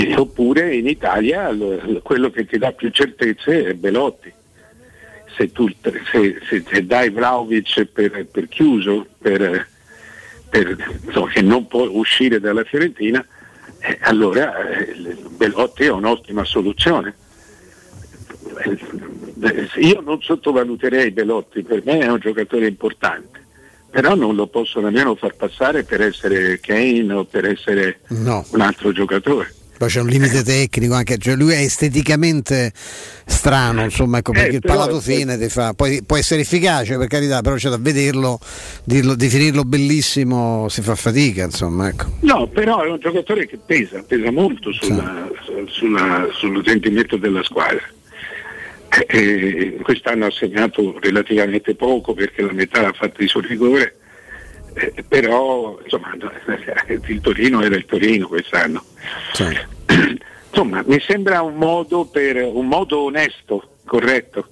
[0.10, 4.32] eh, oppure in Italia lo- quello che ti dà più certezze è Belotti.
[5.38, 5.70] Se, tu,
[6.12, 9.68] se, se- se dai Vlaovic per, per chiuso, per,
[10.52, 13.26] per- insomma, che non può uscire dalla Fiorentina,
[13.80, 17.16] eh, allora eh, Belotti è un'ottima soluzione.
[18.64, 23.40] Eh, Io non sottovaluterei Belotti, per me è un giocatore importante,
[23.90, 28.46] però non lo posso nemmeno far passare per essere Kane o per essere No.
[28.52, 29.56] un altro giocatore.
[29.82, 32.72] Poi c'è un limite tecnico anche, cioè lui è esteticamente
[33.26, 37.08] strano, insomma, ecco, perché Eh, il palato fine ti fa, poi può essere efficace per
[37.08, 38.40] carità, però c'è da vederlo,
[38.84, 42.12] dirlo- definirlo bellissimo si fa fatica, insomma, ecco.
[42.20, 45.28] No, però è un giocatore che pesa, pesa molto sulla-
[45.66, 47.82] sulla- sul sentimento della squadra.
[49.08, 53.96] Eh, quest'anno ha segnato relativamente poco perché la metà l'ha fatta di suo rigore,
[54.74, 56.16] eh, però insomma,
[56.88, 58.84] il Torino era il Torino quest'anno.
[60.54, 64.46] Insomma, mi sembra un modo, per, un modo onesto, corretto,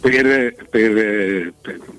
[0.00, 1.52] per, per-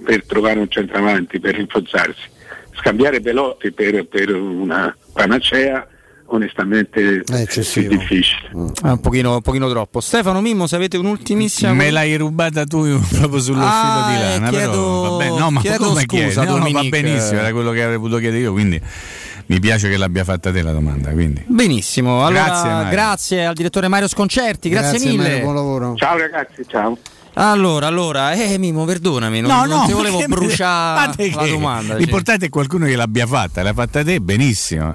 [0.04, 2.30] per- trovare un centravanti, per rinforzarsi.
[2.76, 5.88] Scambiare Belotti per, per una panacea
[6.36, 7.46] onestamente è
[7.88, 8.50] difficile.
[8.82, 10.00] È un pochino, un pochino troppo.
[10.00, 11.74] Stefano Mimmo, se avete un'ultimissima.
[11.74, 15.38] Me l'hai rubata tu proprio sullo Ah, filo di lana, eh, però chiedo- va bene.
[15.40, 16.44] No, ma chiedo come scusa?
[16.44, 18.82] No, no, va benissimo, era quello che avrei potuto chiedere io, quindi
[19.46, 21.12] mi piace che l'abbia fatta te la domanda.
[21.12, 21.44] Quindi.
[21.48, 23.50] Benissimo, allora Grazie, grazie, Mario.
[23.50, 25.42] al direttore Mario Sconcerti, grazie, mille.
[25.44, 25.96] lavoro.
[25.96, 26.98] Ciao ragazzi, ciao.
[27.36, 31.94] Allora, allora, eh Mimo, perdonami, non, non ti volevo bruciare la domanda.
[31.94, 31.98] cioè.
[31.98, 34.94] L'importante è qualcuno che l'abbia fatta, l'hai fatta te benissimo.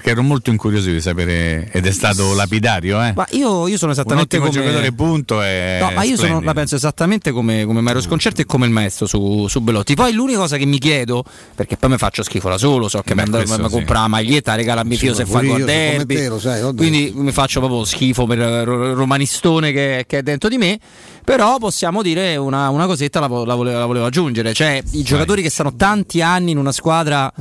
[0.00, 3.12] Perché ero molto incuriosito di sapere, ed è stato lapidario, eh?
[3.14, 6.40] Ma io, io sono Un esattamente ottimo come giocatore punto e No, ma io sono,
[6.40, 9.94] la penso esattamente come, come Mario Sconcerti e come il maestro su, su Belotti.
[9.94, 11.22] Poi l'unica cosa che mi chiedo,
[11.54, 13.74] perché poi mi faccio schifo da solo, so che Beh, mi andavo mi sì.
[13.74, 16.14] compra la maglietta, regala a mio figlio se fa come derby.
[16.14, 16.74] te, sai.
[16.74, 20.80] Quindi mi faccio proprio schifo per il ro- romanistone che, che è dentro di me.
[21.24, 24.52] Però possiamo dire una, una cosetta la, la volevo, la volevo aggiungere.
[24.52, 27.32] Cioè, i giocatori che stanno tanti anni in una squadra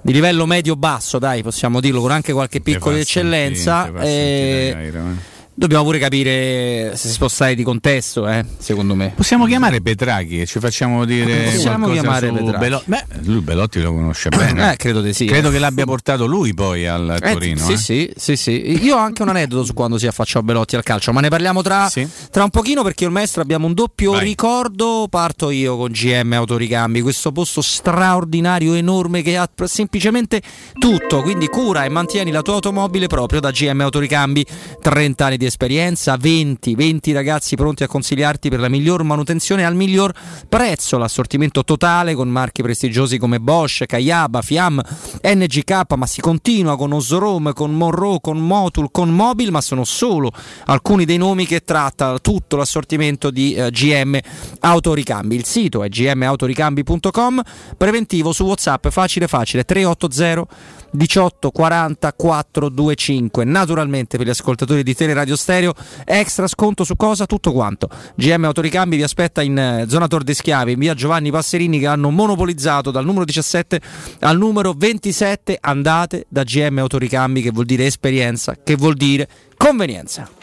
[0.00, 3.84] di livello medio-basso, dai, possiamo dirlo, con anche qualche piccola eccellenza.
[3.84, 5.30] sentire, eh.
[5.54, 9.12] Dobbiamo pure capire se si può stare di contesto, eh, secondo me.
[9.14, 12.56] Possiamo chiamare Petraghi e ci facciamo dire Possiamo chiamare Petraghi.
[12.58, 14.72] Belo- Beh, lui Belotti lo conosce bene.
[14.72, 15.26] Eh, credo di sì.
[15.26, 15.52] Credo eh.
[15.52, 17.58] che l'abbia portato lui poi al Eh, Torino.
[17.64, 17.76] sì, eh.
[17.76, 18.82] sì, sì, sì.
[18.82, 21.60] Io ho anche un aneddoto su quando si affacciò Belotti al calcio, ma ne parliamo
[21.60, 21.90] tra,
[22.30, 25.06] tra un pochino perché il maestro abbiamo un doppio ricordo.
[25.10, 30.40] Parto io con GM Autoricambi, questo posto straordinario, enorme che ha semplicemente
[30.78, 31.20] tutto.
[31.20, 34.46] Quindi cura e mantieni la tua automobile proprio da GM Autoricambi.
[34.80, 39.74] 30 anni di esperienza, 20, 20 ragazzi pronti a consigliarti per la miglior manutenzione al
[39.74, 40.12] miglior
[40.48, 40.96] prezzo.
[40.96, 44.80] L'assortimento totale con marchi prestigiosi come Bosch, Kayaba, Fiam,
[45.22, 50.32] NGK, ma si continua con Osorome, con Monroe, con Motul, con Mobil, ma sono solo
[50.64, 54.18] alcuni dei nomi che tratta tutto l'assortimento di eh, GM
[54.60, 55.34] Autoricambi.
[55.36, 57.42] Il sito è gmautoricambi.com,
[57.76, 63.44] preventivo su WhatsApp, facile facile 380 18 40 425.
[63.44, 65.72] Naturalmente per gli ascoltatori di Teleradio Stereo,
[66.04, 67.26] extra sconto su cosa?
[67.26, 67.88] Tutto quanto.
[68.14, 71.86] GM Autoricambi vi aspetta in eh, zona Tor de Schiavi, in via Giovanni Passerini che
[71.86, 73.80] hanno monopolizzato dal numero 17
[74.20, 75.58] al numero 27.
[75.60, 80.40] Andate da GM Autoricambi che vuol dire esperienza, che vuol dire convenienza.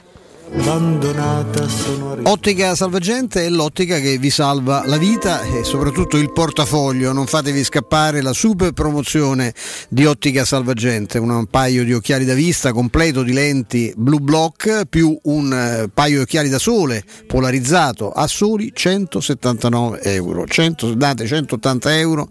[0.51, 7.13] Abbandonata sono Ottica Salvagente è l'ottica che vi salva la vita e soprattutto il portafoglio.
[7.13, 9.53] Non fatevi scappare la super promozione
[9.89, 15.17] di Ottica Salvagente, un paio di occhiali da vista completo di lenti Blue Block più
[15.23, 20.45] un eh, paio di occhiali da sole polarizzato a soli 179 euro.
[20.45, 22.27] 100, date 180 euro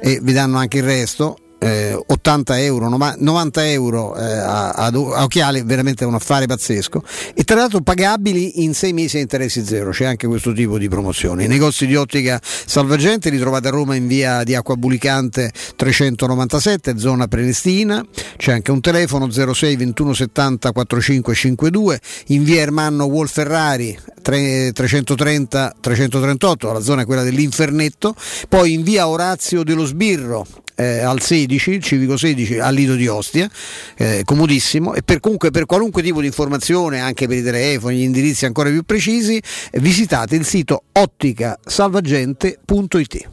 [0.00, 1.38] e vi danno anche il resto.
[1.58, 7.02] Eh, 80 euro, nova- 90 euro eh, a, a occhiali, veramente un affare pazzesco.
[7.34, 10.88] E tra l'altro pagabili in 6 mesi a interessi zero, c'è anche questo tipo di
[10.88, 11.44] promozioni.
[11.44, 16.98] I negozi di ottica salvagente li trovate a Roma in via di Acqua Bulicante 397,
[16.98, 18.04] zona Prenestina,
[18.36, 26.72] c'è anche un telefono 06 21 70 4552, in via Ermanno Wolferrari 3- 330 338,
[26.72, 28.14] la zona è quella dell'Infernetto,
[28.48, 30.46] poi in via Orazio dello Sbirro
[30.78, 33.50] eh, al 16, il civico 16 al Lido di Ostia,
[33.96, 38.02] eh, comodissimo e per, comunque per qualunque tipo di informazione, anche per i telefoni, gli
[38.02, 43.28] indirizzi ancora più precisi, eh, visitate il sito otticasalvagente.it.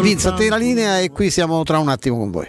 [0.00, 2.48] Vince, a te la linea e qui siamo tra un attimo con voi.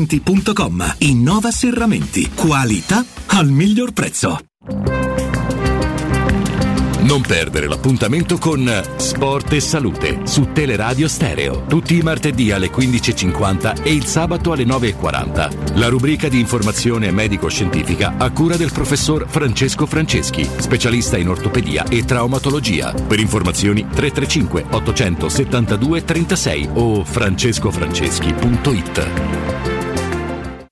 [0.99, 4.39] Innova Serramenti, qualità al miglior prezzo.
[7.01, 11.65] Non perdere l'appuntamento con Sport e Salute su Teleradio Stereo.
[11.65, 15.77] Tutti i martedì alle 15.50 e il sabato alle 9.40.
[15.77, 22.05] La rubrica di informazione medico-scientifica a cura del professor Francesco Franceschi, specialista in ortopedia e
[22.05, 22.93] traumatologia.
[22.93, 29.70] Per informazioni 335 872 36 o francescofranceschi.it.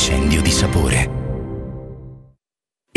[0.00, 1.19] incendio di sapore.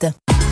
[0.00, 0.37] The.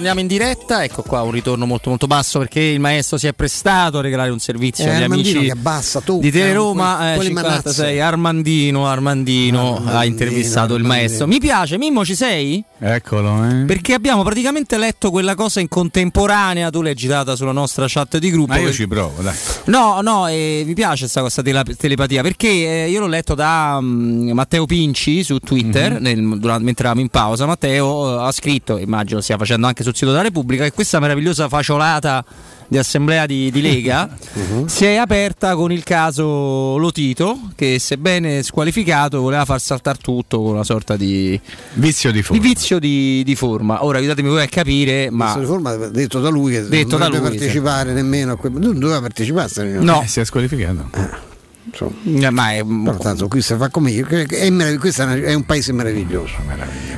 [0.00, 0.82] Torniamo in diretta.
[0.82, 4.30] Ecco qua un ritorno molto molto basso perché il maestro si è prestato a regalare
[4.30, 7.12] un servizio Eh, agli Armandino amici abbassa, tocca, di Teleroma.
[7.12, 11.26] eh, quelle 56 Armandino, Armandino, ha intervistato il maestro.
[11.26, 12.64] Mi piace, Mimmo, ci sei?
[12.82, 13.64] Eccolo, eh.
[13.66, 18.30] Perché abbiamo praticamente letto quella cosa in contemporanea, tu l'hai girata sulla nostra chat di
[18.30, 18.54] gruppo.
[18.54, 19.34] Ma io ci provo, dai.
[19.66, 22.48] No, no, eh, mi piace questa, questa telepatia perché
[22.84, 26.02] eh, io l'ho letto da mm, Matteo Pinci su Twitter Mhm.
[26.02, 27.44] nel- durante- mentre eravamo in pausa.
[27.44, 31.48] Matteo eh, ha scritto, immagino stia facendo anche sul sito della Repubblica, che questa meravigliosa
[31.48, 32.24] faciolata
[32.70, 34.66] di assemblea di, di Lega Mhm.
[34.66, 40.52] si è aperta con il caso Lotito che sebbene squalificato voleva far saltare tutto con
[40.52, 41.38] una sorta di
[41.74, 42.40] vizio di forma.
[42.42, 43.84] vizio di, di forma.
[43.84, 47.20] Ora aiutatemi voi a capire, ma Questa riforma detto da lui che Detto non lui,
[47.20, 49.48] partecipare nemmeno a que- non doveva partecipare.
[49.80, 50.02] No.
[50.02, 51.28] Eh, si è squalificato.
[51.62, 52.30] Insomma.
[52.30, 55.72] ma è Però tanto qui si fa come io, è merav- questo è un paese
[55.72, 56.34] meraviglioso.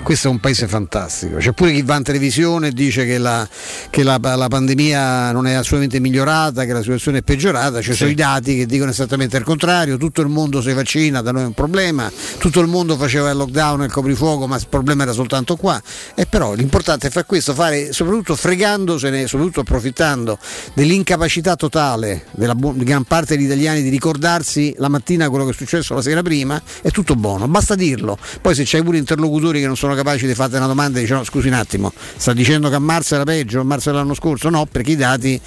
[0.03, 1.37] Questo è un paese fantastico.
[1.37, 3.47] C'è pure chi va in televisione e dice che la,
[3.91, 7.81] che la- la pandemia non è assolutamente migliorata, che la situazione è peggiorata.
[7.81, 9.97] Ci sono i dati che dicono esattamente il contrario.
[9.97, 12.11] Tutto il mondo si vaccina, da noi è un problema.
[12.39, 15.81] Tutto il mondo faceva il lockdown e il coprifuoco, ma il problema era soltanto qua.
[16.15, 20.39] E però l'importante è fare questo, fare soprattutto fregandosene, soprattutto approfittando
[20.75, 25.55] dell'incapacità totale della bu- gran parte degli italiani di ricordarsi la mattina quello che è
[25.55, 28.19] successo la sera prima, è tutto buono, basta dirlo.
[28.41, 31.21] Poi se c'hai pure interlocutori che non sono capaci di fare una domanda e dicono
[31.21, 34.49] no, scusi un attimo, sta dicendo che a marzo era peggio, a marzo dell'anno scorso?
[34.49, 35.41] No, perché i dati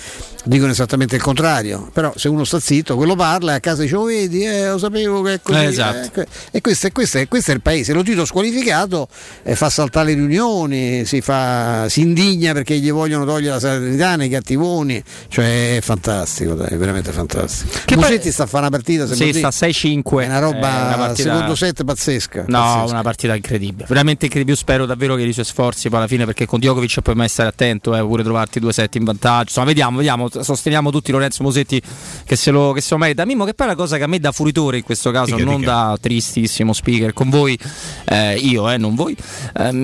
[0.46, 1.90] dicono esattamente il contrario.
[1.92, 4.78] Però se uno sta zitto, quello parla e a casa dice, oh vedi, eh, lo
[4.78, 5.58] sapevo che è così.
[5.60, 6.22] Eh, esatto.
[6.22, 7.94] eh, e questo, è- questo questo è il paese.
[7.94, 9.08] Lo Tito squalificato
[9.44, 14.24] eh, fa saltare le riunioni, si, fa- si indigna perché gli vogliono togliere la salernitana,
[14.24, 15.04] i cattivoni.
[15.28, 17.80] Cioè è fantastico, dai, è veramente fantastico.
[17.86, 20.22] Che Musetti poi- sta a fare una partita, se Sì, sta 6-5.
[20.24, 22.46] è una roba È una partita- secondo set pazzesca.
[22.48, 22.92] No, pazzesca.
[22.92, 24.56] una partita incredibile, veramente incredibile.
[24.58, 27.28] Io spero davvero che i suoi sforzi poi alla fine, perché con Djokovic puoi mai
[27.30, 29.44] stare attento, eh, pure trovarti due set in vantaggio.
[29.50, 31.82] Insomma, vediamo, vediamo, sosteniamo tutti Lorenzo Mosetti
[32.26, 33.26] che se lo, che se lo merita.
[33.26, 35.46] Mimmo, che poi è la cosa che a me dà furitore in questo caso, Dica,
[35.50, 35.72] non dica.
[35.72, 37.58] da tristissimo speaker, con voi,
[38.06, 39.16] eh, io, eh, non voi,
[39.58, 39.76] ehm,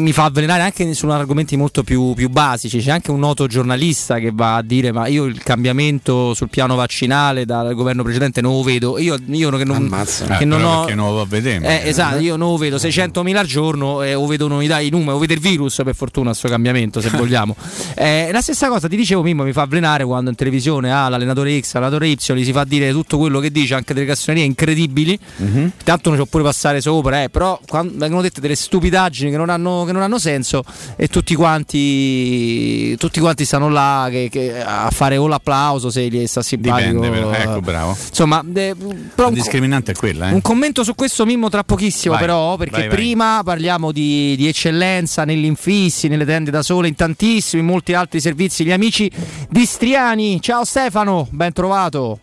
[0.00, 2.78] mi fa avvelenare anche su argomenti molto più, più basici.
[2.80, 6.74] C'è anche un noto giornalista che va a dire: Ma io il cambiamento sul piano
[6.74, 8.98] vaccinale dal governo precedente non lo vedo.
[8.98, 10.24] Io, io che non, Ammazza.
[10.36, 10.80] che Eh, non ho.
[10.80, 11.82] perché non lo va a vedere.
[11.84, 15.10] Eh, esatto, io non lo vedo 600.000 al giorno e o vedo dai i numeri,
[15.10, 17.54] o vedo il virus per fortuna questo cambiamento se vogliamo.
[17.94, 21.58] Eh, la stessa cosa ti dicevo Mimmo mi fa avvelenare quando in televisione ah, l'allenatore
[21.60, 25.18] X, l'allenatore Y gli si fa dire tutto quello che dice, anche delle cassonerie incredibili.
[25.36, 25.72] Mhm.
[25.84, 29.36] Tanto non ci può pure passare sopra, eh, però quando vengono dette delle stupidaggini che
[29.36, 30.62] non hanno, che non hanno senso
[30.96, 36.26] e tutti quanti, tutti quanti stanno là che- che- a fare o l'applauso se gli
[36.26, 37.00] sta simpatico.
[37.00, 37.32] Dipende, però.
[37.32, 37.96] ecco, bravo.
[38.08, 38.74] Insomma, eh,
[39.14, 40.32] però discriminante è quella, eh.
[40.32, 42.96] un commento su questo Mimmo tra pochissimo Vai, però perché vai, vai.
[42.96, 48.20] prima parliamo di, di eccellenza negli infissi, nelle tende da sole, in tantissimi, molti altri
[48.20, 48.64] servizi.
[48.64, 49.10] Gli amici
[49.48, 52.20] di Striani, ciao Stefano, ben trovato.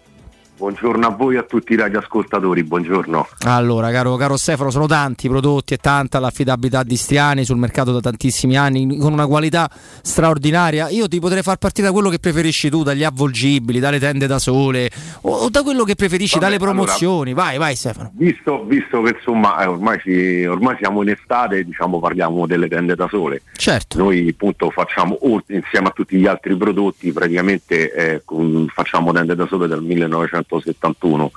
[0.57, 3.27] Buongiorno a voi e a tutti i radioascoltatori, buongiorno.
[3.45, 7.91] Allora, caro, caro Stefano, sono tanti i prodotti e tanta l'affidabilità di Striani sul mercato
[7.91, 9.69] da tantissimi anni, con una qualità
[10.01, 10.89] straordinaria.
[10.89, 14.39] Io ti potrei far partire da quello che preferisci tu, dagli avvolgibili, dalle tende da
[14.39, 14.89] sole,
[15.21, 17.33] o, o da quello che preferisci, Vabbè, dalle promozioni.
[17.33, 18.09] vai, vai Stefano.
[18.15, 22.95] Visto, visto che insomma eh, ormai, ci- ormai siamo in estate, diciamo parliamo delle tende
[22.95, 23.43] da sole.
[23.55, 23.99] Certo.
[23.99, 25.19] Noi appunto facciamo,
[25.49, 29.83] insieme a tutti gli altri prodotti, praticamente eh, con- facciamo tende da sole dal
[30.47, 31.31] 1971,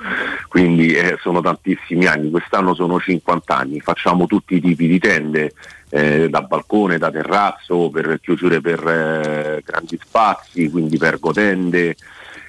[0.49, 5.53] quindi eh, sono tantissimi anni, quest'anno sono 50 anni, facciamo tutti i tipi di tende,
[5.91, 11.97] eh, da balcone, da terrazzo, per chiusure per eh, grandi spazi, quindi per gotende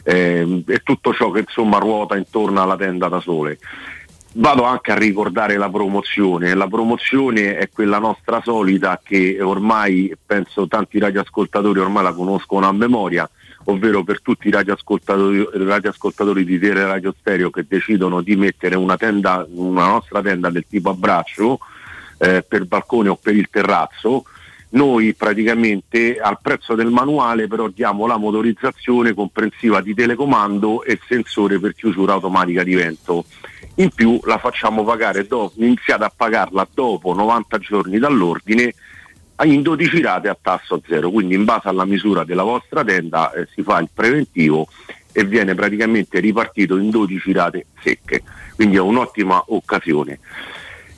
[0.04, 3.58] ehm, e tutto ciò che insomma ruota intorno alla tenda da sole.
[4.34, 10.68] Vado anche a ricordare la promozione, la promozione è quella nostra solita che ormai penso
[10.68, 13.30] tanti radioascoltatori ormai la conoscono a memoria,
[13.66, 18.98] ovvero per tutti i radioascoltatori, radioascoltatori di Tele Radio Stereo che decidono di mettere una
[18.98, 21.60] tenda, una nostra tenda del tipo a braccio
[22.18, 24.26] eh, per balcone o per il terrazzo,
[24.70, 31.60] noi praticamente al prezzo del manuale però diamo la motorizzazione comprensiva di telecomando e sensore
[31.60, 33.26] per chiusura automatica di vento.
[33.76, 38.74] In più la facciamo pagare dopo, iniziate a pagarla dopo 90 giorni dall'ordine
[39.44, 43.48] in 12 rate a tasso zero, quindi in base alla misura della vostra tenda eh,
[43.54, 44.68] si fa il preventivo
[45.12, 48.24] e viene praticamente ripartito in 12 rate secche,
[48.56, 50.20] quindi è un'ottima occasione.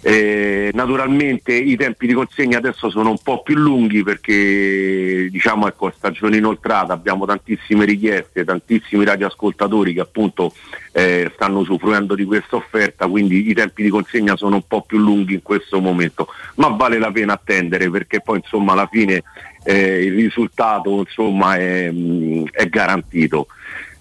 [0.05, 5.93] Eh, naturalmente i tempi di consegna adesso sono un po' più lunghi perché diciamo ecco
[5.95, 10.53] stagione inoltrata abbiamo tantissime richieste, tantissimi radioascoltatori che appunto
[10.91, 14.97] eh, stanno usufruendo di questa offerta, quindi i tempi di consegna sono un po' più
[14.97, 19.23] lunghi in questo momento, ma vale la pena attendere perché poi insomma alla fine
[19.63, 23.47] eh, il risultato insomma è, mh, è garantito.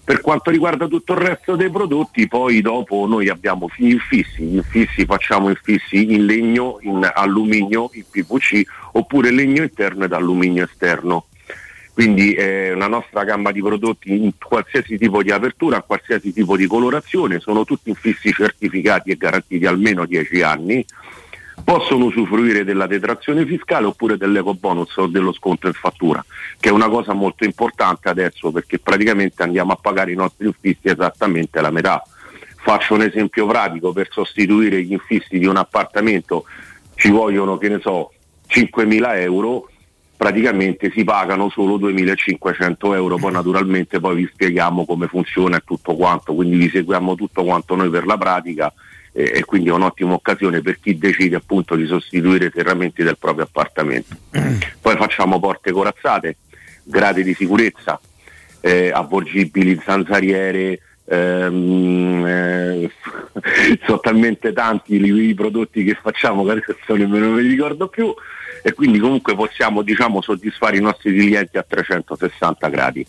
[0.05, 4.55] Per quanto riguarda tutto il resto dei prodotti, poi dopo noi abbiamo gli infissi, gli
[4.57, 11.27] infissi facciamo infissi in legno, in alluminio, in PVC oppure legno interno ed alluminio esterno.
[11.93, 16.57] Quindi eh, la nostra gamma di prodotti in qualsiasi tipo di apertura, a qualsiasi tipo
[16.57, 20.85] di colorazione, sono tutti infissi certificati e garantiti almeno 10 anni
[21.63, 26.23] possono usufruire della detrazione fiscale oppure dell'eco bonus o dello sconto in fattura,
[26.59, 30.87] che è una cosa molto importante adesso perché praticamente andiamo a pagare i nostri infissi
[30.87, 32.01] esattamente la metà.
[32.57, 36.45] Faccio un esempio pratico, per sostituire gli infissi di un appartamento
[36.95, 38.11] ci vogliono, che ne so,
[38.47, 39.69] 5.000 euro,
[40.15, 45.95] praticamente si pagano solo 2.500 euro, poi naturalmente poi vi spieghiamo come funziona e tutto
[45.95, 48.73] quanto, quindi vi seguiamo tutto quanto noi per la pratica
[49.13, 53.17] eh, e quindi è un'ottima occasione per chi decide appunto di sostituire i serramenti del
[53.17, 54.15] proprio appartamento.
[54.81, 56.37] Poi facciamo porte corazzate,
[56.83, 57.99] gradi di sicurezza,
[58.59, 62.91] eh, avvolgibili, zanzariere, ehm, eh,
[63.85, 68.13] sono talmente tanti i, i prodotti che facciamo che adesso nemmeno me li ricordo più
[68.65, 73.05] e quindi comunque possiamo diciamo, soddisfare i nostri clienti a 360 gradi.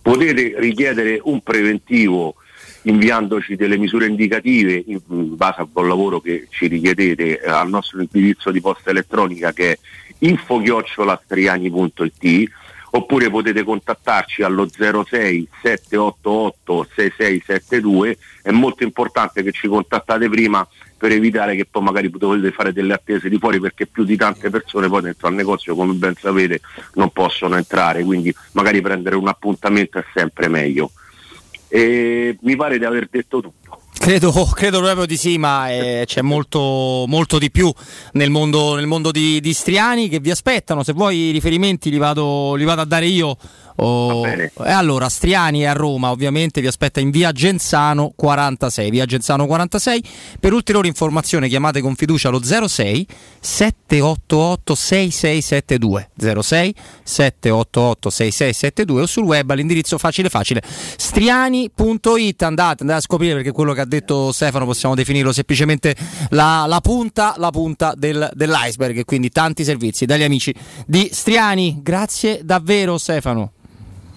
[0.00, 2.36] Potete richiedere un preventivo
[2.82, 5.00] inviandoci delle misure indicative in
[5.36, 9.72] base al buon lavoro che ci richiedete eh, al nostro indirizzo di posta elettronica che
[9.72, 9.78] è
[10.18, 12.50] info-lastriani.it
[12.94, 20.66] oppure potete contattarci allo 06 788 6672 è molto importante che ci contattate prima
[20.98, 24.50] per evitare che poi magari dovete fare delle attese di fuori perché più di tante
[24.50, 26.60] persone poi dentro al negozio come ben sapete
[26.94, 30.92] non possono entrare quindi magari prendere un appuntamento è sempre meglio
[31.74, 33.80] e mi pare di aver detto tutto.
[33.98, 37.72] Credo, credo proprio di sì, ma eh, c'è molto, molto di più
[38.12, 40.82] nel mondo, nel mondo di, di Striani che vi aspettano.
[40.82, 43.38] Se vuoi i riferimenti li vado, li vado a dare io.
[43.76, 48.90] Oh, e allora, Striani è a Roma, ovviamente vi aspetta in via Genzano 46.
[48.90, 50.04] Via Genzano 46.
[50.38, 53.06] Per ulteriori informazioni chiamate con fiducia lo 06
[53.40, 56.10] 788 6672
[56.42, 60.62] 06 788 6672 o sul web all'indirizzo facile facile.
[60.64, 65.94] Striani.it andate, andate a scoprire perché quello che ha detto Stefano possiamo definirlo semplicemente
[66.30, 69.04] la, la punta, la punta del, dell'iceberg.
[69.04, 70.54] Quindi tanti servizi dagli amici
[70.86, 71.80] di Striani.
[71.82, 73.52] Grazie davvero Stefano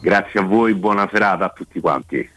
[0.05, 2.29] Grazie a voi, buona serata a tutti quanti.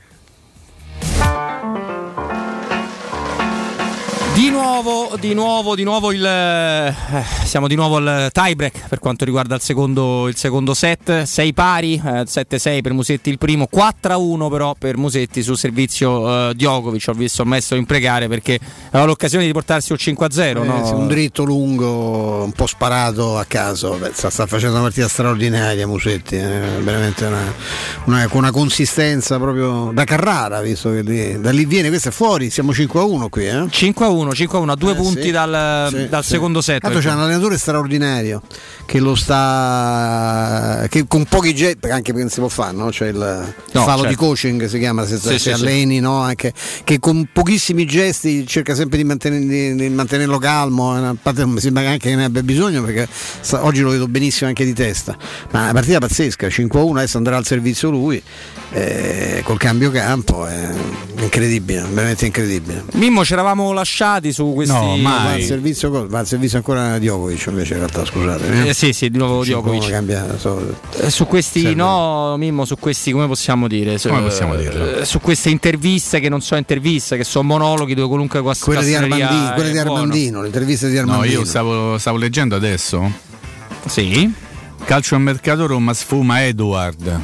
[4.38, 6.24] Di nuovo, di nuovo, di nuovo il.
[6.24, 6.94] eh,
[7.42, 11.22] siamo di nuovo al tie break per quanto riguarda il secondo, il secondo set.
[11.22, 16.54] 6 pari, eh, 7-6 per Musetti il primo, 4-1 però per Musetti sul servizio eh,
[16.54, 17.06] Djokovic.
[17.08, 18.60] Ho visto il maestro imprecare perché
[18.90, 20.40] aveva l'occasione di portarsi un 5-0.
[20.40, 20.86] Eh, no?
[20.86, 23.96] sì, un dritto lungo, un po' sparato a caso.
[23.96, 27.52] Beh, sta, sta facendo una partita straordinaria Musetti, eh, veramente una,
[28.04, 32.50] una- una consistenza proprio da Carrara, visto che lì- da lì viene, questo è fuori,
[32.50, 33.46] siamo 5-1 qui.
[33.48, 33.64] Eh?
[34.32, 35.30] 5-1, 5-1 a due Eh, punti sì.
[35.30, 36.30] dal, Sì, dal sì.
[36.30, 36.80] secondo set.
[36.80, 38.42] Tanto c'è un allenatore straordinario
[38.88, 42.90] che lo sta che con pochi gesti anche perché non si può fare, no?
[42.90, 43.16] Cioè il
[43.72, 44.06] No, fallo certo.
[44.08, 46.20] di coaching si chiama se, Sì, se sì, alleni, no?
[46.22, 46.54] Anche,
[46.84, 51.44] che con pochissimi gesti cerca sempre di, mantenere- di- di mantenerlo calmo, eh, a parte
[51.44, 53.06] mi sembra anche che ne abbia bisogno perché
[53.40, 55.16] sta- oggi lo vedo benissimo anche di testa.
[55.50, 58.20] Ma una partita pazzesca, 5-1, adesso andrà al servizio lui,
[58.72, 60.66] eh, col cambio campo, è
[61.20, 62.84] incredibile, veramente incredibile.
[62.92, 64.74] Mimmo, ci eravamo lasciati su questi.
[65.02, 68.68] Va al servizio, va al servizio ancora Djokovic invece in realtà scusate.
[68.68, 69.90] Eh, sì, sì, di nuovo 5-1 Djokovic.
[69.90, 71.74] cambia, so- Eh, Su questi, Serve.
[71.74, 73.98] no, Mimmo, su questi, come possiamo dire?
[73.98, 74.98] Su, Come possiamo dirlo?
[75.00, 78.84] eh, Su queste interviste che non sono interviste, che sono monologhi dove qualunque cosa quelle
[78.84, 81.40] di Armandino, quelle di Armandino, le interviste di No, Armandino.
[81.40, 83.10] io stavo, stavo leggendo adesso.
[83.86, 84.32] Sì.
[84.84, 87.20] Calcio al mercato Roma sfuma Edward.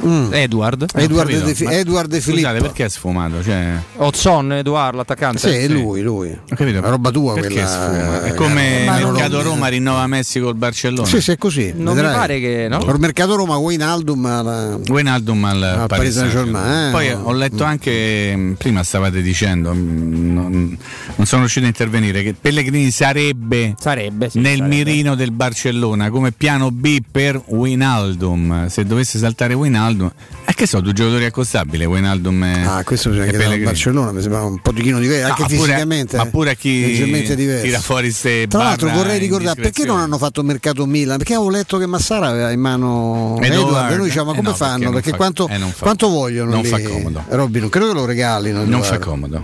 [0.00, 0.86] Edward.
[0.94, 2.62] Edward Ho capito, De Fi- ma- Edward De Scusate, Filippo.
[2.64, 3.42] perché è sfumato?
[3.42, 5.38] Cioè, Ozon, Edoardo, l'attaccante.
[5.38, 6.30] Sì, è lui, lui.
[6.30, 6.80] ho capito.
[6.80, 7.66] La roba tua perché quella.
[7.68, 8.22] sfuma?
[8.22, 11.06] È eh, come non- mercato Roma rinnova Messi col Barcellona.
[11.06, 11.72] Sì, sì, è così.
[11.74, 12.16] Non mi vedrai.
[12.16, 12.66] pare che.
[12.68, 12.78] No?
[12.78, 14.78] Col mercato Roma Wijnaldum alla...
[14.88, 16.90] Wijnaldum al, Al Paris Paris Saint-Germain, eh.
[16.92, 20.78] Poi ho letto anche, mh, prima stavate dicendo, mh, non,
[21.16, 26.30] non sono riuscito a intervenire, che Pellegrini sarebbe, Sarebbe, sì, nel mirino del Barcellona come
[26.32, 28.68] piano B per Wijnaldum.
[28.68, 30.10] Se dovesse saltare Wijnaldum Wijnaldum.
[30.44, 33.64] E che so, due giocatori accostabili, Wijnaldum e Ah, questo bisogna chiedere al Pellegrini.
[33.72, 36.16] Barcellona, mi sembra un pochino diverso, anche No, ma pure- fisicamente.
[36.16, 37.64] ma pure a chi diverso.
[37.64, 41.18] tira fuori ste Tra l'altro vorrei ricordare perché non hanno fatto mercato Milan?
[41.18, 43.38] Perché avevo letto che Massara aveva in mano.
[43.40, 44.84] Edward e noi diciamo ma Eh come no, perché fanno?
[44.84, 46.50] non Perché fa- quanto, eh, quanto vogliono?
[46.50, 46.68] non lì?
[46.68, 47.24] fa comodo.
[47.28, 48.64] Robby, non credo che lo regalino.
[48.64, 49.40] Non fa comodo.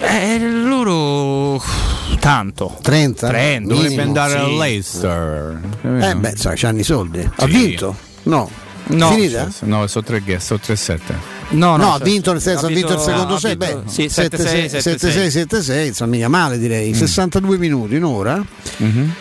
[0.00, 1.62] Eh, loro
[2.18, 2.78] tanto.
[2.82, 3.28] 30?
[3.28, 3.74] 30.
[3.74, 4.36] Dovrebbe andare sì.
[4.38, 5.60] al Leicester.
[5.82, 7.18] Eh beh, sai, c'hanno i soldi.
[7.20, 7.50] Ha Sì.
[7.50, 7.96] vinto?
[8.24, 8.50] No.
[8.88, 9.10] No.
[9.10, 9.48] Finita?
[9.60, 11.00] No, sono 3 guest, sono 3-7.
[11.50, 13.90] No, No, ha cioè, vinto nel senso ha vinto il secondo ha 6, vinto- beh,
[13.90, 16.94] sì, 7-6, 7-6, 7-6, insomma, mica male direi, Mm.
[16.94, 18.42] 62 minuti, un'ora.
[18.78, 19.12] Mhm.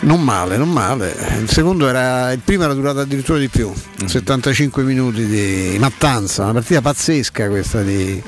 [0.00, 1.14] Non male, non male.
[1.40, 3.70] Il secondo era, il primo era durato addirittura di più,
[4.02, 4.06] Mm.
[4.06, 8.20] 75 minuti di mattanza, una partita pazzesca questa di,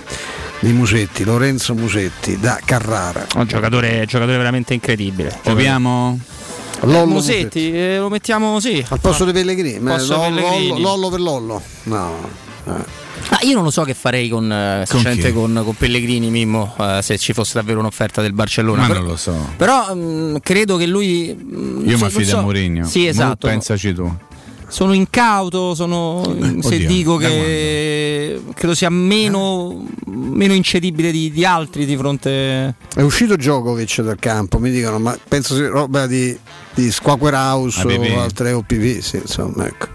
[0.61, 3.27] di Musetti, Lorenzo Musetti da Carrara.
[3.35, 5.39] Un giocatore, giocatore veramente incredibile.
[5.43, 6.19] Proviamo.
[6.83, 8.85] Lollo Musetti, eh, lo mettiamo sì.
[8.89, 10.81] Al posto di Pellegrini, ma Posto Lollo, Pellegrini.
[10.81, 11.63] Lollo- per Lollo.
[11.85, 12.13] No.
[12.67, 13.05] eh.
[13.31, 17.01] Ah, io non lo so che farei con, eh, Con con, con Pellegrini Mimmo eh,
[17.03, 18.83] se ci fosse davvero un'offerta del Barcellona.
[18.83, 19.35] Ma però, non lo so.
[19.57, 21.35] però, mh, credo che lui.
[21.35, 22.87] mh, Io so- mi affido so- a Mourinho.
[22.87, 23.47] Sì, Mo esatto.
[23.49, 24.15] pensaci tu.
[24.69, 26.23] Sono incauto, sono,
[26.61, 32.75] se oddio, dico da che credo sia meno, meno incedibile di, di altri di fronte.
[32.95, 36.37] È uscito Djokovic dal campo, mi dicono, ma penso sia roba di,
[36.77, 38.13] di Squawker House APP.
[38.15, 39.89] o altre OPV, sì, insomma, ecco.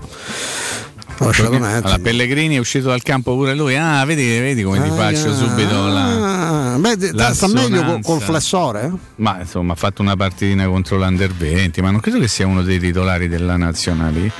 [1.19, 3.75] Allora, Pellegrini è uscito dal campo pure lui.
[3.77, 6.73] Ah, vedi, vedi come ti Ah, faccio subito la.
[6.73, 8.91] Ah, beh, de- sta meglio col, col flessore?
[9.17, 12.63] Ma insomma ha fatto una partitina contro l'Under 20, ma non credo che sia uno
[12.63, 14.31] dei titolari della nazionale.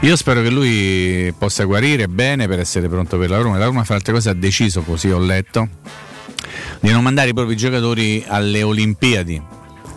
[0.00, 3.58] Io spero che lui possa guarire bene per essere pronto per la Roma.
[3.58, 5.68] La Roma fra altre cose ha deciso, così ho letto,
[6.80, 9.42] di non mandare i propri giocatori alle Olimpiadi,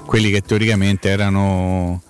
[0.07, 2.01] quelli che teoricamente erano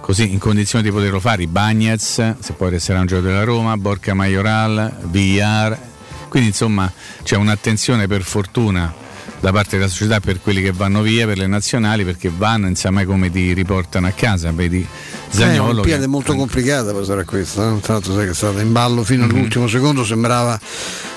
[0.00, 3.76] così in condizione di poterlo fare, i Bagnets, se poi resterà un giocatore della Roma,
[3.78, 5.76] Borca Majoral, Villar.
[6.28, 6.92] Quindi insomma
[7.22, 8.94] c'è un'attenzione per fortuna
[9.40, 12.74] da parte della società per quelli che vanno via, per le nazionali, perché vanno, non
[12.74, 14.52] sa mai come ti riportano a casa.
[14.52, 14.86] Vedi
[15.30, 15.68] Eh, Zagnolo.
[15.70, 17.80] Olimpiade che- è molto complicata per sarà questa, eh?
[17.80, 19.30] tra l'altro sai che è stata in ballo fino Mhm.
[19.34, 20.60] all'ultimo secondo, sembrava a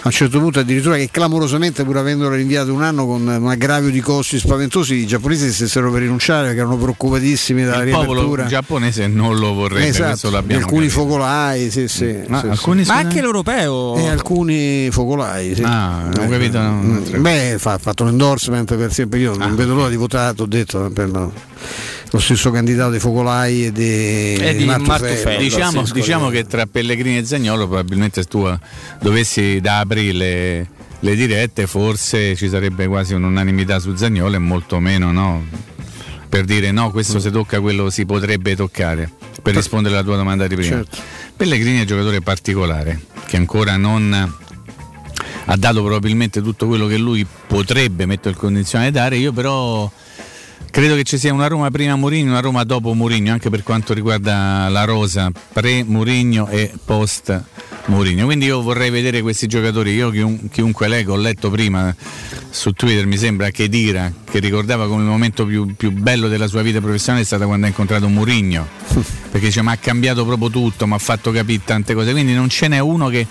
[0.04, 4.00] un certo punto addirittura che clamorosamente pur avendolo rinviato un anno con un aggravio di
[4.02, 8.46] costi spaventosi i giapponesi stessero per rinunciare perché erano preoccupatissimi dalla il popolo riapertura.
[8.48, 10.90] giapponese non lo vorrebbe, Esatto, alcuni capito.
[10.90, 12.92] focolai, sì, sì, Ma sì, alcuni sì.
[12.92, 13.96] Ma anche l'europeo.
[13.98, 15.64] E alcuni focolai, sì.
[15.64, 16.60] Ah, ho Eh, capito.
[16.60, 19.20] mm, Beh, fa- ha fatto un endorsement per sempre.
[19.20, 19.56] Io non Ah.
[19.56, 21.32] vedo l'ora di votare, ho detto per lo,
[22.14, 25.40] lo stesso candidato dei focolai e di, E di Martufello.
[25.40, 28.58] Diciamo, Pazzesco, diciamo che tra Pellegrini e Zagnolo probabilmente se tu eh,
[29.02, 30.70] dovessi da aprile
[31.00, 35.44] le dirette forse ci sarebbe quasi un'unanimità su Zagnolo e molto meno no
[36.30, 37.22] per dire no questo Mm.
[37.22, 39.10] se tocca quello si potrebbe toccare
[39.42, 40.98] per rispondere alla tua domanda di prima Certo.
[41.36, 44.14] Pellegrini è un giocatore particolare che ancora non
[45.46, 49.92] ha dato probabilmente tutto quello che lui potrebbe mettere in condizione di dare io però
[50.72, 53.94] Credo che ci sia una Roma prima Mourinho, una Roma dopo Mourinho, anche per quanto
[53.94, 58.24] riguarda la rosa pre-Mourinho e post-Mourinho.
[58.24, 59.92] Quindi io vorrei vedere questi giocatori.
[59.92, 61.94] Io chiun- chiunque leggo, ho letto prima
[62.50, 66.48] su Twitter, mi sembra che Dira, che ricordava come il momento più, più bello della
[66.48, 68.66] sua vita professionale è stato quando ha incontrato Mourinho.
[69.30, 72.12] Perché dice, ma ha cambiato proprio tutto, mi ha fatto capire tante cose.
[72.14, 73.28] Quindi non ce n'è uno che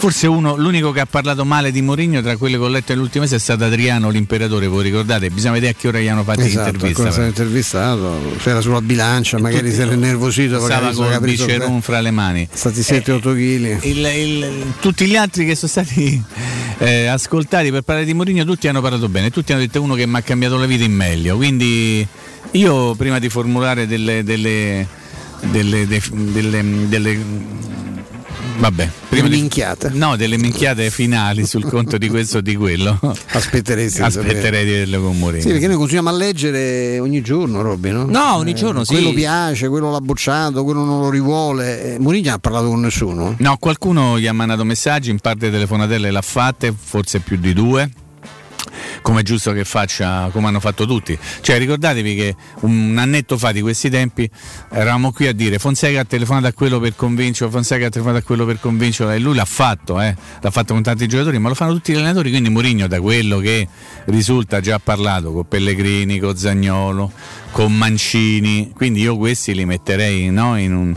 [0.00, 3.24] Forse uno, l'unico che ha parlato male di Mourinho tra quelle che ho letto nell'ultimo
[3.24, 5.28] mese è stato Adriano l'imperatore, voi ricordate?
[5.28, 7.26] Bisogna vedere a che ora gli hanno fatto Esatto, l'intervista.
[7.26, 12.48] intervistato, c'era sulla bilancia, magari si era innervosito Stava con il biceron fra le mani.
[12.50, 13.84] stati 7-8 kg.
[13.84, 16.22] Il- tutti gli altri che sono stati
[16.78, 20.06] eh, ascoltati per parlare di Mourinho, tutti hanno parlato bene, tutti hanno detto uno che
[20.06, 21.36] mi ha cambiato la vita in meglio.
[21.36, 22.06] Quindi
[22.52, 24.86] io prima di formulare delle, delle,
[25.42, 27.68] delle, de- delle- delle-
[28.60, 29.90] Vabbè, prima Delle di- minchiate.
[29.94, 32.98] No, delle minchiate finali sul conto di questo o di quello.
[33.32, 35.42] Aspetteresti Aspetterei di vederlo con Mourinho.
[35.42, 38.04] Sì, perché noi continuiamo a leggere ogni giorno, Robby, no?
[38.04, 38.92] No, ogni giorno, sì.
[38.92, 41.94] Quello piace, quello l'ha bocciato, quello non lo rivuole.
[41.94, 43.34] Eh, Mourinho ha parlato con nessuno.
[43.38, 47.90] No, qualcuno gli ha mandato messaggi, in parte telefonatelle l'ha fatte, forse più di due.
[49.02, 51.18] Come è giusto che faccia, come hanno fatto tutti.
[51.40, 54.28] Cioè, ricordatevi che un annetto fa di questi tempi
[54.70, 58.22] eravamo qui a dire Fonseca ha telefonato a quello per convincerlo, Fonseca ha telefonato a
[58.22, 60.14] quello per convincerlo e lui l'ha fatto, eh.
[60.40, 62.30] l'ha fatto con tanti giocatori, ma lo fanno tutti gli allenatori.
[62.30, 63.66] Quindi Mourinho, da quello che
[64.06, 67.12] risulta, già parlato con Pellegrini, con Zagnolo,
[67.50, 68.72] con Mancini.
[68.74, 70.96] Quindi io questi li metterei no, in un-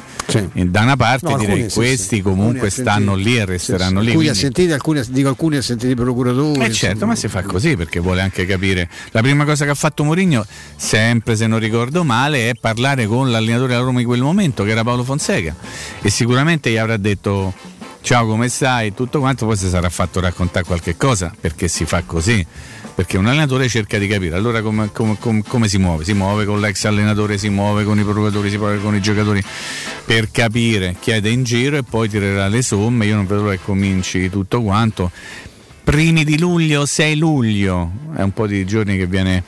[0.53, 2.21] in- da una parte No, direi sì, questi sì.
[2.21, 4.11] comunque stanno lì e resteranno Sì, sì.
[4.11, 4.11] lì.
[4.11, 6.59] Alcuni quindi- assentiti, alcuni, dico alcuni assentiti procuratori.
[6.65, 8.89] eh certo, ma si fa così perché vuole anche capire.
[9.11, 10.45] La prima cosa che ha fatto Mourinho,
[10.75, 14.71] sempre se non ricordo male, è parlare con l'allenatore della Roma in quel momento, che
[14.71, 15.55] era Paolo Fonseca.
[16.01, 17.53] E sicuramente gli avrà detto
[18.03, 22.03] ciao come stai, tutto quanto, poi si sarà fatto raccontare qualche cosa perché si fa
[22.05, 22.45] così.
[22.93, 26.45] Perché un allenatore cerca di capire allora come, come- come- come si muove, si muove
[26.45, 29.41] con l'ex allenatore, si muove con i provocatori, si muove con i giocatori
[30.05, 33.05] per capire, chiede in giro e poi tirerà le somme.
[33.05, 35.09] Io non vedo che cominci tutto quanto.
[35.83, 39.43] Primi di luglio, 6 luglio, è un po' di giorni che viene,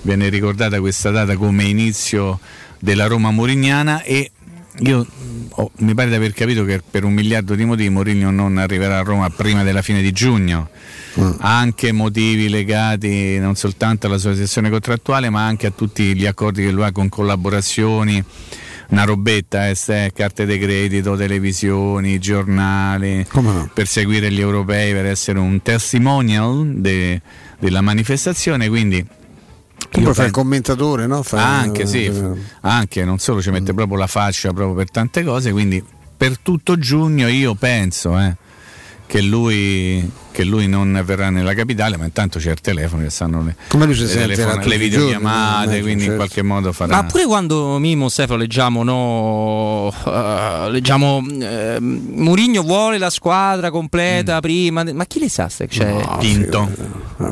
[0.00, 2.40] viene ricordata questa data come inizio
[2.80, 4.32] della Roma Morignana e
[4.80, 5.06] io
[5.50, 8.98] ho- mi pare di aver capito che per un miliardo di motivi Mourinho non arriverà
[8.98, 10.68] a Roma prima della fine di giugno.
[11.40, 16.62] Anche motivi legati non soltanto alla sua sessione contrattuale, ma anche a tutti gli accordi
[16.64, 18.24] che lui ha con collaborazioni,
[18.88, 23.26] una robetta, eh, carte di credito, televisioni, giornali,
[23.74, 27.20] per seguire gli europei, per essere un testimonial de-
[27.58, 28.68] della manifestazione.
[28.70, 29.04] Quindi
[29.90, 31.22] Tu io poi fai il commentatore, no?
[31.22, 32.32] Fai- anche sì, eh,
[32.62, 35.82] anche non solo ci mette proprio la faccia proprio per tante cose, quindi
[36.16, 38.36] per tutto giugno io penso eh,
[39.06, 43.42] che, lui, che lui non verrà nella capitale, ma intanto c'è il telefono che sanno
[43.42, 46.16] le, Come lui si le, tutti le giorni, videochiamate, immagino, quindi in certo.
[46.16, 46.94] qualche modo farà.
[46.96, 54.40] Ma pure quando Mimo Stefano leggiamo, no, eh, leggiamo eh, Murigno vuole la squadra completa
[54.40, 56.70] prima, de- ma chi le sa se c'è No, Pinto?
[57.18, 57.30] No,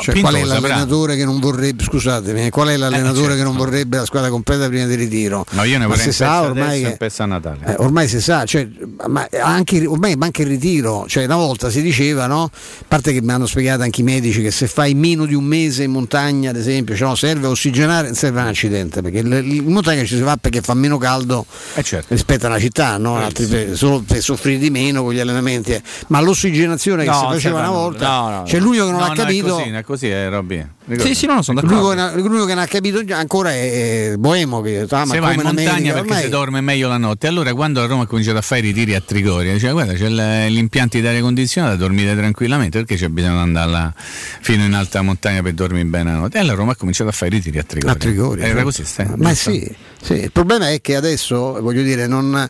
[0.00, 3.56] Cioè, Pinto qual è l'allenatore che non vorrebbe, scusatemi, eh, qual è l'allenatore che non
[3.56, 5.44] vorrebbe la squadra completa prima del ritiro?
[5.50, 7.58] No, io ne Ma vorrei un sa ormai che a Natale.
[7.66, 8.68] eh, ormai si sa, cioè,
[9.06, 12.44] ma anche, ormai manca il ritiro, cioè una volta si diceva, no?
[12.44, 12.50] a
[12.88, 15.84] parte che mi hanno spiegato anche i medici che se fai meno di un mese
[15.84, 19.64] in montagna, ad esempio, cioè, no, serve a ossigenare, non serve un accidente, perché in
[19.66, 22.06] montagna ci si va perché fa meno caldo Eh, certo.
[22.14, 23.16] rispetto alla città, no?
[23.16, 25.82] Altri per- solo per soffrire di meno con gli allenamenti, eh.
[26.08, 28.64] ma l'ossigenazione che No, si faceva una volta, No, no, c'è no.
[28.64, 29.66] l'unico che non No, ha no, capito...
[29.74, 30.66] È così, è così,
[30.96, 32.16] Sì, sì, no, no, sono L'unico, d'accordo.
[32.16, 35.40] che- l'unico che non ha capito ancora è Boemo che ah, ma se va in
[35.42, 37.26] montagna America, perché ormai- si dorme meglio la notte.
[37.26, 40.08] Allora, quando a Roma ha cominciato a fare i ritiri a Trigoria, diceva: Guarda, c'è
[40.08, 44.72] l- gli impianti d'aria condizionata, dormite tranquillamente perché c'è bisogno di andare là fino in
[44.72, 46.38] alta montagna per dormire bene la notte.
[46.38, 47.94] E allora Roma ha cominciato a fare i ritiri a Trigoria.
[47.94, 48.64] A Trigoria, Era certo.
[48.64, 49.06] così, stai?
[49.16, 49.70] Ma sì,
[50.02, 52.48] sì, il problema è che adesso, voglio dire, non,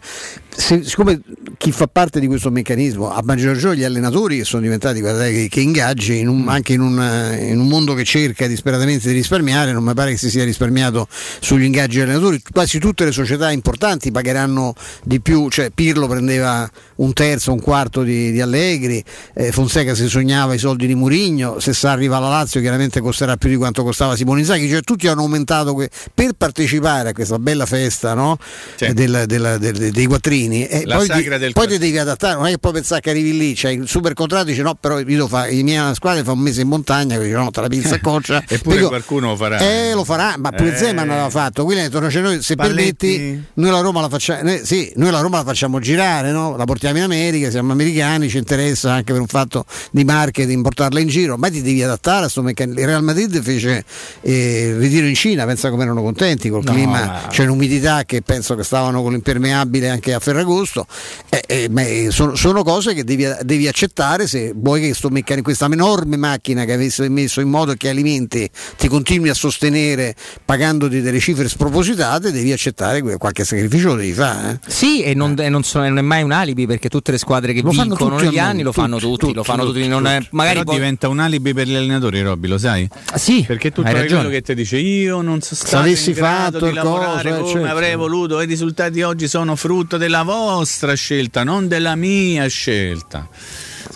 [0.55, 1.21] se- siccome
[1.57, 5.33] chi fa parte di questo meccanismo, a maggior ragione gli allenatori che sono diventati guardate,
[5.33, 9.15] che, che ingaggi in un- anche in un, in un mondo che cerca disperatamente di
[9.15, 11.07] risparmiare, non mi pare che si sia risparmiato
[11.41, 14.75] sugli ingaggi degli allenatori, quasi tutte le società importanti pagheranno
[15.05, 16.69] di più, cioè Pirlo prendeva
[16.99, 19.03] un terzo, un quarto di, di Allegri,
[19.35, 23.37] eh, Fonseca si sognava i soldi di Murigno, se sa arriva alla Lazio chiaramente costerà
[23.37, 27.39] più di quanto costava Simone Inzaghi, cioè tutti hanno aumentato que- per partecipare a questa
[27.39, 28.37] bella festa no?
[28.79, 32.47] Eh, del- del- del- dei quattrini e La poi, ti, poi ti devi adattare, non
[32.47, 35.29] è che poi pensare che arrivi lì, c'hai il super contratto dici no però io
[35.29, 38.01] fare, i miei squadre fa un mese in montagna, quindi no, te la pizza a
[38.03, 38.43] coccia.
[38.47, 39.59] Eppure Dico, qualcuno lo farà.
[39.59, 40.77] eh, lo farà, ma pure Eh.
[40.77, 41.65] Zeman l'aveva fatto.
[41.65, 43.17] Quindi ha detto, no, cioè noi, se Spalletti.
[43.17, 46.57] permetti, noi la Roma la facciamo, noi, sì, noi la Roma la facciamo girare, no?
[46.57, 51.01] la portiamo in America, siamo americani, ci interessa anche per un fatto di marketing portarla
[51.01, 52.81] in giro, ma ti devi adattare a questo meccanismo.
[52.81, 53.85] Il Real Madrid fece
[54.23, 58.05] eh, il ritiro in Cina, pensa come erano contenti col No, clima, ma- c'è l'umidità
[58.05, 60.87] che penso che stavano con l'impermeabile anche a Ferragosto.
[61.29, 65.09] Eh, eh, ma, eh, sono, sono cose che devi, devi accettare se vuoi che sto
[65.11, 70.15] meccan- questa enorme macchina che avessi messo in modo che alimenti ti continui a sostenere
[70.45, 74.61] pagandoti delle cifre spropositate, devi accettare qualche sacrificio lo devi fare.
[74.65, 74.71] eh.
[74.71, 77.53] Sì, e non, e non sono- non è mai un alibi perché tutte le squadre
[77.53, 79.79] che Lo vincono tutti negli anni mondo, lo fanno tutti, tutti, lo tutti, fanno tutti,
[79.79, 80.29] tutti, non è- tutti.
[80.31, 82.89] magari Però poi- diventa un alibi per gli allenatori, Robby, lo sai?
[83.17, 86.53] sì, Perché tutto hai quello che ti dice io non sono stato avessi in grado
[86.53, 87.69] fatto di il lavorare coso, eh, come certo.
[87.69, 93.27] avrei voluto, i risultati oggi sono frutto della vostra scelta, non della mia scelta.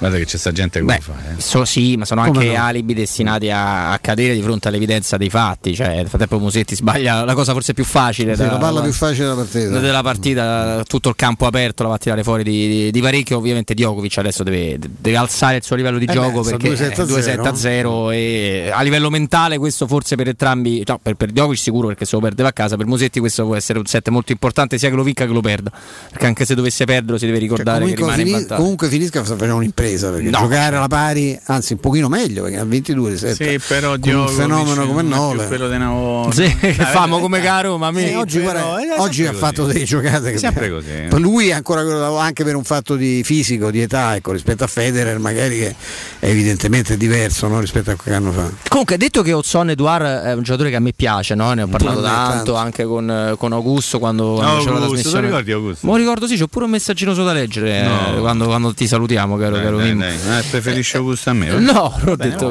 [0.03, 1.13] Guarda che c'è sta gente che Beh, lo fa.
[1.37, 1.41] eh.
[1.41, 2.65] so- sì, ma sono Come anche no?
[2.65, 5.77] alibi destinati a, a cadere di fronte all'evidenza dei fatti.
[5.77, 8.35] Cioè, nel frattempo Musetti sbaglia la cosa forse più facile.
[8.35, 9.79] Sì, da- la palla più facile della partita.
[9.79, 13.37] della partita, tutto il campo aperto la va a tirare fuori di, di, di parecchio.
[13.37, 16.93] Ovviamente Djokovic adesso deve, deve alzare il suo livello di Eh gioco beh, perché 2-7
[16.95, 21.31] è 2-7 a 0 e a livello mentale questo forse per entrambi, no, per, per
[21.31, 24.09] Djokovic sicuro perché se lo perdeva a casa, per Musetti questo può essere un set
[24.09, 25.71] molto importante sia che lo vinca che lo perda,
[26.11, 28.61] perché anche se dovesse perderlo si deve Cioè, ricordare che comunque, rimane in fini- vantaggio.
[28.61, 30.39] comunque finisca facendo un'impresa perché No.
[30.39, 34.13] giocare alla pari, anzi un pochino meglio perché a 22 di sette, Sì, però con
[34.15, 35.47] un fenomeno come Nole.
[35.47, 36.33] quello di una.
[36.33, 38.11] Sì, che famo come caro, ma me.
[38.13, 41.07] Eh, oggi, però, guarda, è oggi ha fatto delle giocate che Sempre così, eh.
[41.09, 44.65] Per lui è ancora quello- anche per un fatto di fisico, di età, ecco, rispetto
[44.65, 45.75] a Federer, magari che
[46.19, 48.51] è evidentemente diverso no, rispetto a qualche anno fa.
[48.69, 51.53] Comunque, detto che Ozon Eduard è un giocatore che a me piace, no?
[51.53, 52.55] ne ho parlato tanto, tanto.
[52.57, 55.21] anche con, eh, con Augusto quando, quando c'era la Augusto, trasmissione.
[55.21, 55.87] ti ricordi Augusto?
[55.87, 58.21] Ma ricordo sì, c'ho pure un messaggino su da leggere eh, No.
[58.21, 60.01] quando, quando ti salutiamo, caro, Eh, caro Mimmo.
[60.01, 60.39] dai.
[60.39, 61.51] Eh, preferisce Augusto a me?
[61.51, 61.59] va?
[61.59, 62.49] No, non ho Bene, detto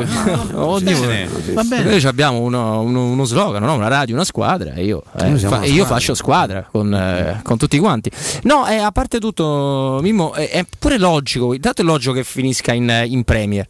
[0.52, 1.84] no, bene, va bene.
[1.90, 3.74] Noi abbiamo uno, uno- uno slogan, no?
[3.76, 5.86] una radio, una squadra e io, eh, fa- e io squadra.
[5.86, 8.12] faccio squadra con, eh, con tutti quanti.
[8.44, 12.74] No, eh, a parte tutto, Mimmo, è, è pure logico, intanto è logico che finisca
[12.74, 13.68] in, in Premier.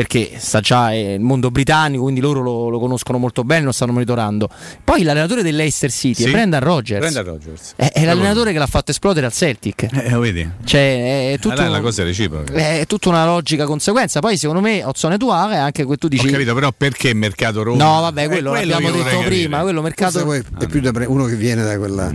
[0.00, 3.72] Perché sta già eh, il mondo britannico, quindi loro lo, lo conoscono molto bene, lo
[3.72, 4.48] stanno monitorando.
[4.82, 6.28] Poi l'allenatore dell'Eister City Sì?
[6.28, 7.00] è Brendan Rodgers.
[7.00, 7.72] Brendan Rodgers.
[7.76, 9.88] È, è l'allenatore che l'ha fatto esplodere al Celtic.
[9.92, 10.48] Eh, lo vedi?
[10.64, 11.52] Cioè, è tutto.
[11.54, 12.50] Allora la cosa è reciproca.
[12.50, 14.20] È tutta una logica conseguenza.
[14.20, 16.26] Poi, secondo me, Ozzone Duave è anche que- tu dici.
[16.26, 17.84] Ho capito, però perché mercato Roma?
[17.84, 19.60] No, vabbè, È quello, quello l'abbiamo che detto prima.
[19.60, 20.24] Quello mercato.
[20.24, 22.10] Poi è più da pre- uno che viene da quella,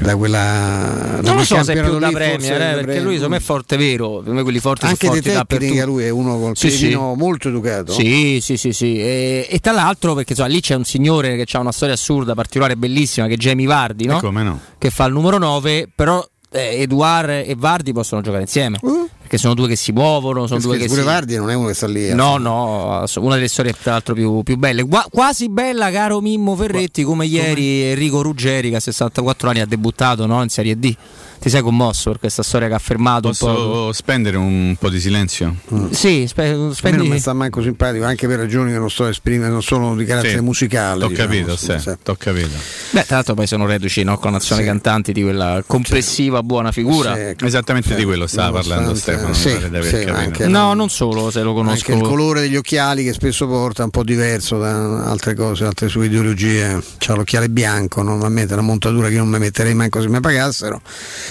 [0.00, 3.14] da quella non lo da so se è più da Premier, eh, da perché lui
[3.14, 4.18] secondo me è forte vero.
[4.22, 5.90] Per me quelli forti anche sono di forti tecnica dappertutto.
[5.92, 6.92] lui è uno col Sì, sì.
[7.22, 8.98] Molto educato Sì, sì, sì, sì.
[8.98, 12.34] E, e tra l'altro, perché insomma, lì c'è un signore che ha una storia assurda,
[12.34, 14.18] particolare, bellissima, che è Jamie Vardi, no?
[14.18, 14.60] Come no?
[14.78, 18.78] Che fa il numero 9, però eh, Eduard e Vardi possono giocare insieme.
[18.80, 21.06] Perché sono due che si muovono, sono due che pure si...
[21.06, 22.14] Vardi non è uno che sta lì eh.
[22.14, 24.82] No, no, una delle storie tra l'altro più, più belle.
[24.82, 29.66] Gua- quasi bella, caro Mimmo Ferretti, come ieri Enrico Ruggeri che a 64 anni ha
[29.66, 30.94] debuttato no, in Serie D.
[31.42, 33.46] Ti sei commosso per questa storia che ha fermato un po'?
[33.46, 35.56] Posso spendere un po' di silenzio?
[35.90, 36.98] Sì, spe- a me spendi...
[36.98, 39.96] non mi sta manco simpatico anche per ragioni che non sto a esprimere non sono
[39.96, 41.92] di carattere Sì, musicale T'ho diciamo, capito, sì, sì, sì.
[42.00, 42.56] t'ho capito.
[42.90, 47.16] Beh, tra l'altro poi sono reduci no, con Nazione Cantanti di quella complessiva buona figura.
[47.16, 49.34] Sì, Esattamente di quello stava parlando Stefano.
[49.34, 49.50] sì,
[49.82, 51.92] sì, anche- No, non solo, se lo anche conosco.
[51.92, 55.88] il colore degli occhiali che spesso porta è un po' diverso da altre cose, altre
[55.88, 56.80] sue ideologie.
[56.98, 60.80] C'ha l'occhiale bianco, normalmente è una montatura che non mi metterei manco se mi pagassero.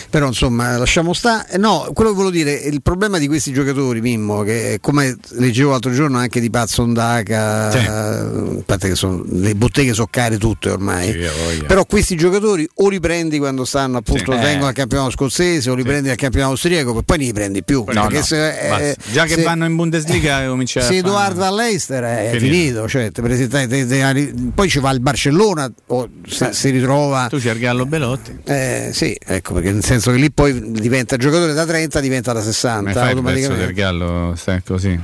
[0.09, 1.47] Però insomma, lasciamo stare.
[1.51, 5.69] Eh, No, quello che volevo dire, il problema di questi giocatori, Mimmo, che come leggevo
[5.71, 7.77] l'altro giorno anche di Pazzo Ondaca, Sì.
[7.77, 11.11] eh, a parte che sono, le botteghe sono care tutte ormai.
[11.11, 11.63] Sì.
[11.67, 14.37] Però questi giocatori o li prendi quando stanno appunto Sì.
[14.39, 14.69] vengono Eh.
[14.69, 17.83] al campionato scozzese o li prendi al campionato austriaco, poi non li prendi più.
[17.91, 18.95] No, no, se- eh.
[19.11, 22.45] Già che se- vanno in Bundesliga comincia a se fare- Edoardo va all'Eister è Finito.
[22.55, 27.27] finito, cioè, te presentai- te- te- poi ci va il Barcellona o si ritrova.
[27.29, 28.39] Tu c'è il Gallo Belotti.
[28.45, 32.81] Eh, sì, ecco perché senso che lì poi diventa giocatore da 30, diventa da 60
[32.81, 33.73] Ma fai il del automaticamente.
[33.73, 34.99] Gallo, stai così.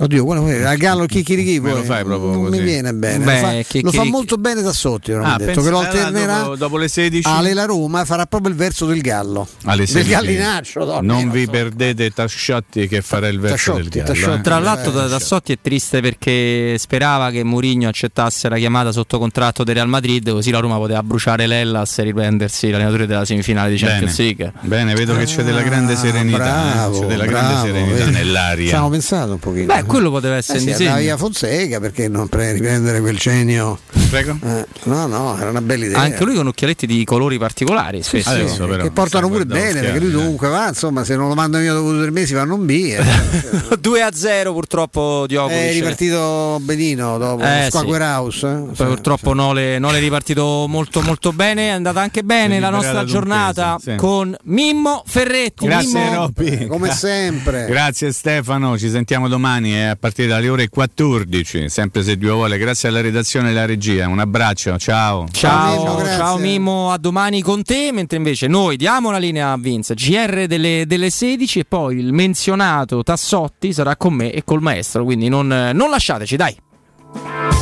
[0.00, 2.58] Oddio, quello al Gallo Chicchirichi Me lo poi fai proprio non così.
[2.58, 3.24] mi viene bene.
[3.24, 5.60] Beh, lo, fa, Chicchirichi- lo fa molto bene da sotto, non Ah, ho detto pensa-
[5.62, 6.38] che lo alternerà.
[6.40, 9.46] dopo, dopo le 16 Ale la Roma farà proprio il verso del Gallo.
[9.64, 10.10] alle del 16.
[10.10, 11.50] gallinaccio, no, non vi so.
[11.50, 14.06] perdete Tasciotti che farà il verso Tasciotti, del Gallo.
[14.06, 14.38] Tasciotti.
[14.38, 14.42] eh.
[14.42, 18.92] Tra l'altro Eh, da, da Sotti è triste perché sperava che Mourinho accettasse la chiamata
[18.92, 23.24] sotto contratto del Real Madrid così la Roma poteva bruciare l'Ellas e riprendersi l'allenatore della
[23.26, 24.28] semifinale di Champions Bene.
[24.36, 24.52] League.
[24.62, 26.38] Bene, vedo che c'è della grande Ah, serenità.
[26.70, 26.72] eh.
[26.72, 28.68] bravo, c'è della bravo, grande serenità nell'aria.
[28.68, 29.66] Ci hanno pensato un pochino.
[29.66, 30.96] Beh, quello poteva essere Eh sì, in disegno.
[30.96, 33.78] via Fonseca perché non pre- riprendere quel genio.
[34.10, 34.36] Prego.
[34.44, 35.98] Eh, no, no, era una bella idea.
[35.98, 38.30] Anche lui con occhialetti di colori particolari spesso.
[38.30, 41.34] Sì, Adesso però che portano pure bene, perché lui comunque va, insomma, se non lo
[41.34, 42.70] mandano via dopo tre mesi vanno un B.
[42.70, 43.00] eh.
[43.80, 45.56] 2 a 0 purtroppo Djokovic.
[45.58, 48.46] È ripartito benino dopo Eh, House.
[48.46, 48.74] eh.
[48.76, 53.04] Poi purtroppo Nole, Nole è ripartito molto molto bene, è andata anche bene la nostra
[53.04, 53.94] giornata sì.
[53.96, 55.66] con Mimmo Ferretti.
[55.66, 56.66] Grazie Mimmo, Robby.
[56.66, 57.66] Come sempre.
[57.68, 62.58] Grazie Stefano, ci sentiamo domani eh, a partire dalle ore 14, sempre se Dio vuole.
[62.58, 64.08] Grazie alla redazione e alla regia.
[64.08, 65.26] Un abbraccio, ciao.
[65.30, 66.16] Ciao, Mimmo, grazie.
[66.16, 70.46] ciao Mimmo, a domani con te, mentre invece noi diamo la linea a Vince, GR
[70.46, 75.28] delle, delle 16 e poi il menzionato Tassotti sarà con me e col maestro, quindi
[75.28, 77.61] non, non lasciateci, dai.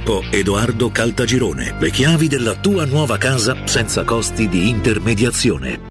[0.29, 1.75] Edoardo Caltagirone.
[1.79, 5.90] Le chiavi della tua nuova casa senza costi di intermediazione.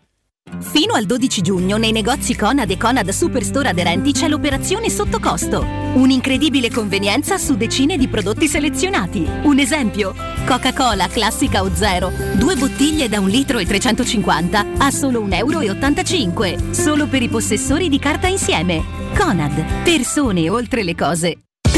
[0.59, 5.65] Fino al 12 giugno nei negozi Conad e Conad Superstore aderenti c'è l'operazione sotto costo.
[5.93, 9.27] Un'incredibile convenienza su decine di prodotti selezionati.
[9.43, 10.13] Un esempio:
[10.45, 16.73] Coca-Cola classica o zero, due bottiglie da un litro e 350 a solo 1,85 euro.
[16.73, 18.83] Solo per i possessori di carta insieme.
[19.15, 21.37] Conad, persone oltre le cose.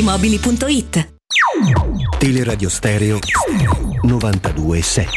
[0.00, 1.14] Paolettimobili.it
[2.18, 3.18] Teleradio Stereo
[4.02, 5.10] 927.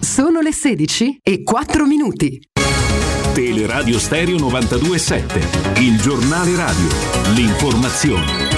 [0.00, 2.40] Sono le 16 e 4 minuti.
[3.34, 6.88] Teleradio Stereo 927, il giornale radio,
[7.34, 8.55] l'informazione.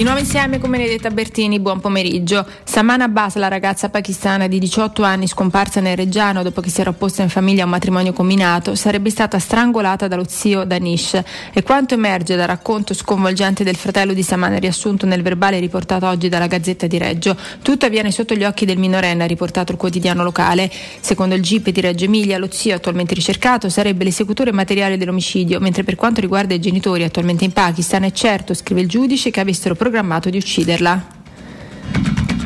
[0.00, 2.46] Di nuovo insieme con Benedetta Bertini, buon pomeriggio.
[2.64, 6.88] Samana Abbas, la ragazza pakistana di 18 anni scomparsa nel Reggiano dopo che si era
[6.88, 11.20] opposta in famiglia a un matrimonio combinato, sarebbe stata strangolata dallo zio Danish.
[11.52, 16.30] E quanto emerge dal racconto sconvolgente del fratello di Samana riassunto nel verbale riportato oggi
[16.30, 20.22] dalla Gazzetta di Reggio, tutto avviene sotto gli occhi del minorenne, ha riportato il quotidiano
[20.22, 20.70] locale.
[21.00, 25.84] Secondo il GIP di Reggio Emilia, lo zio attualmente ricercato sarebbe l'esecutore materiale dell'omicidio, mentre
[25.84, 29.74] per quanto riguarda i genitori attualmente in Pakistan è certo, scrive il giudice, che avessero
[29.90, 31.18] programmato di ucciderla.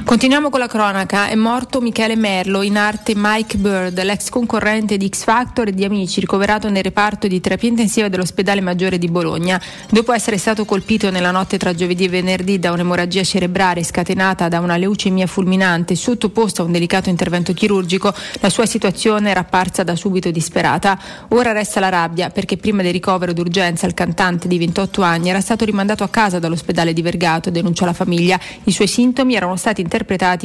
[0.04, 1.28] Continuiamo con la cronaca.
[1.28, 5.82] È morto Michele Merlo, in arte Mike Bird, l'ex concorrente di X Factor e di
[5.82, 9.58] Amici, ricoverato nel reparto di terapia intensiva dell'ospedale maggiore di Bologna.
[9.88, 14.60] Dopo essere stato colpito nella notte tra giovedì e venerdì da un'emorragia cerebrale scatenata da
[14.60, 19.96] una leucemia fulminante sottoposta a un delicato intervento chirurgico, la sua situazione era apparsa da
[19.96, 21.00] subito disperata.
[21.28, 25.40] Ora resta la rabbia perché prima del ricovero d'urgenza il cantante di 28 anni era
[25.40, 28.38] stato rimandato a casa dall'ospedale di Vergato, denuncia la famiglia.
[28.64, 29.92] I suoi sintomi erano stati interpretati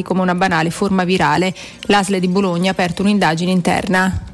[0.03, 1.53] come una banale forma virale.
[1.81, 4.27] L'ASL di Bologna ha aperto un'indagine interna.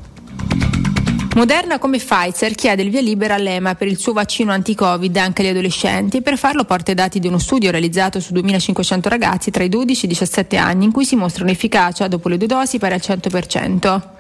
[1.35, 5.49] Moderna come Pfizer chiede il via libera all'EMA per il suo vaccino anti-Covid anche agli
[5.49, 9.63] adolescenti e per farlo porta i dati di uno studio realizzato su 2500 ragazzi tra
[9.63, 12.77] i 12 e i 17 anni in cui si mostra un'efficacia dopo le due dosi
[12.77, 14.14] pari al 100%.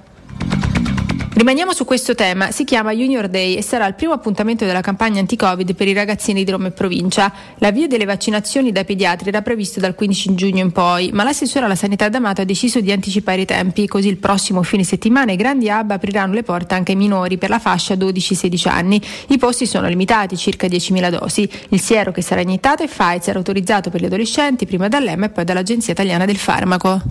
[1.35, 5.19] Rimaniamo su questo tema, si chiama Junior Day e sarà il primo appuntamento della campagna
[5.19, 7.29] anti-Covid per i ragazzini di Roma e provincia.
[7.57, 11.75] L'avvio delle vaccinazioni dai pediatri era previsto dal 15 giugno in poi, ma l'assessore alla
[11.75, 15.67] sanità D'Amato ha deciso di anticipare i tempi, così il prossimo fine settimana i grandi
[15.67, 19.01] hub apriranno le porte anche ai minori per la fascia 12-16 anni.
[19.27, 21.49] I posti sono limitati, circa 10.000 dosi.
[21.67, 25.43] Il siero che sarà iniettato è Pfizer, autorizzato per gli adolescenti, prima dall'EMA e poi
[25.43, 27.01] dall'Agenzia Italiana del Farmaco.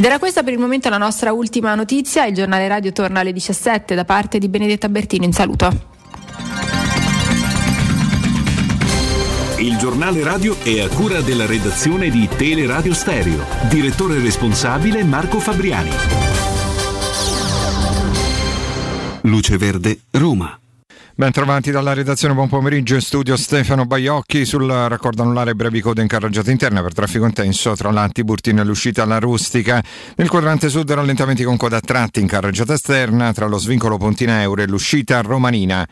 [0.00, 2.24] Ed era questa per il momento la nostra ultima notizia.
[2.24, 5.26] Il giornale radio torna alle 17 da parte di Benedetta Bertini.
[5.26, 5.68] In saluto.
[9.58, 13.44] Il giornale radio è a cura della redazione di Teleradio Stereo.
[13.68, 15.90] Direttore responsabile Marco Fabriani.
[19.20, 20.58] Luce Verde, Roma.
[21.20, 26.00] Ben trovati dalla redazione, buon pomeriggio in studio Stefano Baiocchi sul raccordo anulare brevi code
[26.00, 29.84] in carreggiata interna per traffico intenso tra la Tiburtina e l'uscita alla Rustica.
[30.16, 34.40] Nel quadrante sud rallentamenti con coda a tratti in carreggiata esterna tra lo svincolo Pontina
[34.40, 35.86] Euro e l'uscita romanina.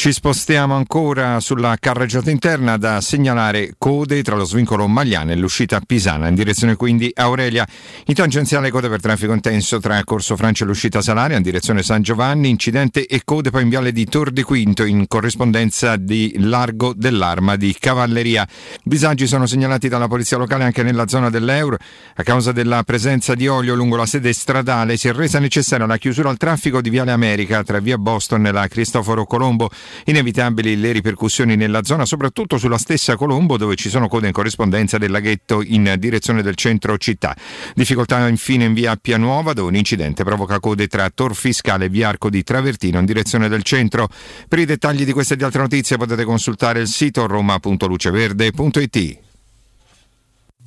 [0.00, 5.78] Ci spostiamo ancora sulla carreggiata interna da segnalare code tra lo svincolo Magliana e l'uscita
[5.86, 7.68] Pisana, in direzione quindi Aurelia.
[8.06, 12.00] In tangenziale code per traffico intenso tra Corso Francia e l'uscita Salaria, in direzione San
[12.00, 16.94] Giovanni, incidente e code poi in viale di Tor di Quinto, in corrispondenza di Largo
[16.96, 18.48] dell'Arma di Cavalleria.
[18.82, 21.76] Disagi sono segnalati dalla polizia locale anche nella zona dell'Euro.
[22.14, 25.98] A causa della presenza di olio lungo la sede stradale si è resa necessaria la
[25.98, 29.70] chiusura al traffico di Viale America tra via Boston e la Cristoforo Colombo.
[30.04, 34.98] Inevitabili le ripercussioni nella zona, soprattutto sulla stessa Colombo dove ci sono code in corrispondenza
[34.98, 37.36] del laghetto in direzione del centro città.
[37.74, 42.08] Difficoltà infine in via Pianuova dove un incidente provoca code tra Tor Fiscale e via
[42.08, 44.08] Arco di Travertino in direzione del centro.
[44.48, 49.18] Per i dettagli di queste e di altre notizie potete consultare il sito roma.luceverde.it.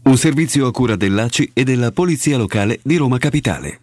[0.03, 3.82] Un servizio a cura dell'ACI e della Polizia Locale di Roma Capitale.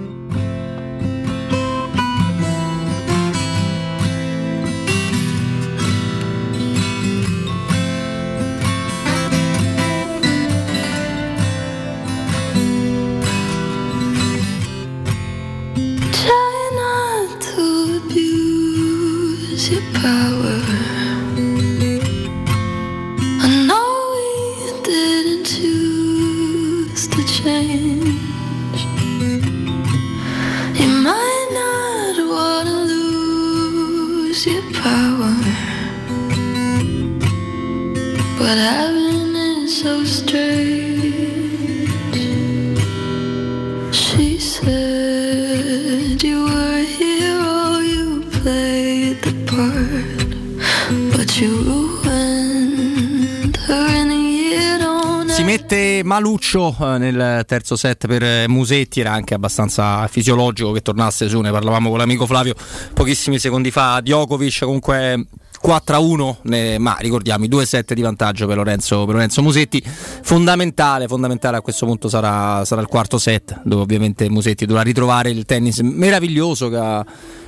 [34.45, 35.35] lose your power,
[38.37, 41.09] but having it so strange.
[43.93, 51.70] She said you were a hero, you played the part, but you
[55.51, 61.27] mette Maluccio eh, nel terzo set per eh, Musetti, era anche abbastanza fisiologico che tornasse
[61.27, 62.55] su, ne parlavamo con l'amico Flavio
[62.93, 65.25] pochissimi secondi fa, Djokovic comunque
[65.59, 69.41] 4 a 1, ne- ma ricordiamo i due set di vantaggio per Lorenzo, per Lorenzo
[69.41, 74.83] Musetti, fondamentale, fondamentale a questo punto sarà, sarà il quarto set, dove ovviamente Musetti dovrà
[74.83, 77.05] ritrovare il tennis meraviglioso che ha,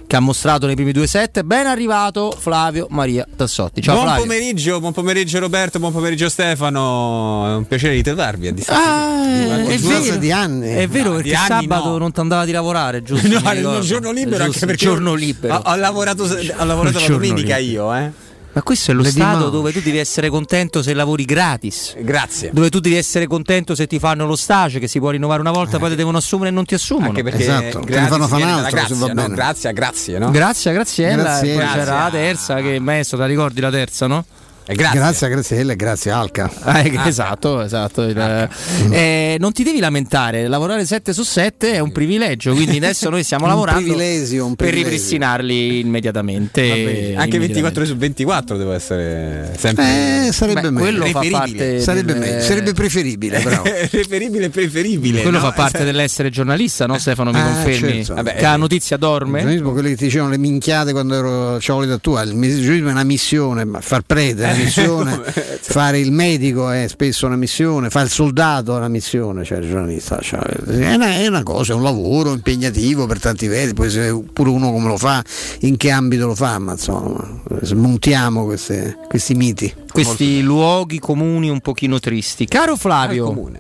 [0.07, 1.41] che ha mostrato nei primi due set.
[1.43, 3.81] Ben arrivato Flavio Maria Tassotti.
[3.81, 4.23] Ciao buon Flavio.
[4.23, 7.47] pomeriggio, buon pomeriggio Roberto, buon pomeriggio Stefano.
[7.47, 8.83] È un piacere ritrovarvi a distanza.
[8.83, 10.67] Ah, di è vero, di anni.
[10.69, 11.97] È vero No, perché di sabato no.
[11.97, 13.27] non ti andava di lavorare, giusto?
[13.27, 13.69] No, ricordo.
[13.69, 15.55] un giorno libero anche Giusto, perché giorno libero.
[15.55, 17.93] Ho, ho lavorato, ho lavorato la domenica libero.
[17.93, 18.11] io, eh.
[18.53, 21.95] Ma questo è lo Le stato dove tu devi essere contento se lavori gratis.
[21.99, 22.51] Grazie.
[22.53, 25.51] Dove tu devi essere contento se ti fanno lo stage, che si può rinnovare una
[25.51, 27.07] volta, poi ti devono assumere e non ti assumono.
[27.07, 29.13] Anche perché Esatto, gratis te ne fanno fa viene un dalla altro, se grazia, va
[29.13, 29.21] no?
[29.21, 29.35] bene.
[29.35, 30.31] Grazie a grazie, no?
[30.31, 30.71] Grazie
[31.15, 31.49] Grazie.
[31.51, 31.79] e poi Grazie.
[31.79, 34.25] c'era la terza che maestro, te la ricordi la terza, no?
[34.65, 34.99] Eh, grazie.
[34.99, 36.49] Grazie a Graziella e grazie a Alca.
[36.83, 38.03] Eh, Esatto, esatto.
[38.03, 38.49] il-
[38.91, 43.23] eh, non ti devi lamentare, lavorare 7 su 7 è un privilegio, quindi adesso noi
[43.23, 46.67] stiamo Un lavorando privilegio, un per ripristinarli immediatamente.
[46.67, 47.15] Va bene.
[47.15, 47.79] Anche 24 immediatamente.
[47.79, 50.79] ore su 24 devo essere sempre Eh, sarebbe Beh, meglio.
[50.87, 51.37] quello fa Preferibile.
[51.65, 53.61] parte Sarebbe del- meglio, sarebbe preferibile, però.
[53.91, 55.21] reperibile e preferibile.
[55.23, 55.43] Quello no?
[55.43, 57.31] fa parte Eh, dell'essere giornalista, no Stefano?
[57.31, 57.95] Mi Ah, confermi?
[58.05, 58.13] certo.
[58.13, 58.57] Vabbè, che la eh.
[58.57, 59.39] notizia Il dorme?
[59.39, 62.91] giornalismo, quelli che ti dicevano le minchiate quando ero c'avevo l'età tua, il giornalismo è
[62.91, 65.21] una missione, ma far prete, una missione,
[65.61, 69.69] fare il medico è spesso una missione, fare il soldato è una missione, cioè il
[69.69, 70.19] giornalista.
[70.21, 74.23] cioè, è, una, è una cosa, è un lavoro impegnativo per tanti versi, poi se
[74.33, 75.23] pure uno come lo fa,
[75.61, 79.73] in che ambito lo fa, ma insomma, smontiamo queste- questi miti.
[79.91, 82.45] Questi luoghi comuni un pochino tristi.
[82.45, 83.51] Caro Flavio,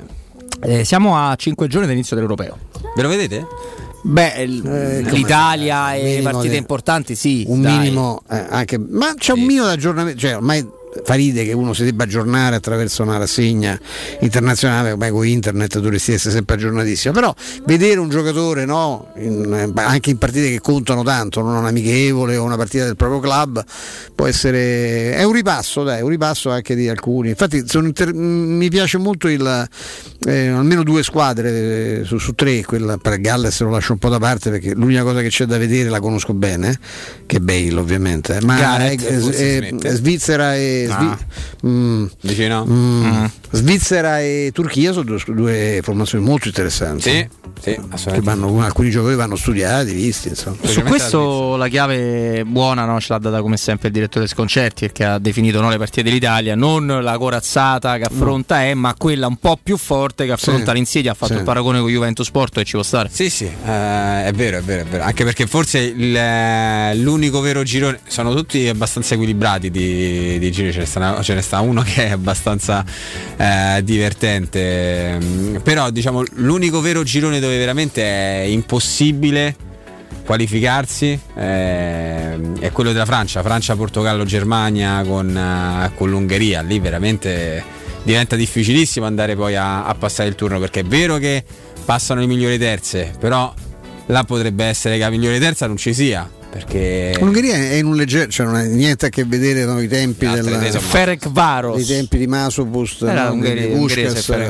[0.61, 2.57] eh, siamo a 5 giorni dall'inizio dell'europeo.
[2.95, 3.45] Ve lo vedete?
[4.05, 7.45] Beh, il- l'Italia e le partite di- importanti, sì.
[7.47, 7.77] un dai.
[7.77, 10.67] minimo eh, anche ma c'è un minimo di aggiornamento cioè ormai
[11.03, 13.79] fa ride che uno si debba aggiornare attraverso una rassegna
[14.19, 17.13] internazionale ormai con internet dovresti essere sempre aggiornatissimo.
[17.13, 17.33] Però
[17.65, 22.43] vedere un giocatore no, in- anche in partite che contano tanto non un amichevole o
[22.43, 23.63] una partita del proprio club
[24.15, 27.29] può essere è un ripasso dai un ripasso anche di alcuni.
[27.29, 29.67] Infatti inter- mi piace molto il
[30.25, 34.09] eh, almeno due squadre eh, su, su tre quella per Galles lo lascio un po'
[34.09, 36.77] da parte perché l'unica cosa che c'è da vedere la conosco bene
[37.25, 39.89] che è Bale ovviamente ma eh, forse eh.
[39.89, 41.17] Svizzera e Ah.
[41.59, 42.05] Svi- mm,
[42.47, 42.65] no?
[42.65, 47.27] mm, Svizzera e Turchia sono due, due formazioni molto interessanti Sì,
[47.61, 47.79] sì,
[48.11, 50.57] che vanno, alcuni giocatori vanno studiati visti insomma.
[50.63, 55.03] Su questo la chiave buona no, ce l'ha data come sempre il direttore Sconcerti che
[55.03, 59.37] ha definito no, le partite dell'Italia, non la corazzata che affronta è, ma quella un
[59.37, 60.73] po' più forte che affronta Sì.
[60.73, 61.11] l'Insidia.
[61.11, 61.39] Ha fatto Sì.
[61.39, 63.09] il paragone con Juventus Sport e ci può stare.
[63.11, 65.03] Sì, sì, eh, è vero, è vero, è vero.
[65.03, 67.99] Anche perché forse il- eh, l'unico vero girone.
[68.07, 70.71] Sono tutti abbastanza equilibrati di, di giri.
[70.71, 72.85] Ce ne, sta, ce ne sta uno che è abbastanza
[73.37, 75.17] eh, divertente.
[75.63, 79.55] Però, diciamo, l'unico vero girone dove veramente è impossibile
[80.25, 87.61] qualificarsi eh, è quello della Francia, Francia, Portogallo, Germania con, eh, con l'Ungheria, lì veramente
[88.03, 91.43] diventa difficilissimo andare poi a, a passare il turno perché è vero che
[91.85, 93.53] passano le migliori terze, però
[94.07, 97.95] là potrebbe essere che la migliore terza non ci sia perché L'Ungheria è in un
[97.95, 100.43] leggero, cioè non ha niente a che vedere con i tempi del
[100.79, 101.81] Ferek Varos.
[101.81, 103.73] i tempi di Masopust, Era no, l'Ungheria- di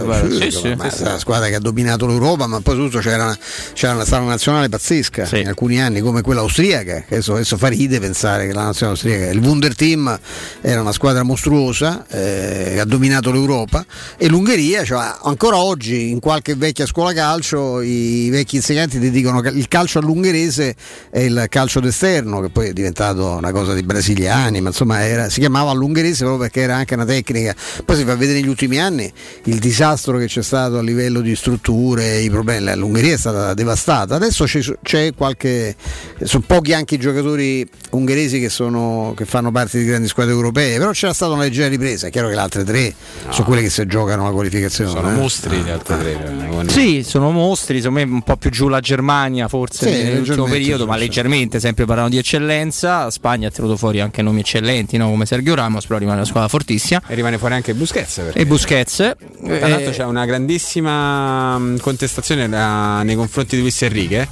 [0.03, 0.35] Varos.
[0.37, 1.03] sì, Sì, sì.
[1.03, 3.37] la squadra che ha dominato l'Europa, ma poi soprattutto c'era una,
[3.71, 7.67] c'era una sala nazionale pazzesca in alcuni anni come quella austriaca, che adesso, adesso fa
[7.69, 10.19] ride pensare che la nazionale austriaca, il Wunder Team
[10.59, 13.85] era una squadra mostruosa eh, che ha dominato l'Europa
[14.17, 19.39] e l'Ungheria, cioè, ancora oggi in qualche vecchia scuola calcio i vecchi insegnanti ti dicono
[19.39, 20.75] che il calcio all'ungherese
[21.09, 25.29] è il calcio d'esterno, che poi è diventato una cosa di brasiliani, ma insomma era-
[25.29, 27.55] si chiamava all'ungherese proprio perché era anche una tecnica.
[27.85, 29.11] Poi si fa vedere negli ultimi anni
[29.43, 32.75] il disastro che c'è stato a livello di strutture, i problemi.
[32.75, 34.15] L'Ungheria è stata devastata.
[34.15, 35.75] Adesso c'è, c'è qualche.
[36.23, 40.77] sono pochi anche i giocatori ungheresi che, sono, che fanno parte di grandi squadre europee,
[40.77, 42.07] però c'era stata una leggera ripresa.
[42.07, 42.93] È chiaro che le altre tre
[43.29, 44.89] sono quelle che si giocano la qualificazione.
[44.89, 45.13] sono eh.
[45.13, 46.13] mostri le altre tre.
[46.13, 50.03] cioè, con- Sì, sono mostri, secondo me un po' più giù la Germania forse Sì,
[50.03, 53.09] nell'ultimo periodo, ma leggermente, sempre parlando di eccellenza.
[53.09, 55.09] Spagna ha tenuto fuori anche nomi eccellenti, no?
[55.09, 57.01] come Sergio Ramos, però rimane una squadra fortissima.
[57.07, 58.21] E rimane fuori anche Busquets.
[58.33, 58.95] E Busquets.
[58.95, 64.27] Tra l'altro Eh, c'è una grandissima mh, contestazione da- nei confronti di Luis Enrique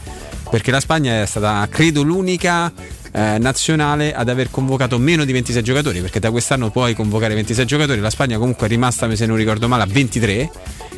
[0.49, 2.71] perché la Spagna è stata credo l'unica
[3.11, 7.65] eh, nazionale ad aver convocato meno di 26 giocatori perché da quest'anno puoi convocare 26
[7.65, 10.49] giocatori la Spagna comunque è rimasta se non ricordo male a 23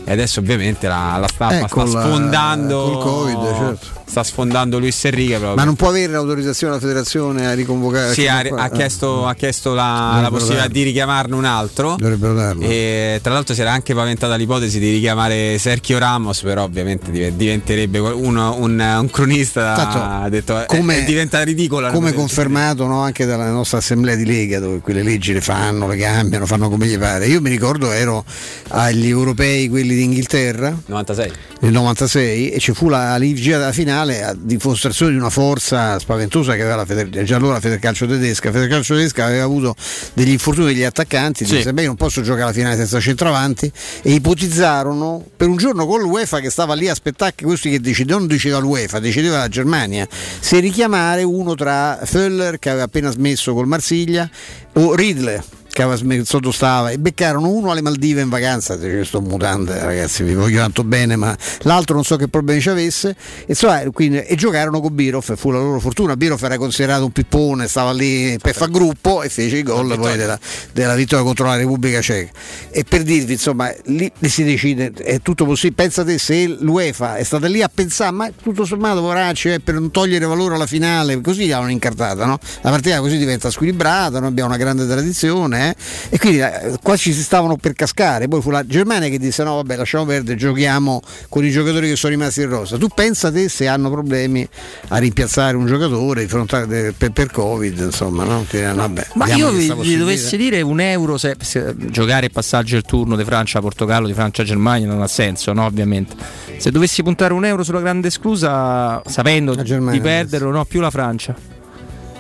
[0.06, 4.02] e adesso ovviamente la, la stampa Eh, sta sfondando col Covid, certo.
[4.06, 8.12] sta sfondando Luis Enrique proprio Ma non può avere l'autorizzazione della federazione a riconvocare?
[8.14, 10.74] sì, ha, ha chiesto, ha chiesto la, la possibilità darlo.
[10.74, 11.96] di richiamarne un altro.
[11.98, 12.64] Dovrebbero darlo.
[12.66, 17.32] E tra l'altro si era anche paventata l'ipotesi di richiamare Sergio Ramos, però ovviamente div-
[17.36, 19.74] diventerebbe uno- un, un cronista.
[19.74, 21.92] Tanto, ha detto eh, come- eh, diventa ridicola.
[21.92, 25.88] come non- confermato no, anche dalla nostra assemblea di Lega dove quelle leggi le fanno,
[25.88, 27.28] le cambiano, fanno come gli pare.
[27.28, 28.24] Io mi ricordo ero
[28.70, 31.32] agli europei quelli d'Inghilterra 96.
[31.62, 36.56] nel 96 e ci fu la ligia della finale a dimostrazione di una forza spaventosa
[36.56, 38.48] che aveva la Feder- già allora la Federcalcio tedesca.
[38.48, 39.76] La Federcalcio tedesca aveva avuto
[40.14, 41.56] degli infortuni degli attaccanti, Sì.
[41.58, 43.72] disse beh io non posso giocare la finale senza centravanti
[44.02, 47.80] e ipotizzarono per un giorno con l'UEFA che stava lì a aspettare che questi che
[47.80, 50.08] decidevano, non decideva l'UEFA, decideva la Germania,
[50.40, 54.30] se richiamare uno tra Föller che aveva appena smesso col Marsiglia
[54.74, 55.42] o Ridley
[55.74, 58.76] che aveva smesso dove stava e beccarono uno alle Maldive in vacanza.
[58.76, 62.62] Io sto in mutande ragazzi vi voglio tanto bene ma l'altro non so che problemi
[62.62, 63.10] ci avesse.
[63.10, 66.16] E, insomma, quindi- e giocarono con Birov fu la loro fortuna.
[66.16, 70.16] Birov era considerato un pippone stava lì per far gruppo e fece il gol poi
[70.16, 70.40] della,
[70.72, 72.32] della vittoria contro la Repubblica Ceca.
[72.70, 75.82] E per dirvi insomma lì si decide è tutto possibile.
[75.84, 79.74] Pensa te se l'UEFA è stata lì a pensare ma tutto sommato poracci eh, per
[79.74, 82.38] non togliere valore alla finale così l'hanno incartata no?
[82.62, 85.76] la partita così diventa squilibrata noi abbiamo una grande tradizione eh?
[86.10, 88.28] e quindi eh, qua ci si stavano per cascare.
[88.28, 91.96] Poi fu la Germania che disse: No, vabbè, lasciamo perdere, giochiamo con i giocatori che
[91.96, 92.78] sono rimasti in rosa.
[92.78, 94.48] Tu pensa te se hanno problemi
[94.90, 98.46] a rimpiazzare un giocatore di fronte a- per, per Covid, insomma, no?
[98.50, 102.30] Ti diranno, vabbè, Ma io vi, vi dovessi dire un euro se, se giocare e
[102.30, 105.66] passaggio il turno di Francia-Portogallo, di Francia-Germania non ha senso, no?
[105.66, 106.16] Ovviamente.
[106.58, 111.36] Se dovessi puntare un euro sulla grande esclusa, sapendo di perderlo, no, più la Francia.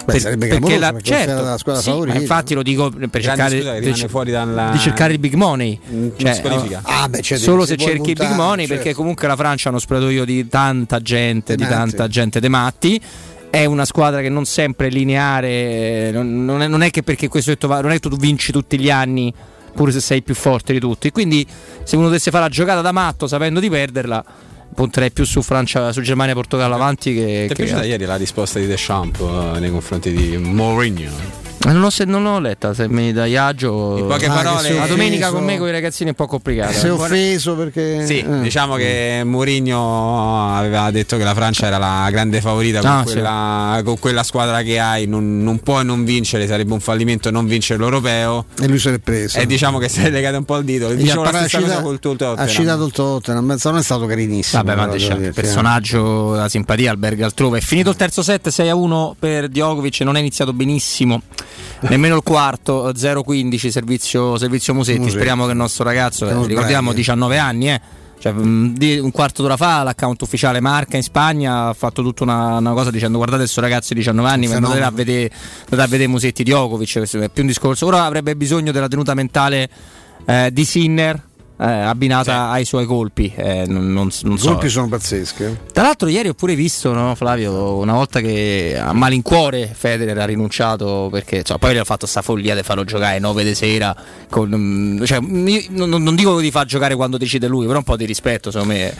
[0.06, 2.18] Beh, sarebbe clamoroso, perché la squadra sì, favorita.
[2.18, 5.34] infatti lo dico per cercare scusa che di, rimane fuori dalla- di cercare il big
[5.36, 5.80] money.
[6.18, 6.82] Cioè, squalifica.
[6.84, 8.82] Ah, beh, cioè, solo se cerchi il big money, certo.
[8.82, 13.02] perché comunque la Francia ha uno spogliatoio di tanta gente, Di tanta gente de matti.
[13.50, 17.52] È una squadra che non sempre è lineare, non, è, non è che perché questo
[17.52, 19.32] detto va, non è che tu vinci tutti gli anni,
[19.76, 21.12] pure se sei più forte di tutti.
[21.12, 21.46] Quindi,
[21.84, 24.26] se uno dovesse fare la giocata da matto sapendo di perderla,
[24.74, 27.45] punterei più su Francia, su Germania e Portogallo avanti che.
[27.48, 31.52] Ti è piaciuta ieri la risposta di Deschamps eh, nei confronti di Mourinho?
[31.65, 33.95] Ma Non l'ho, se- non l'ho letta, se mi dai agio.
[33.98, 35.34] In poche Ah, parole- La domenica offeso.
[35.38, 36.73] con me con i ragazzini è un po' complicata.
[36.73, 38.06] Si è offeso perché.
[38.06, 38.41] Sì, eh.
[38.41, 43.14] diciamo che Mourinho aveva detto che la Francia era la grande favorita con, Ah, sì.
[43.14, 47.45] quella, con quella squadra che hai, non, non puoi non vincere, sarebbe un fallimento non
[47.48, 48.45] vincere l'europeo.
[48.61, 49.38] E lui se l'è preso.
[49.40, 50.94] E diciamo che si è legato un po' il dito.
[50.94, 52.45] Dicevo ha la stessa citato- col tuo Tottenham.
[52.45, 54.64] Ha citato il Tottenham, non è stato carinissimo.
[54.64, 55.31] Vabbè, ma diciamo, il eh.
[55.31, 57.60] personaggio, la simpatia, alberga altrove.
[57.60, 61.22] È finito il terzo set 6 a 1 per Djokovic, non è iniziato benissimo.
[61.82, 65.00] Nemmeno il quarto, 0-15, servizio, servizio Musetti.
[65.00, 65.16] Musetti.
[65.16, 66.96] Speriamo che il nostro ragazzo, eh, ricordiamo, sbagli.
[66.96, 67.82] 19 anni, eh.
[68.24, 72.56] Cioè, di- un quarto d'ora fa l'account ufficiale Marca in Spagna ha fatto tutta una,
[72.56, 75.30] una cosa dicendo guardate questo ragazzo di 19 anni Un andate a vedere,
[75.64, 79.70] andate a vedere Musetti Djokovic è più un discorso ora avrebbe bisogno della tenuta mentale
[80.26, 81.22] eh, di Sinner
[81.64, 85.44] eh, abbinata ai suoi colpi eh, non, non- non I so colpi sono pazzeschi.
[85.44, 85.57] eh.
[85.72, 90.26] tra l'altro ieri ho pure visto, no, Flavio, una volta che a malincuore Federer ha
[90.26, 93.95] rinunciato perché cioè, poi gli ha fatto sta follia di farlo giocare 9 di sera.
[94.30, 97.84] Con, mm, cioè, io non, non dico di far giocare quando decide lui, però un
[97.85, 98.94] po' di rispetto secondo me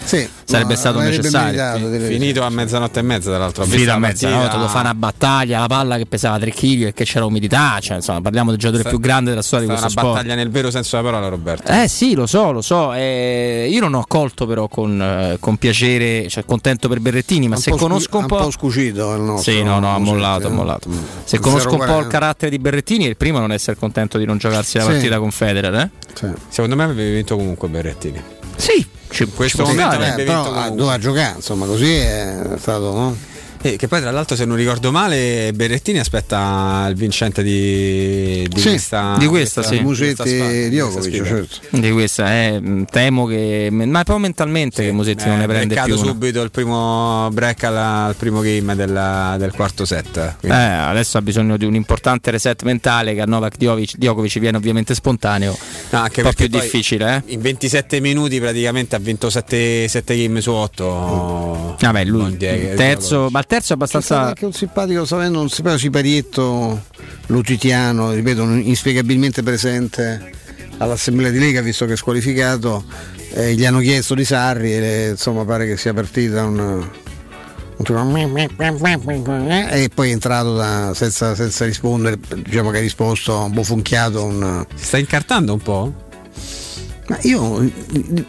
[0.46, 1.46] sarebbe no, stato necessario.
[1.46, 2.08] meritato, direi.
[2.14, 3.66] Finito a mezzanotte e mezza, tra l'altro.
[3.66, 4.46] Finito a la mezza, partita.
[4.46, 4.52] no?
[4.54, 8.22] dovuto fare una battaglia, la palla che pesava 3 kg perché c'era umidità, cioè, insomma,
[8.22, 10.16] parliamo del giocatore Sta- più grande della storia di È questo una sport.
[10.22, 11.72] battaglia nel vero senso della parola, Roberto.
[11.72, 12.94] Eh sì, lo so, lo so.
[12.94, 17.56] eh, io non ho accolto però con, eh, con piacere, cioè contento per Berrettini, ma
[17.56, 18.38] Un se po' conosco un un po'...
[18.38, 20.54] po' scucito il nostro Sì, no, no, ha mollato, ha eh.
[20.54, 20.90] mollato.
[20.90, 20.98] Mm.
[21.24, 24.18] Se conosco un po' il carattere di Berrettini, è il primo a non essere contento
[24.18, 24.90] di non giocarsi la Sì.
[24.92, 25.90] partita con Federer, eh?
[26.48, 28.22] Secondo me avrebbe vinto comunque Berrettini.
[28.56, 28.86] Sì,
[29.20, 30.76] in questo Ci momento avrebbe eh, però vinto ah, comunque.
[30.78, 32.94] doveva giocare, insomma, così è stato.
[32.94, 33.16] No?
[33.66, 38.60] Eh, che poi tra l'altro se non ricordo male Berrettini aspetta il vincente di, di
[38.60, 39.78] Sì, questa di questa, sì.
[39.82, 41.56] questa sfida, questa Djokovic, certo.
[41.78, 42.62] Di questa, eh,
[42.92, 43.70] temo che.
[43.72, 45.96] Ma proprio mentalmente che Musetti non ne Eh, prende più.
[45.96, 50.36] subito il primo break al, al primo game della- del quarto set.
[50.42, 54.58] Eh, adesso ha bisogno di un importante reset mentale che a Novak Djokovic, Djokovic viene
[54.58, 55.58] ovviamente spontaneo.
[55.92, 57.34] No, anche un po' più poi difficile, eh?
[57.34, 61.78] In 27 minuti praticamente ha vinto 7, game su 8.
[61.80, 62.38] Vabbè, lui il
[62.76, 64.22] terzo, ma il terzo è C'è abbastanza.
[64.22, 66.86] anche un simpatico, sto avendo un simpatico siparietto
[67.28, 70.32] lutitiano, ripeto, inspiegabilmente presente
[70.78, 72.84] all'assemblea di Lega, visto che è squalificato,
[73.34, 76.90] eh, gli hanno chiesto di Sarri e insomma pare che sia partita un,
[77.78, 77.94] tipo
[79.70, 84.66] e poi è entrato da- senza, senza rispondere, diciamo che ha risposto bofonchiato un...
[84.74, 86.03] Si sta incartando un po'?
[87.08, 87.70] Ma io,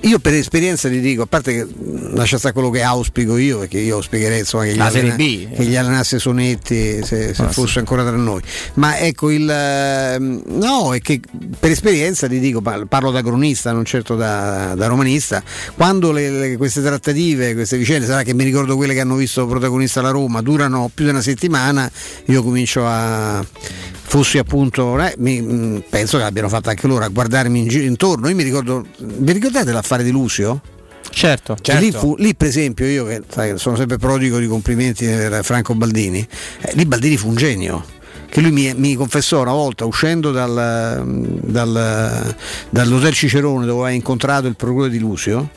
[0.01, 1.67] io per esperienza ti dico, a parte che
[2.13, 5.55] lascia stare quello che auspico io, perché io auspicherei insomma, che, gli allena- B.
[5.55, 7.79] che gli allenasse Sonetti se, se Ah, fosse sì.
[7.79, 8.43] ancora tra noi.
[8.75, 11.21] Ma ecco il ehm, no, è che
[11.59, 15.41] per esperienza ti dico, par- parlo da cronista, non certo da, da romanista,
[15.77, 19.47] quando le- le- queste trattative, queste vicende, sarà che mi ricordo quelle che hanno visto
[19.47, 21.89] protagonista la Roma, durano più di una settimana,
[22.27, 23.45] io comincio a
[24.07, 27.85] fossi appunto eh, mi- mh, penso che l'abbiano fatto anche loro a guardarmi in giro
[27.85, 30.61] intorno io mi ricordo vi ricordate l'affare di Lucio?
[31.11, 35.05] Certo, E Lì, fu- lì, per esempio io che sai, sono sempre prodigo di complimenti
[35.07, 36.27] per Franco Baldini
[36.61, 37.85] eh, lì Baldini fu un genio
[38.29, 41.05] che lui mi, mi confessò una volta uscendo dal,
[41.43, 42.35] dal-
[42.71, 45.51] dall'hotel Cicerone dove aveva incontrato il procuratore di Lucio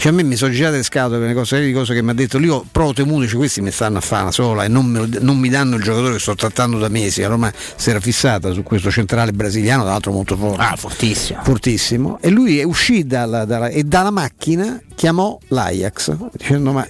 [0.00, 2.08] cioè, a me mi sono girate le scatole per una serie di cose che mi
[2.08, 4.68] ha detto lì ho proprio temuto dice, questi mi stanno a fare una sola e
[4.68, 7.20] non, me non mi danno il giocatore che sto trattando da mesi.
[7.20, 10.62] La Roma si era fissata su questo centrale brasiliano tra l'altro molto forte.
[10.62, 11.42] Ah, fortissimo.
[11.42, 12.18] fortissimo.
[12.22, 16.88] E lui uscì dalla, dalla- e dalla macchina chiamò l'Ajax dicendo ma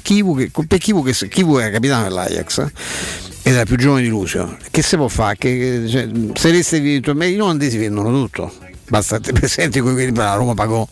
[0.00, 2.72] Kivu, che, per Kivu, che, Kivu era capitano dell'Ajax eh,
[3.42, 4.56] ed era più giovane di Lucio.
[4.70, 5.36] Che si può fare?
[5.36, 10.34] Che, cioè, se resti io non andesi vendono tutto basta essere presenti con quelli la
[10.34, 10.86] Roma pagò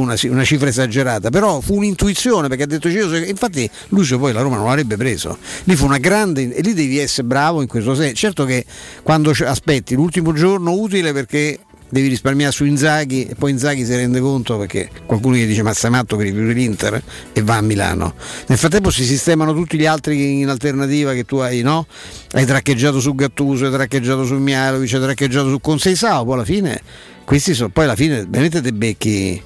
[0.00, 4.40] una, una cifra esagerata, però fu un'intuizione perché ha detto Ciroso, infatti Lucio poi la
[4.40, 7.94] Roma non l'avrebbe preso, lì fu una grande, e lì devi essere bravo in questo
[7.94, 8.64] senso, certo che
[9.02, 11.58] quando aspetti l'ultimo giorno utile perché
[11.92, 15.74] devi risparmiare su Inzaghi e poi Inzaghi si rende conto perché qualcuno gli dice ma
[15.74, 17.02] sei matto che rifiuti l'Inter
[17.34, 18.14] e va a Milano
[18.46, 21.86] nel frattempo si sistemano tutti gli altri in alternativa che tu hai no?
[22.32, 26.80] hai traccheggiato su Gattuso hai traccheggiato su Mialovic hai traccheggiato su Conseisao poi alla fine
[27.24, 29.42] questi sono poi alla fine veramente te becchi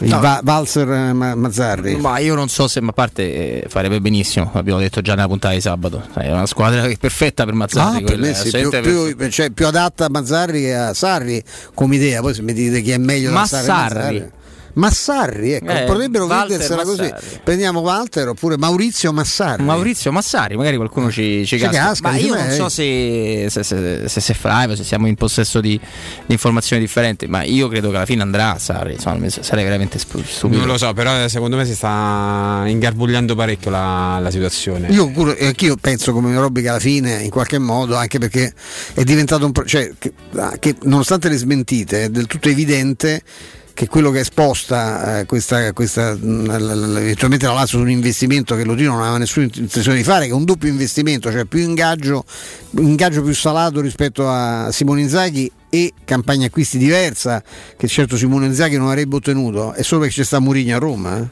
[0.00, 0.20] il No.
[0.20, 4.00] Va- Valser eh, Ma- Mazzarri Ma io non so se ma a parte eh, farebbe
[4.00, 6.02] benissimo, abbiamo detto già nella puntata di sabato.
[6.12, 7.88] Sai, È una squadra che è perfetta per Mazzarri.
[7.88, 10.94] Ah, per quella, me sì, più, assolutamente più- cioè, più adatta a Mazzarri che a
[10.94, 11.42] Sarri
[11.74, 12.20] come idea.
[12.20, 13.66] Poi se mi dite chi è meglio da Sarri.
[13.68, 14.30] Mazzarri.
[14.74, 17.12] Massarri, ecco, Eh, potrebbero vendersela così.
[17.42, 19.62] Prendiamo Walter oppure Maurizio Massarri.
[19.62, 21.82] Maurizio Massari, magari qualcuno ci, ci Ci casca.
[21.84, 25.14] casca, Ma io non "Beh, so se, se, se, se, se Fraivo, se siamo in
[25.14, 25.78] possesso di,
[26.26, 28.94] di informazioni differenti, ma io credo che alla fine andrà a Sarri.
[28.94, 30.56] Insomma, sarei veramente stupido.
[30.56, 34.88] Non lo so, però eh, secondo me si sta ingarbugliando parecchio la, la situazione.
[34.88, 38.52] Io pure- e anch'io penso come Robby che alla fine, in qualche modo, anche perché
[38.94, 40.12] è diventato un pro- cioè, che,
[40.58, 43.22] che nonostante le smentite, è del tutto evidente
[43.74, 48.54] che quello che è esposta eh, questa, questa, l- eventualmente la Lazio su un investimento
[48.54, 51.60] che Lotino non aveva nessuna intenzione di fare, che è un doppio investimento, cioè più
[51.60, 52.24] ingaggio,
[52.78, 57.42] ingaggio più salato rispetto a Simone Inzaghi e campagna acquisti diversa,
[57.76, 61.18] che certo Simone Inzaghi non avrebbe ottenuto, è solo perché c'è sta Murigno a Roma.
[61.18, 61.28] eh.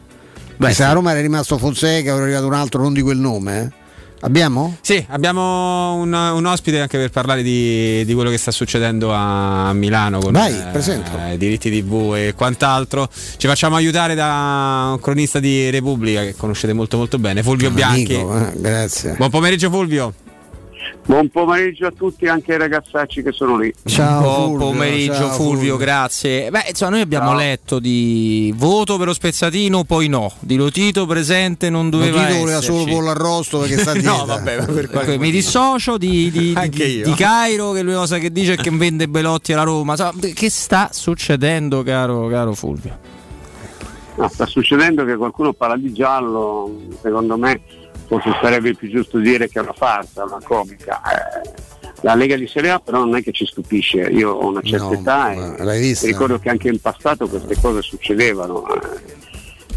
[0.57, 0.93] Beh, se a.
[0.93, 3.63] Roma era rimasto Fonseca, era arrivato un altro non di quel nome.
[3.63, 3.81] eh.
[4.25, 4.77] Abbiamo?
[4.81, 9.73] Sì, abbiamo un, un ospite anche per parlare di, di quello che sta succedendo a
[9.73, 13.09] Milano con Vai, eh, diritti TV e quant'altro.
[13.37, 18.15] Ci facciamo aiutare da un cronista di Repubblica che conoscete molto molto bene, Fulvio Bianchi.
[18.15, 19.15] Amico, eh, grazie.
[19.17, 20.15] Buon pomeriggio Fulvio.
[21.05, 23.73] Buon pomeriggio a tutti, anche ai ragazzacci che sono lì.
[23.83, 26.49] Buon pomeriggio Fulvio, grazie.
[26.49, 27.39] Beh, insomma, noi abbiamo Ciao.
[27.39, 30.33] letto di voto per lo spezzatino, poi no.
[30.39, 32.79] Di Lotito presente non doveva Lotito voleva esserci.
[32.79, 34.15] solo pollo arrosto perché sta dieta.
[34.17, 38.19] No, vabbè, ma per qualche- mi dissocio di, di, di- di Cairo, che l'unica cosa
[38.19, 39.93] che dice è che vende Belotti alla Roma.
[39.93, 42.97] Insomma, che sta succedendo, caro, caro Fulvio?
[44.15, 46.71] No, sta succedendo che qualcuno parla di giallo,
[47.03, 47.61] secondo me
[48.07, 51.01] forse sarebbe più giusto dire che è una farsa, una comica.
[51.03, 51.51] Eh,
[52.03, 54.87] la Lega di Serie A però non è che ci stupisce, io ho una certa
[54.87, 58.65] No, età e ricordo che anche in passato queste cose succedevano.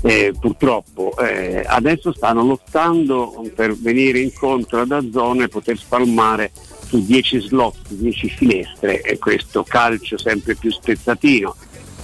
[0.01, 6.51] eh, purtroppo eh, adesso stanno lottando per venire incontro ad Azzone e poter spalmare
[6.87, 11.55] su 10 slot, 10 finestre e questo calcio sempre più spezzatino,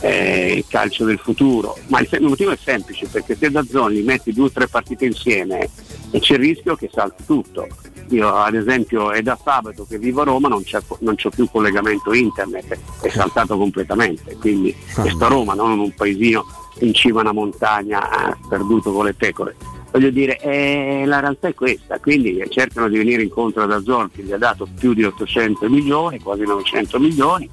[0.01, 1.77] eh, il calcio del futuro.
[1.87, 5.05] Ma il, il motivo è semplice perché se da Zoni metti due o tre partite
[5.05, 5.69] insieme
[6.11, 7.67] e c'è il rischio che salti tutto.
[8.09, 11.49] Io ad esempio è da sabato che vivo a Roma, non c'è, non c'ho più
[11.49, 16.45] collegamento internet, è saltato completamente, quindi e sto a Roma, non un paesino
[16.79, 19.55] in cima a una montagna eh, perduto con le pecore.
[19.91, 24.23] Voglio dire, eh, la realtà è questa, quindi cercano di venire incontro ad Azor che
[24.23, 27.49] gli ha dato più di 800 milioni, quasi 900 milioni,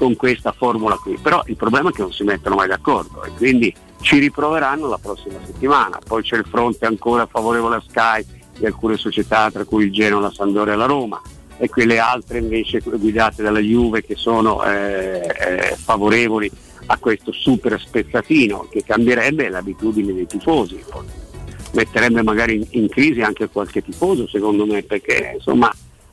[0.00, 1.18] con questa formula qui.
[1.20, 4.96] Però il problema è che non si mettono mai d'accordo e quindi ci riproveranno la
[4.96, 5.98] prossima settimana.
[6.02, 8.24] Poi c'è il fronte ancora favorevole a Sky
[8.58, 11.20] di alcune società, tra cui il Genoa, la Sandoria e la Roma,
[11.58, 16.50] e quelle altre invece guidate dalla Juve che sono eh, eh, favorevoli
[16.86, 20.82] a questo super spezzatino che cambierebbe le abitudini dei tifosi.
[21.72, 25.70] Metterebbe magari in, in crisi anche qualche tifoso, secondo me, perché insomma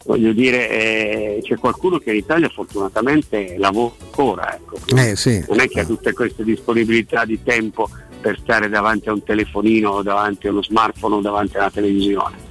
[0.08, 4.78] voglio dire, eh, c'è qualcuno che in Italia fortunatamente lavora ancora, ecco.
[4.96, 5.44] Eh, sì.
[5.50, 9.90] non è che ha tutte queste disponibilità di tempo per stare davanti a un telefonino
[9.90, 12.46] o davanti a uno smartphone o davanti alla televisione.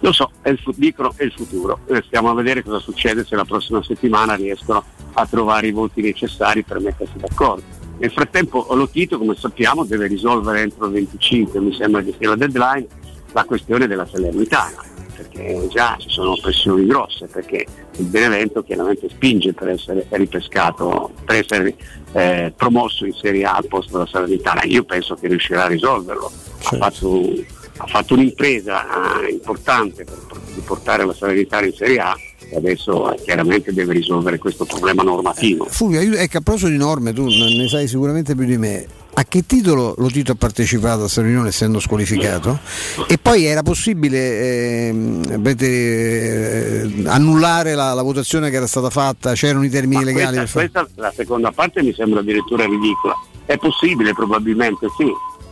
[0.00, 3.36] Lo so, è il, dicono è il futuro, Eh, stiamo a vedere cosa succede se
[3.36, 4.82] la prossima settimana riescono
[5.12, 7.62] a trovare i voti necessari per mettersi d'accordo.
[7.98, 12.36] Nel frattempo Lotito, come sappiamo, deve risolvere entro il 25, mi sembra che sia la
[12.36, 12.86] deadline,
[13.32, 14.82] la questione della Salernitana,
[15.22, 17.64] perché già ci sono pressioni grosse, perché
[17.96, 21.74] il Benevento chiaramente spinge per essere ripescato, per essere
[22.12, 24.62] eh, promosso in Serie A al posto della Salernitana.
[24.64, 26.30] Io penso che riuscirà a risolverlo.
[26.64, 27.32] Ha fatto,
[27.78, 32.16] ha fatto un'impresa eh, importante per, per portare la Salernitana in Serie A
[32.50, 35.66] e adesso eh, chiaramente deve risolvere questo problema normativo.
[35.66, 39.00] Fulvio, ecco, a proposito di norme, tu ne sai sicuramente più di me.
[39.14, 42.58] A che titolo lo Tito ha partecipato a questa riunione essendo squalificato?
[43.06, 49.34] E poi era possibile ehm, eh, annullare la, la votazione che era stata fatta?
[49.34, 53.14] C'erano i termini Ma legali questa, questa- la seconda parte mi sembra addirittura ridicola.
[53.44, 55.04] È possibile probabilmente, sì.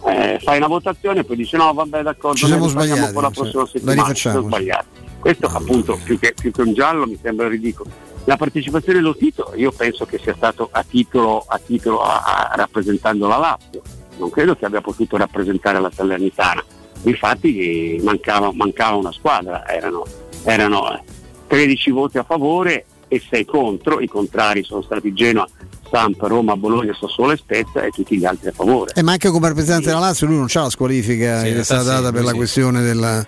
[0.06, 3.30] Eh, fai una votazione e poi dici no vabbè d'accordo, Ci siamo sbagliati, poi la
[3.30, 4.00] cioè, prossima la settimana.
[4.00, 4.86] rifacciamo, Siamo sbagliati.
[5.18, 7.90] Questo appunto più che, più che un giallo mi sembra ridicolo.
[8.24, 12.54] La partecipazione dello Tito io penso che sia stato a titolo, a titolo a, a,
[12.54, 13.82] rappresentando la Lazio,
[14.18, 16.62] non credo che abbia potuto rappresentare la Salernitana.
[17.02, 20.04] Infatti mancava, mancava una squadra, erano,
[20.44, 21.02] erano
[21.46, 25.48] 13 voti a favore e 6 contro, i contrari sono stati Genoa,
[25.90, 28.92] Samp, Roma, Bologna, Sassuolo e Spezia e tutti gli altri a favore.
[28.94, 31.62] E ma anche come rappresentante della Lazio lui non c'ha la squalifica Sì, che è
[31.64, 32.26] stata sì, data per sì.
[32.26, 33.26] la questione della-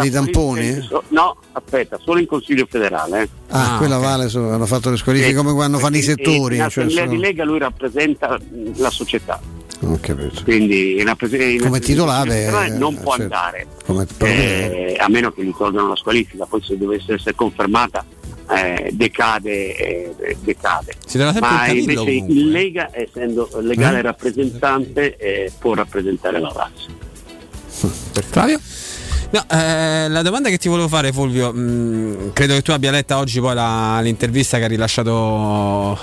[0.00, 0.80] dei tamponi?
[0.82, 3.22] so- no, aspetta, solo in Consiglio federale.
[3.22, 3.28] eh.
[3.50, 6.56] Ah, quella vale, so- hanno fatto le squalifiche E- come quando fanno i settori.
[6.56, 8.38] In cioè sono- di Lega lui rappresenta
[8.76, 9.40] la società,
[9.82, 10.42] Ho capito.
[10.44, 13.22] quindi in rappres- in Come titolare, federale eh, non può certo.
[13.34, 18.04] andare, Come- eh, a meno che gli tolgano la squalifica, poi se dovesse essere confermata
[18.48, 20.92] eh, decade, eh, decade.
[21.06, 22.34] Si deve sempre Ma invece comunque.
[22.34, 24.02] il Lega, essendo legale Eh?
[24.02, 27.04] rappresentante, eh, può rappresentare la Lazio.
[28.30, 28.60] Flavio?
[29.28, 33.18] No, eh, la domanda che ti volevo fare Fulvio, mh, credo che tu abbia letta
[33.18, 35.98] oggi poi la- l'intervista che ha rilasciato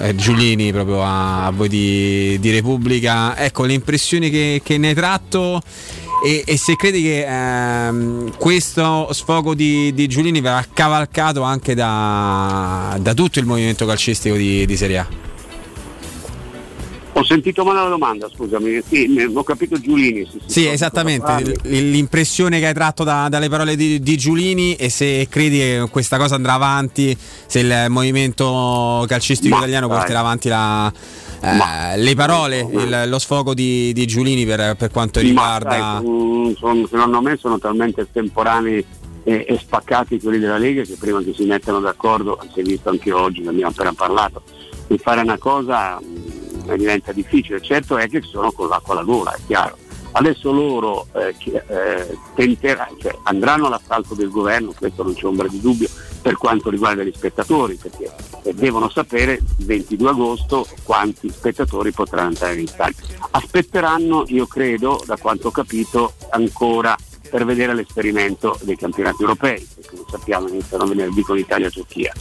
[0.00, 4.88] eh, Giulini proprio a, a voi di, di Repubblica, ecco le impressioni che, che ne
[4.90, 5.60] hai tratto
[6.24, 12.96] e, e se credi che ehm, questo sfogo di, di Giulini verrà cavalcato anche da,
[13.00, 15.06] da tutto il movimento calcistico di, di Serie A.
[17.14, 18.80] Ho sentito male la domanda, scusami.
[18.88, 20.26] Sì, ho capito Giulini.
[20.46, 25.58] Sì, esattamente, l'impressione che hai tratto da- dalle parole di, di Giulini e se credi
[25.58, 27.14] che questa cosa andrà avanti,
[27.46, 29.96] se il movimento calcistico Ma italiano dai.
[29.98, 30.90] porterà avanti la-
[31.42, 35.70] eh, le parole, il- lo sfogo di, di Giulini per, per quanto Ma riguarda...
[35.70, 38.84] sai, mm, sono- secondo me sono talmente estemporanei
[39.24, 42.88] e, e spaccati quelli della Lega che prima che si mettano d'accordo, si è visto
[42.90, 44.42] anche oggi, ne abbiamo appena parlato,
[44.86, 47.60] di fare una cosa mm, diventa difficile.
[47.60, 49.76] Certo è che sono con l'acqua alla gola, è chiaro.
[50.14, 55.48] Adesso loro eh, che, eh, tenterà- cioè, andranno all'assalto del governo, questo non c'è ombra
[55.48, 55.88] di dubbio,
[56.22, 58.10] per quanto riguarda gli spettatori, perché
[58.54, 62.96] devono sapere il 22 agosto quanti spettatori potranno entrare in stadio.
[63.32, 66.96] Aspetteranno, io credo, da quanto ho capito, ancora
[67.28, 72.12] per vedere l'esperimento dei campionati europei, perché lo sappiamo iniziano venerdì con Italia e Turchia.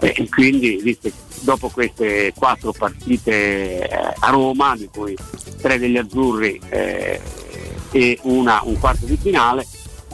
[0.00, 5.16] Eh, E quindi visto che dopo queste quattro partite eh, a Roma, di cui
[5.60, 7.20] tre degli azzurri eh,
[7.92, 9.66] e una, un quarto di finale,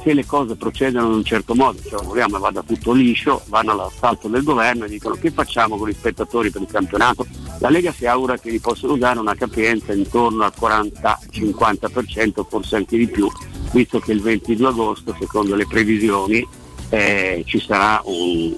[0.02, 4.28] se le cose procedono in un certo modo, cioè vogliamo vada tutto liscio, vanno all'assalto
[4.28, 7.26] del governo e dicono che facciamo con gli spettatori per il campionato.
[7.58, 12.96] La Lega si augura che gli possano dare una capienza intorno al 40-50%, forse anche
[12.96, 13.30] di più,
[13.72, 16.46] visto che il 22 agosto, secondo le previsioni,
[16.88, 18.54] eh, ci sarà un,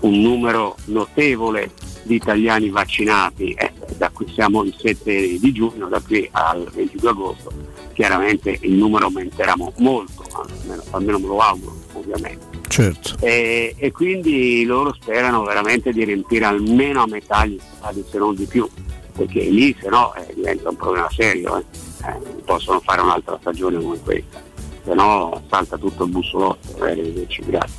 [0.00, 1.72] un numero notevole
[2.02, 3.72] di italiani vaccinati, eh,
[4.02, 7.52] da qui siamo il 7 di giugno, da qui al 22 agosto,
[7.92, 12.58] chiaramente il numero aumenterà mo- molto, almeno, almeno me lo auguro ovviamente.
[12.66, 13.14] Certo.
[13.20, 18.34] E, e quindi loro sperano veramente di riempire almeno a metà gli stadi, se non
[18.34, 18.68] di più,
[19.14, 21.64] perché lì se no eh, diventa un problema serio, eh.
[22.04, 24.42] Eh, possono fare un'altra stagione come questa,
[24.84, 27.76] se no salta tutto il bussolotto, eh, grazie.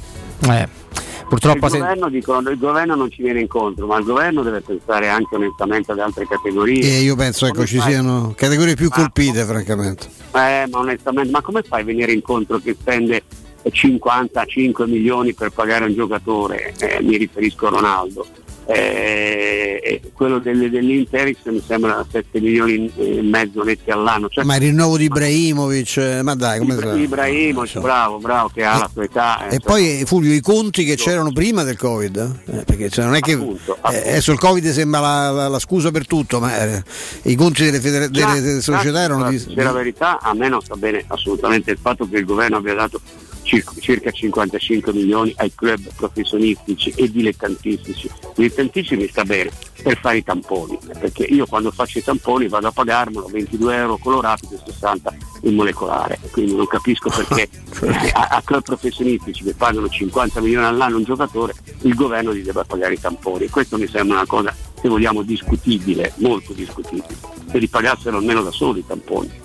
[1.33, 4.43] Eh, purtroppo il, se- governo, dicono, il governo non ci viene incontro, ma il governo
[4.43, 6.81] deve pensare anche onestamente ad altre categorie.
[6.83, 7.91] E io penso ecco, Come ci fai?
[7.91, 10.07] siano categorie più Ma- colpite, francamente.
[10.33, 13.23] Eh, ma onestamente, ma come fai a venire incontro che spende
[13.69, 16.73] 55 milioni per pagare un giocatore?
[16.77, 18.25] Eh, mi riferisco a Ronaldo.
[18.66, 24.30] Eh, e quello delle, dell'Interix mi sembra 7 milioni e mezzo netti all'anno.
[24.30, 26.93] Cioè, Ma il rinnovo di Ibrahimovic, eh, ma dai, come Ibra-?
[26.95, 29.48] Ibrahimovic, bravo, bravo, che ha la sua età.
[29.50, 33.06] eh, E poi eh, Fulvio, i conti che c'erano prima del Covid, eh, perché cioè,
[33.06, 36.40] non è che Appunto, eh, adesso il Covid sembra la, la- la scusa per tutto,
[36.40, 36.83] ma eh,
[37.24, 40.75] i conti delle, federa- delle- delle società erano di, la verità, a me non sta
[40.75, 43.01] bene assolutamente il fatto che il governo abbia dato
[43.43, 48.09] circa, circa 55 milioni ai club professionistici e dilettantistici.
[48.35, 52.67] Dilettantistici mi sta bene per fare i tamponi, perché io quando faccio i tamponi vado
[52.67, 57.49] a pagarmelo 22 euro colorati e 60 in molecolare, quindi non capisco perché
[58.13, 62.63] a, a club professionistici che pagano 50 milioni all'anno un giocatore, il governo gli debba
[62.63, 63.49] pagare i tamponi.
[63.49, 67.31] Questo mi sembra una cosa, se vogliamo, discutibile, molto discutibile.
[67.51, 69.41] Se li pagassero almeno da soli i tamponi.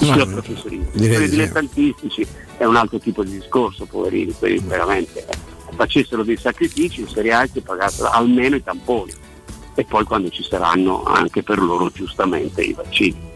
[0.00, 1.08] I club professionistici.
[1.08, 2.26] Quelli dilettantistici
[2.60, 5.34] è un altro tipo di discorso, poverini, quelli veramente eh,
[5.74, 9.14] facessero dei sacrifici in Serie A e si pagassero almeno i tamponi.
[9.74, 13.29] E poi quando ci saranno anche per loro giustamente i vaccini.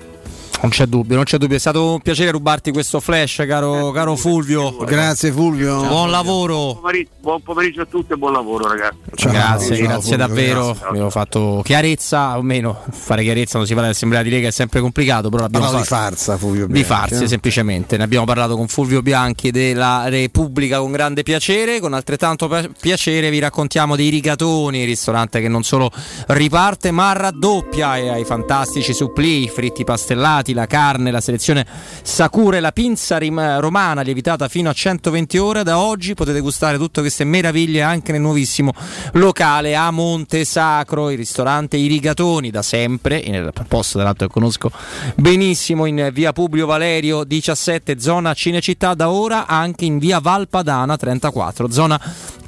[0.64, 1.56] Non c'è dubbio, non c'è dubbio.
[1.56, 4.74] È stato un piacere rubarti questo flash, caro, caro Fulvio.
[4.86, 5.84] Grazie Fulvio.
[5.86, 6.54] Buon lavoro.
[6.54, 8.96] Buon pomeriggio, buon pomeriggio a tutti e buon lavoro ragazzi.
[9.28, 10.64] grazie, ciao, grazie Fulvio, davvero.
[10.68, 10.86] grazie.
[10.86, 14.80] Abbiamo fatto chiarezza, o meno fare chiarezza quando si parla dell'assemblea di Lega è sempre
[14.80, 17.28] complicato, però l'abbiamo Parlavo di farsa Fulvio Di Bianchi, farsi eh.
[17.28, 17.98] semplicemente.
[17.98, 21.78] Ne abbiamo parlato con Fulvio Bianchi della Repubblica con grande piacere.
[21.78, 25.90] Con altrettanto pi- piacere vi raccontiamo dei Rigatoni, il ristorante che non solo
[26.28, 31.66] riparte ma raddoppia e ai fantastici supplì, i fritti pastellati, la carne, la selezione
[32.02, 35.62] Sakura e la pinza rim- romana lievitata fino a 120 ore.
[35.62, 38.72] Da oggi potete gustare tutte queste meraviglie anche nel nuovissimo
[39.12, 44.32] locale a Monte Sacro, il ristorante I Rigatoni da sempre, nel posto tra l'altro che
[44.32, 44.70] conosco
[45.16, 51.70] benissimo in via Publio Valerio 17 zona Cinecittà da ora anche in via Valpadana 34
[51.70, 52.00] zona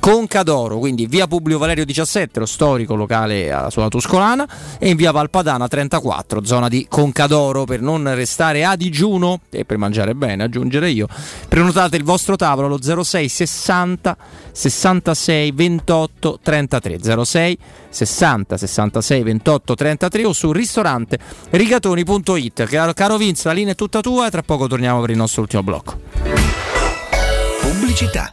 [0.06, 4.46] Concadoro quindi via Publio Valerio 17 lo storico locale sulla Tuscolana
[4.78, 7.64] e in via Valpadana 34 zona di Concadoro.
[7.64, 11.08] Per non restare a digiuno e per mangiare bene aggiungere io
[11.48, 14.16] prenotate il vostro tavolo allo 06 60
[14.52, 21.18] 66 28 33 06 60 66 28 33 o su ristorante
[21.50, 25.42] rigatoni.it caro Vince la linea è tutta tua e tra poco torniamo per il nostro
[25.42, 25.98] ultimo blocco.
[27.60, 28.32] Pubblicità.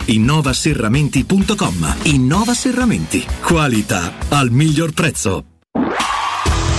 [0.05, 1.95] innovaserramenti.com.
[2.03, 3.25] Innova Serramenti.
[3.41, 5.45] Qualità al miglior prezzo.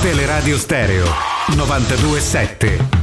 [0.01, 1.07] Teleradio Stereo
[1.55, 3.01] 927.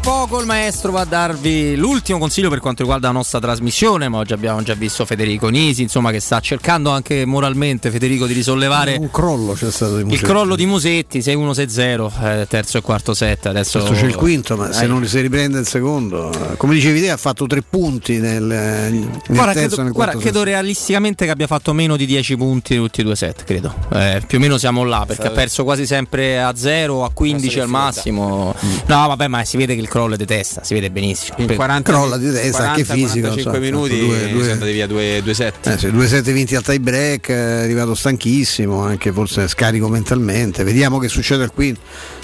[0.00, 4.08] Tra poco il maestro va a darvi l'ultimo consiglio per quanto riguarda la nostra trasmissione,
[4.08, 8.32] ma oggi abbiamo già visto Federico Nisi, insomma, che sta cercando anche moralmente Federico di
[8.32, 13.12] risollevare Un crollo c'è stato di il crollo di Musetti, 6-1-6-0, eh, terzo e quarto
[13.12, 13.46] set.
[13.46, 17.10] Adesso Adesso c'è il quinto, ma se non si riprende il secondo, come dicevi te,
[17.10, 21.46] ha fatto tre punti nel, nel Guarda, terzo credo, nel guarda, credo realisticamente che abbia
[21.46, 23.74] fatto meno di 10 punti in tutti e due set, credo.
[23.92, 27.60] Eh, più o meno siamo là, perché ha perso quasi sempre a 0, a 15
[27.60, 28.54] al massimo.
[28.86, 31.36] No, vabbè, ma si vede che il crollo è di testa, si vede benissimo.
[31.38, 34.72] In Per- 40 Crolla di testa, anche fisico, 45 insomma, minuti due- due- sono andati
[34.72, 35.72] via 2-7.
[35.72, 40.62] Eh, sì, due set vinti al tie break, è arrivato stanchissimo, anche forse scarico mentalmente.
[40.64, 41.80] Vediamo che succede al quinto.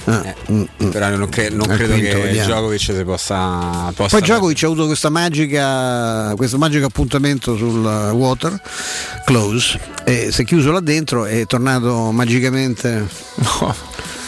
[0.06, 0.88] Ah, mm, mm.
[0.90, 2.46] Però non, cre- non credo quinto, che vediamo.
[2.52, 8.60] Djokovic si possa, possa Poi Djokovic ha avuto questa magica, questo magico appuntamento sul water
[9.24, 13.06] close e si è chiuso là dentro e è tornato magicamente.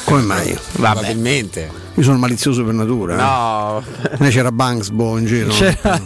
[0.05, 0.57] Come mai?
[0.73, 1.86] Probabilmente.
[1.97, 3.15] Io sono malizioso per natura.
[3.15, 3.16] eh.
[3.16, 3.76] No.
[3.78, 3.83] A
[4.18, 5.49] me c'era Banksbo in giro.
[5.50, 6.00] C'era-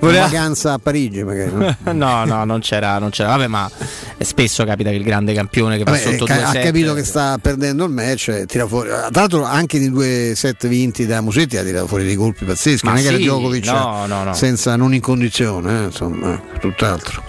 [0.00, 1.50] Una vacanza a Parigi magari.
[1.54, 1.76] no?
[1.92, 3.30] no, no, non c'era, non c'era.
[3.30, 3.70] Vabbè, ma
[4.18, 6.92] spesso capita che il grande campione che va Vabbè, sotto ca- 2 ha set capito
[6.94, 8.88] che sta perdendo il match e tira fuori.
[8.90, 12.84] Tra l'altro anche nei due set vinti da Musetti ha tirato fuori dei colpi pazzeschi.
[12.84, 14.34] Ma non è che era sì, Djokovic no, no, no.
[14.34, 17.22] senza non in condizione, eh, insomma, eh, tutt'altro.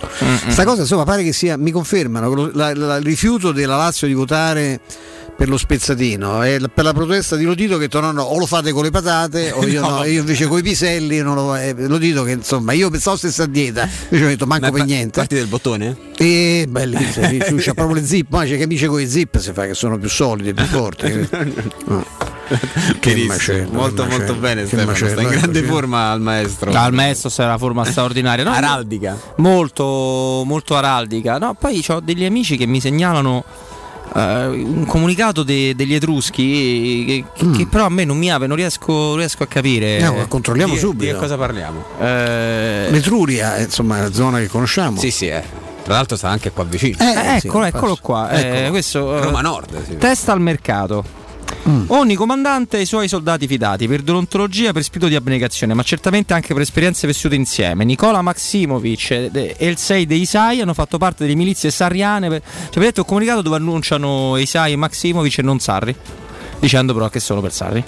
[0.49, 4.79] Sta cosa insomma pare che sia, mi confermano, il rifiuto della Lazio di votare
[5.41, 8.83] per lo spezzatino e per la protesta di Lodito che tornano o lo fate con
[8.83, 9.89] le patate o io, No.
[9.89, 13.43] no, io invece con i piselli non lo, eh, Lodito che insomma io pensavo stessa
[13.43, 15.97] a dieta invece ho detto manco Ma per pa- niente Parti del bottone?
[16.15, 19.65] e bellissimo, c'ha proprio le zip, ma c'è che amici con i zip si fa
[19.65, 21.27] che sono più solidi, più forti.
[21.85, 22.05] No.
[22.99, 25.73] Che macello, molto che molto macello, bene Stefano, sta in macello, grande eccoci.
[25.73, 26.71] forma al maestro.
[26.71, 28.51] Al maestro sarà una forma straordinaria, no?
[28.51, 29.17] Araldica.
[29.37, 31.39] Molto, molto araldica.
[31.39, 33.43] No, poi ho degli amici che mi segnalano
[34.15, 38.57] eh, un comunicato de- degli Etruschi che, che però a me non mi apre, non
[38.57, 39.99] riesco, riesco a capire.
[39.99, 40.03] Mm.
[40.03, 41.03] No, controlliamo Di- subito.
[41.05, 41.83] Di che cosa parliamo?
[41.99, 44.99] Eh, L'Etruria, eh, insomma, è la zona che conosciamo.
[44.99, 45.43] Sì, sì, eh.
[45.83, 46.97] Tra l'altro sta anche qua vicino.
[46.99, 47.77] eh, sì, eccolo, infatti.
[47.83, 48.29] eccolo qua.
[48.29, 48.69] eh, Eccolo.
[48.69, 49.83] questo, eh, Roma Nord.
[49.85, 49.97] sì.
[49.97, 51.03] Testa al mercato.
[51.67, 51.83] Mm.
[51.87, 56.33] Ogni comandante e i suoi soldati fidati per deontologia, per spirito di abnegazione, ma certamente
[56.33, 57.83] anche per esperienze vissute insieme.
[57.83, 62.29] Nicola Maximovic e il 6 dei Isai hanno fatto parte delle milizie sarriane.
[62.29, 62.41] Per...
[62.69, 65.95] Cioè, letto un comunicato dove annunciano Isai e Maximovic e non Sarri,
[66.59, 67.83] dicendo però che sono per Sarri.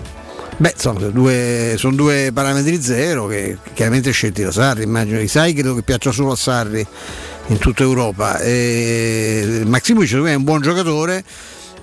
[0.56, 5.20] Beh, insomma, sono due, sono due parametri zero che chiaramente scelti da Sarri, immagino.
[5.20, 6.86] I sai credo che piaccia solo a Sarri
[7.48, 8.40] in tutta Europa.
[8.40, 11.24] E me è un buon giocatore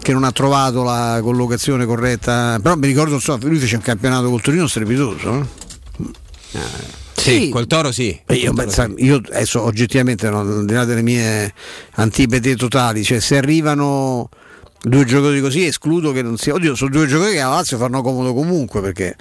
[0.00, 4.28] che non ha trovato la collocazione corretta, però mi ricordo, so, lui fece un campionato
[4.30, 5.46] col Torino strepitoso.
[6.52, 6.58] eh?
[7.14, 8.18] Sì, col Toro sì.
[8.28, 11.52] Io, pensa- io adesso oggettivamente, no, al di là delle mie
[11.96, 14.28] antipete totali, cioè se arrivano
[14.82, 16.54] due giocatori così escludo che non sia.
[16.54, 19.14] Oddio, sono due giocatori che a Lazio fanno comodo comunque perché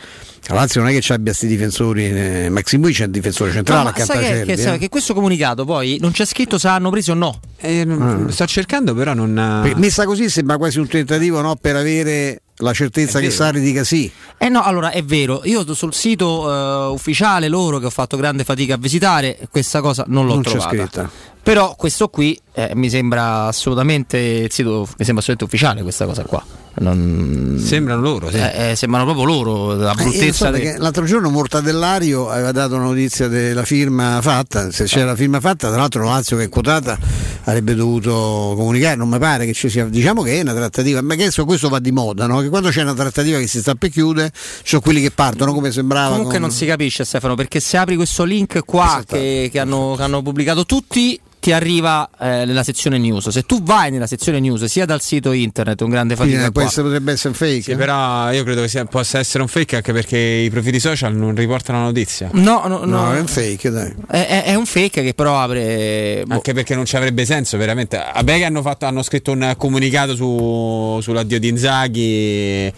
[0.47, 2.05] la Lazio non è che ci abbia questi difensori.
[2.05, 4.77] Eh, Maximui è il difensore centrale No, a sai che, che, eh.
[4.77, 7.39] che questo comunicato poi non c'è scritto se hanno preso o no.
[7.61, 8.31] Ah.
[8.31, 9.61] Sto cercando, però non.
[9.63, 13.39] Perché Messa così sembra quasi un tentativo no, per avere la certezza È che vero.
[13.39, 14.11] Sarri dica sì.
[14.37, 18.43] Eh no, allora è vero, io sul sito eh, ufficiale loro che ho fatto grande
[18.43, 21.09] fatica a visitare, questa cosa non l'ho Non c'è trovata.
[21.49, 26.21] Però questo qui eh, mi sembra assolutamente il sito mi sembra assolutamente ufficiale questa cosa
[26.21, 26.45] qua.
[26.75, 28.37] Non- Sembrano loro, sì.
[28.37, 32.51] Eh, eh, sembrano proprio loro, la Eh, io so bruttezza de- l'altro giorno Mortadellario aveva
[32.51, 36.37] dato una notizia della firma fatta, se c'era la firma fatta, tra l'altro la Lazio
[36.37, 36.95] che è quotata
[37.45, 41.15] avrebbe dovuto comunicare, non mi pare che ci sia, diciamo che è una trattativa, ma
[41.15, 42.41] che adesso questo va di moda, no?
[42.41, 45.51] che quando c'è una trattativa che si sta per chiudere, ci sono quelli che partono
[45.51, 46.09] come sembrava.
[46.11, 49.95] Comunque con- non si capisce Stefano perché se apri questo link qua che, che hanno,
[49.97, 53.29] che hanno pubblicato tutti ti arriva eh, nella sezione news.
[53.29, 56.61] Se tu vai nella sezione news sia dal sito internet, un grande Quindi fatica può
[56.61, 57.61] qua, essere- potrebbe essere un fake.
[57.61, 61.15] Sì, però io credo che sia- possa essere un fake anche perché i profili social
[61.15, 62.29] non riportano la notizia.
[62.33, 62.85] No, no, no.
[62.85, 63.93] No, è un fake, dai.
[64.07, 66.23] È, è- è un fake che però apre.
[66.25, 66.33] boh.
[66.35, 67.97] Anche perché non ci avrebbe senso, veramente.
[68.13, 72.73] Vabbè che hanno, fatto, hanno scritto un comunicato su, sull'addio di Inzaghi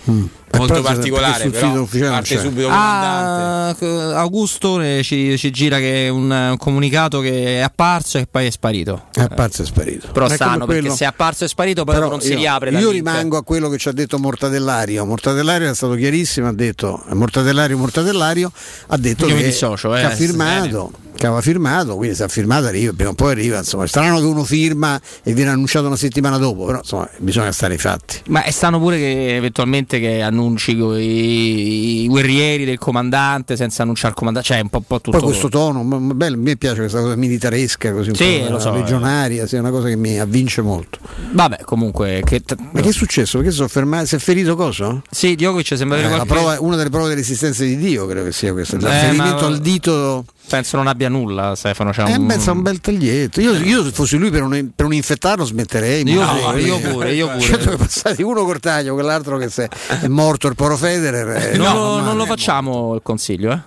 [0.57, 2.67] molto però particolare, sul però sito ufficiale non parte subito.
[2.71, 3.83] Ah, c-
[4.15, 8.45] Augusto eh, ci, ci gira che è un, un comunicato che è apparso e poi
[8.47, 9.05] è sparito.
[9.13, 10.07] È apparso e sparito.
[10.11, 12.31] Però È stanno perché quello- se è apparso e sparito poi Però dopo non si
[12.33, 12.71] io- riapre.
[12.71, 15.05] la Io rimango a quello che ci ha detto Mortadellario.
[15.05, 18.51] Mortadellario è stato chiarissimo, ha detto Mortadellario, Mortadellario
[18.87, 20.91] ha detto Io che, dissocio, eh, che ha firmato.
[21.13, 23.57] Che aveva firmato, quindi se ha firmato arriva, prima o poi arriva.
[23.59, 27.51] Insomma, è strano che uno firma e viene annunciato una settimana dopo, però insomma bisogna
[27.51, 28.21] stare ai fatti.
[28.29, 34.09] Ma è strano pure che eventualmente che annunci i, i guerrieri del comandante senza annunciare
[34.09, 35.17] il comandante, cioè un po', po' tutto.
[35.17, 39.45] Poi questo tono, bello, mi piace questa cosa militaresca, così un Sì, po' so, legionaria,
[39.45, 40.97] sì, è una cosa che mi avvince molto.
[41.33, 42.21] Vabbè, comunque.
[42.25, 42.41] Che
[42.71, 43.37] Ma che è successo?
[43.37, 44.07] Perché sono fermati?
[44.07, 44.99] Si è ferito cosa?
[45.09, 48.51] Sì, Djokovic sembra Eh, qualche- prova- una delle prove dell'esistenza di Dio, credo che sia
[48.53, 48.75] questo.
[48.77, 50.25] Il Eh, ferimento ma- al dito.
[50.47, 51.91] Penso non abbia nulla, Stefano.
[51.91, 52.25] C'ha Eh, un...
[52.27, 53.39] beh, sa un bel taglietto.
[53.39, 56.05] Io, io se fossi lui per un, per un infettarlo smetterei.
[56.09, 57.41] Io ma- pure, io pure, io pure.
[57.41, 59.69] Certo che passati uno col taglio, quell'altro che se
[60.01, 61.53] è morto il poro Federer.
[61.53, 63.59] eh, non, no, lo, ma- non lo facciamo il consiglio, eh?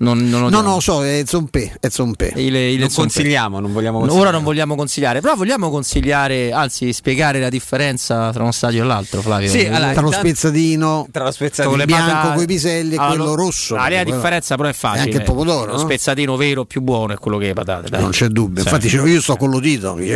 [0.00, 1.76] Non, non lo No, no, lo so, è Zompe.
[1.78, 2.32] È Zompe.
[2.36, 4.32] Il- il Non consigliamo, non vogliamo Ora consigliare.
[4.32, 9.20] non vogliamo consigliare, però vogliamo consigliare, anzi spiegare la differenza tra uno stadio e l'altro,
[9.20, 9.50] Flavio.
[9.50, 12.96] Sì, allora, Tra lo spezzatino tra lo spezzatino Con le bianco patate- coi piselli e
[12.96, 13.74] Allora, quello lo- rosso.
[13.74, 15.00] La Quello- differenza però è facile.
[15.00, 15.78] E anche il pomodoro, Lo no?
[15.78, 17.90] spezzatino vero più buono è quello che è patate.
[17.90, 18.00] dai.
[18.00, 18.68] Non c'è dubbio, Sì.
[18.68, 20.06] infatti dicevo, io sto con l'udito, mi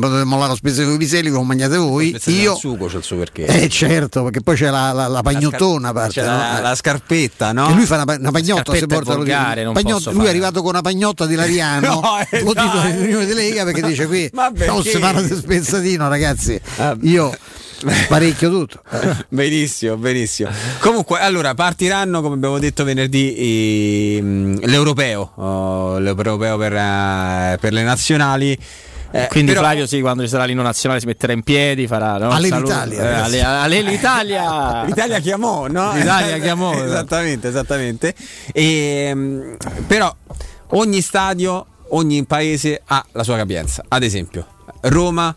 [0.00, 2.52] potete mollare lo spezzatino con i piselli come mangiate voi, io...
[2.52, 3.46] il sugo c'è il suo perché.
[3.46, 6.60] Eh certo, perché poi c'è la, la, la pagnottona a parte, C'è la, no?
[6.62, 7.68] la scarpetta, no?
[7.70, 9.30] E lui fa una, pa- una pagnotta se è porta l'udito.
[9.36, 10.28] Volgare, non Pagnotta- lui è fare.
[10.30, 13.82] arrivato con una pagnotta di Lariano, No, eh, lo dico in riunione di Lega perché
[13.82, 16.96] dice qui Ma non si parla di spezzatino ragazzi, Ah.
[17.02, 17.36] io
[18.08, 18.82] parecchio tutto.
[19.28, 20.50] benissimo, benissimo.
[20.78, 27.82] Comunque, allora partiranno, come abbiamo detto venerdì, mh, l'europeo, oh, l'europeo per, eh, per le
[27.82, 28.56] nazionali.
[29.14, 32.16] Eh, Quindi però- Flavio sì, quando ci sarà l'inno nazionale si metterà in piedi, farà
[32.18, 32.30] no?
[32.30, 34.82] Alle Saluto- l'Italia, eh, alle, l'Italia.
[34.86, 35.92] L'Italia chiamò, no?
[35.94, 38.14] L'Italia chiamò, esattamente, esattamente.
[38.52, 40.14] E, mh, però
[40.70, 43.84] ogni stadio, ogni paese ha la sua capienza.
[43.86, 44.46] Ad esempio,
[44.82, 45.34] Roma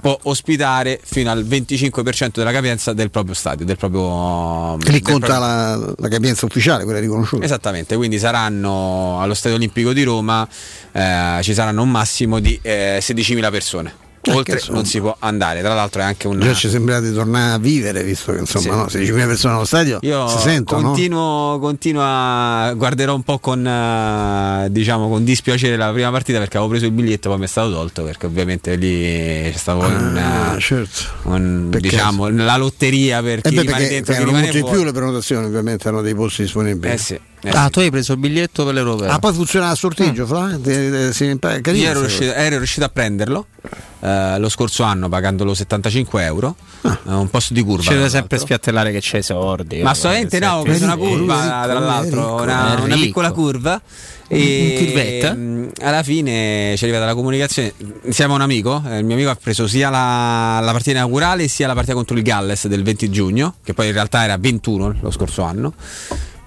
[0.00, 5.26] può ospitare fino al 25% della capienza del proprio stadio, del proprio Che lì conta
[5.26, 7.44] proprio- la, la capienza ufficiale, quella riconosciuta.
[7.44, 10.46] Esattamente, quindi saranno allo Stadio Olimpico di Roma
[10.92, 14.06] eh, ci saranno un massimo di eh, 16.000 persone.
[14.30, 14.76] Oltre insomma.
[14.78, 17.58] non si può andare, tra l'altro è anche un Già ci sembra di tornare a
[17.58, 18.98] vivere, visto che insomma Sì.
[18.98, 20.80] no, 16.000 persone allo stadio Io si sentono.
[20.80, 20.86] no?
[20.88, 26.56] continuo, continuo a guarderò un po' con eh, diciamo con dispiacere la prima partita perché
[26.56, 29.02] avevo preso il biglietto poi mi è stato tolto perché ovviamente lì
[29.50, 31.02] c'è stato Ah, certo.
[31.24, 34.74] un, diciamo la lotteria per Eh chi beh, rimane perché dentro chi erano rimane fuori.
[34.76, 36.92] più le prenotazioni, ovviamente hanno dei posti disponibili.
[36.92, 37.70] Eh sì, eh Ah, sì.
[37.70, 39.08] tu hai preso il biglietto per l'europeo.
[39.10, 40.58] Ah, poi funziona a sorteggio, Fra?
[40.62, 43.46] Te- te- si- carino, Io ero riuscito, ero riuscito a prenderlo
[44.00, 46.98] eh, lo scorso anno pagandolo 75 euro, Ah.
[47.06, 47.80] eh, un posto di curva.
[47.82, 48.18] Ci tra deve l'altro.
[48.20, 49.82] sempre spiattellare che c'è i sordi.
[49.82, 53.80] Ma assolutamente no, ho preso una curva tra l'altro, una, una piccola curva.
[54.30, 57.72] Un E mh, alla fine ci è arrivata la comunicazione
[58.18, 58.82] a un amico.
[58.86, 62.14] eh, il mio amico ha preso sia la, la partita inaugurale sia la partita contro
[62.14, 65.72] il Galles del 20 giugno, che poi in realtà era 21 lo scorso anno.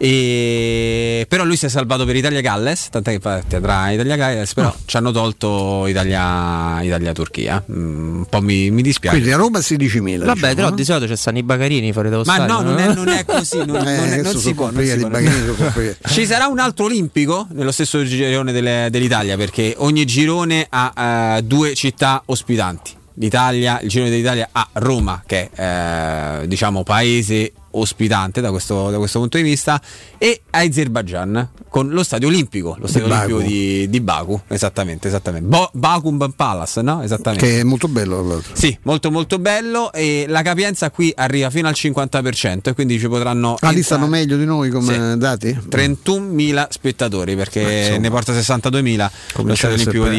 [0.04, 5.12] E però lui si è salvato per Italia-Galles, tant'è che andrà Italia-Galles, però ci hanno
[5.12, 7.64] tolto Italia- Italia-Turchia.
[7.72, 9.18] Mm, un po' mi, mi dispiace.
[9.18, 10.18] Quindi a Roma 16.000.
[10.26, 10.76] Vabbè, diciamo, però no?
[10.76, 12.54] di solito c'è stanno i bagarini fuori dallo Ma stadio.
[12.54, 14.72] no, non è, non è così, non, non Eh, è- non adesso si può.
[14.72, 15.82] Non si può.
[16.10, 21.44] Ci sarà un altro olimpico nello stesso girone delle- dell'Italia perché ogni girone ha eh,
[21.44, 22.92] due città ospitanti.
[23.14, 28.98] d'Italia, il Girone d'Italia a Roma, che è eh, diciamo paese ospitante da questo, da
[28.98, 29.82] questo punto di vista,
[30.18, 33.50] e Azerbaijan con lo stadio olimpico, lo stadio Di olimpico Baku.
[33.50, 35.48] di, di Baku, esattamente, esattamente.
[35.48, 37.02] Bo- Bakum Palace, no?
[37.02, 37.46] Esattamente.
[37.46, 38.42] Che è molto bello.
[38.54, 43.08] Sì, molto molto bello e la capienza qui arriva fino al 50% e quindi ci
[43.08, 45.58] potranno Ah, lì stanno meglio di noi come dati?
[45.70, 47.98] 31.000 spettatori perché insomma.
[48.00, 49.10] ne porta 62.000
[49.44, 50.10] lo stadio olimpico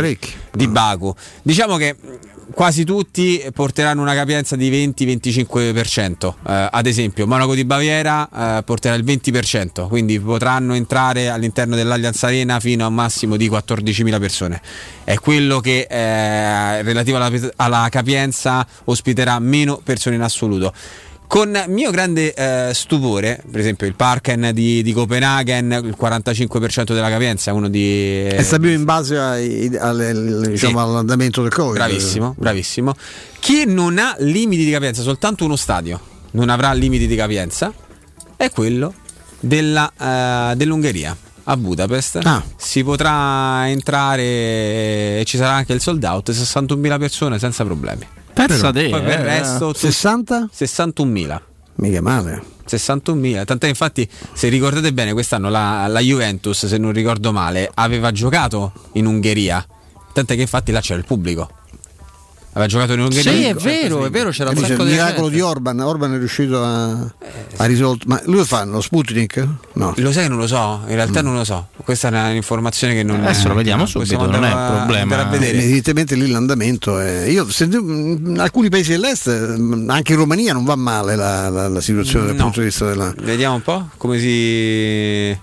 [0.00, 0.18] di,
[0.52, 1.14] di Baku.
[1.42, 1.96] Diciamo che
[2.54, 6.34] quasi tutti porteranno una capienza di 20-25%.
[6.46, 12.22] Eh, ad esempio, Monaco di Baviera eh, porterà il 20%, quindi potranno entrare all'interno dell'Allianz
[12.22, 14.60] Arena fino a un massimo di 14.000 persone.
[15.04, 20.72] È quello che eh, relativo alla, alla capienza ospiterà meno persone in assoluto.
[21.32, 27.08] Con mio grande eh, stupore, per esempio il Parken di, di Copenaghen, il 45% della
[27.08, 28.26] capienza è uno di...
[28.26, 30.12] E più in base ai- alle-
[30.50, 30.84] diciamo, Sì.
[30.84, 31.72] all'andamento del Covid.
[31.76, 32.94] Bravissimo, bravissimo.
[33.40, 35.98] Chi non ha limiti di capienza, soltanto uno stadio
[36.32, 37.72] non avrà limiti di capienza,
[38.36, 38.92] è quello
[39.40, 41.16] della, eh, dell'Ungheria.
[41.44, 42.44] A Budapest Ah.
[42.58, 48.06] si potrà entrare e ci sarà anche il sold out 61.000 persone senza problemi.
[48.34, 49.38] Pensa te, Poi per il eh.
[49.38, 50.48] resto tu- 60?
[50.54, 51.40] 61.000.
[51.76, 52.42] Mica male.
[52.68, 58.12] 61.000, tant'è infatti se ricordate bene quest'anno la, la Juventus se non ricordo male aveva
[58.12, 59.66] giocato in Ungheria,
[60.12, 61.50] tant'è che infatti là c'era il pubblico.
[62.54, 63.32] Aveva giocato in Ungheria.
[63.32, 65.80] Sì, è vero, è vero, c'era un sacco il di miracolo di Orban.
[65.80, 68.04] Orban è riuscito a, a risolvere.
[68.08, 69.46] Ma lui lo fa lo Sputnik?
[69.72, 69.94] No.
[69.96, 71.68] Lo sai che non lo so, in realtà non lo so.
[71.82, 75.30] Questa è un'informazione che non Adesso lo vediamo subito, non è un problema.
[75.32, 77.24] Eh, Evidentemente lì l'andamento è.
[77.28, 81.68] Io sentivo, in alcuni paesi dell'est, mh, anche in Romania, non va male la, la-
[81.68, 82.42] la situazione dal No.
[82.42, 83.14] punto di vista della.
[83.22, 85.36] Vediamo un po' come si.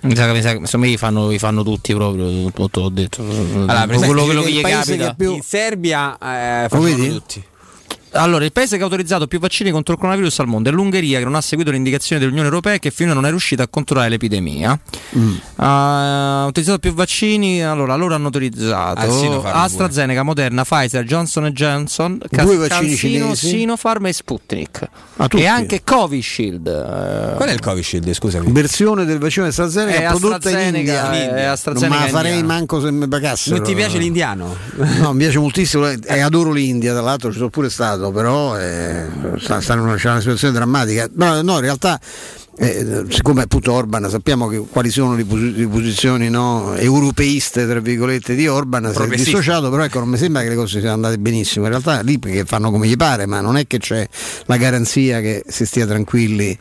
[0.00, 2.88] Mi sa che, mi sa che- insomma, li fanno, li fanno tutti proprio, tutto ho
[2.90, 3.22] detto.
[3.22, 5.08] Allora, quello, quello che gli capita.
[5.08, 7.08] che più- In Serbia eh, vedi?
[7.08, 7.44] tutti.
[8.12, 11.18] Allora, il paese che ha autorizzato più vaccini contro il coronavirus al mondo è l'Ungheria,
[11.18, 13.68] che non ha seguito le indicazioni dell'Unione Europea e che finora non è riuscita a
[13.68, 14.78] controllare l'epidemia.
[15.16, 15.34] Mm.
[15.56, 22.56] Ha utilizzato più vaccini, allora loro hanno autorizzato Sinopharm AstraZeneca, Moderna, Pfizer, Johnson Johnson, Due
[22.56, 23.34] vaccini CanSino.
[23.34, 24.88] Sinopharm e Sputnik.
[25.16, 26.66] Ah, e anche Covishield.
[26.66, 28.12] eh, Qual è il Covishield?
[28.12, 28.50] Scusami.
[28.52, 31.36] Versione del vaccino AstraZeneca È prodotta in AstraZeneca, India.
[31.36, 32.52] è AstraZeneca non me la farei indiana.
[32.54, 33.56] manco se mi pagassero.
[33.56, 34.54] Non ti piace l'indiano?
[34.98, 39.06] No, mi piace moltissimo e adoro l'India, tra l'altro ci sono pure stato, però eh,
[39.38, 41.08] sta, sta in una, c'è una situazione drammatica.
[41.14, 42.00] No, no, in realtà,
[42.56, 47.80] eh, siccome appunto Orban sappiamo che, quali sono le, posi- le posizioni no, europeiste, tra
[47.80, 50.94] virgolette, di Orban, si è dissociato, però ecco, non mi sembra che le cose siano
[50.94, 51.64] andate benissimo.
[51.64, 54.08] In realtà lì perché fanno come gli pare, ma non è che c'è
[54.46, 56.58] la garanzia che si stia tranquilli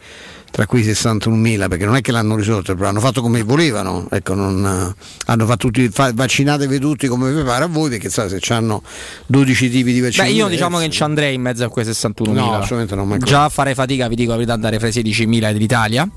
[0.51, 4.33] tra quei 61.000 perché non è che l'hanno risolto, però hanno fatto come volevano, ecco,
[4.33, 4.95] non, eh,
[5.25, 8.81] hanno fatto tutti, fa- vaccinatevi tutti come vi pare a voi perché sai, se hanno
[9.27, 11.69] 12 tipi di vaccini Beh, io diversi- diciamo che non ci andrei in mezzo a
[11.69, 12.33] quei 61.000.
[12.33, 15.51] No, assolutamente no, manco- Già farei fatica, vi dico la verità, andare fra i 16.000
[15.51, 16.09] dell'Italia.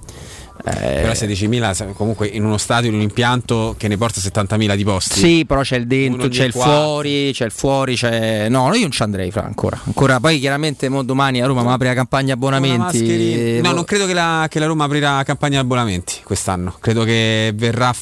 [0.65, 4.75] Eh, Però 16.000 sa- comunque in uno stadio, in un impianto che ne porta 70.000
[4.77, 5.19] di posti.
[5.19, 6.73] Sì, però c'è il dentro, c'è il quattro.
[6.73, 8.49] fuori, c'è il fuori, c'è.
[8.49, 9.79] No, io non ci andrei fra ancora.
[9.85, 13.61] Ancora poi chiaramente mo domani a Roma mi apre la campagna abbonamenti.
[13.61, 16.77] No, Eh, non credo che la, che la Roma aprirà campagna abbonamenti quest'anno.
[16.81, 17.93] Credo che verrà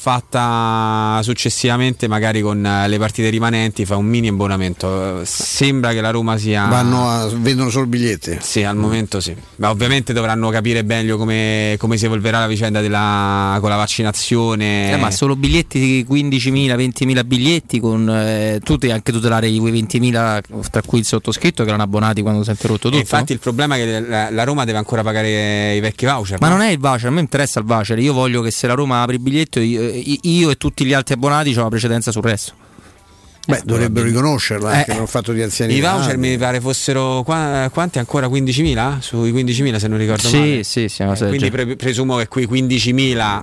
[0.43, 5.21] fatta successivamente, magari con eh, le partite rimanenti, fa un mini abbonamento.
[5.25, 6.65] Sembra che la Roma sia.
[6.67, 8.37] vanno a, vendono solo biglietti.
[8.41, 9.35] Sì, al momento sì.
[9.57, 14.91] Ma ovviamente dovranno capire meglio come, come si evolverà la vicenda della, con la vaccinazione.
[14.91, 19.57] Eh, ma solo biglietti di 15.000, 20.000 biglietti con eh, tu devi anche tutelare i
[19.59, 23.01] quei 20.000 tra cui il sottoscritto che erano abbonati quando si è interrotto E tutto.
[23.01, 26.39] infatti il problema è che la, la Roma deve ancora pagare i vecchi voucher.
[26.41, 26.57] Ma no?
[26.57, 29.01] non è il voucher, a me interessa il voucher, io voglio che se la Roma
[29.01, 29.89] apre il biglietto io,
[30.21, 32.53] io e tutti gli altri abbonati c'ho la precedenza sul resto.
[33.49, 35.77] Beh, dovrebbero riconoscerlo anche Eh, per un fatto di anzianità.
[35.77, 38.99] I voucher mi pare fossero qua- quanti ancora 15.000?
[39.01, 40.63] Sui 15.000 se non ricordo Sì, male.
[40.63, 43.41] sì, sì, Eh, quindi pre- presumo che quei 15.000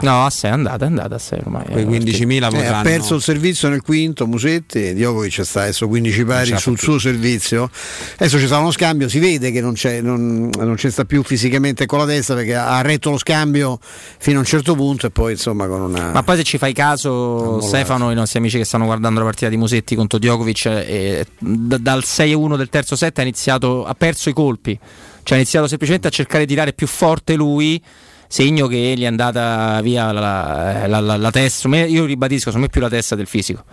[0.00, 1.64] eh, No, a 6 è andata, è andata a 6 ormai.
[1.64, 5.88] quei eh, 15.000 Eh, potranno ha perso il servizio nel quinto Musetti, Djokovic sta adesso
[5.88, 6.82] 15 pari sul più.
[6.84, 7.68] suo servizio.
[8.14, 11.22] Adesso c'è stato uno scambio, si vede che non c'è, non, non c'è sta più
[11.24, 13.78] fisicamente con la testa perché ha retto lo scambio
[14.18, 16.10] fino a un certo punto e poi insomma con una.
[16.12, 19.48] Ma poi se ci fai caso, Stefano, i nostri amici che stanno guardando la partita
[19.48, 24.28] di Musetti contro Djokovic, eh, d- dal 6-1 del terzo set ha iniziato, ha perso
[24.28, 24.78] i colpi,
[25.22, 27.82] cioè ha iniziato semplicemente a cercare di tirare più forte lui.
[28.28, 31.68] Segno che gli è andata via la, la- la- la testa.
[31.76, 33.64] Io ribadisco, secondo me più la testa del fisico.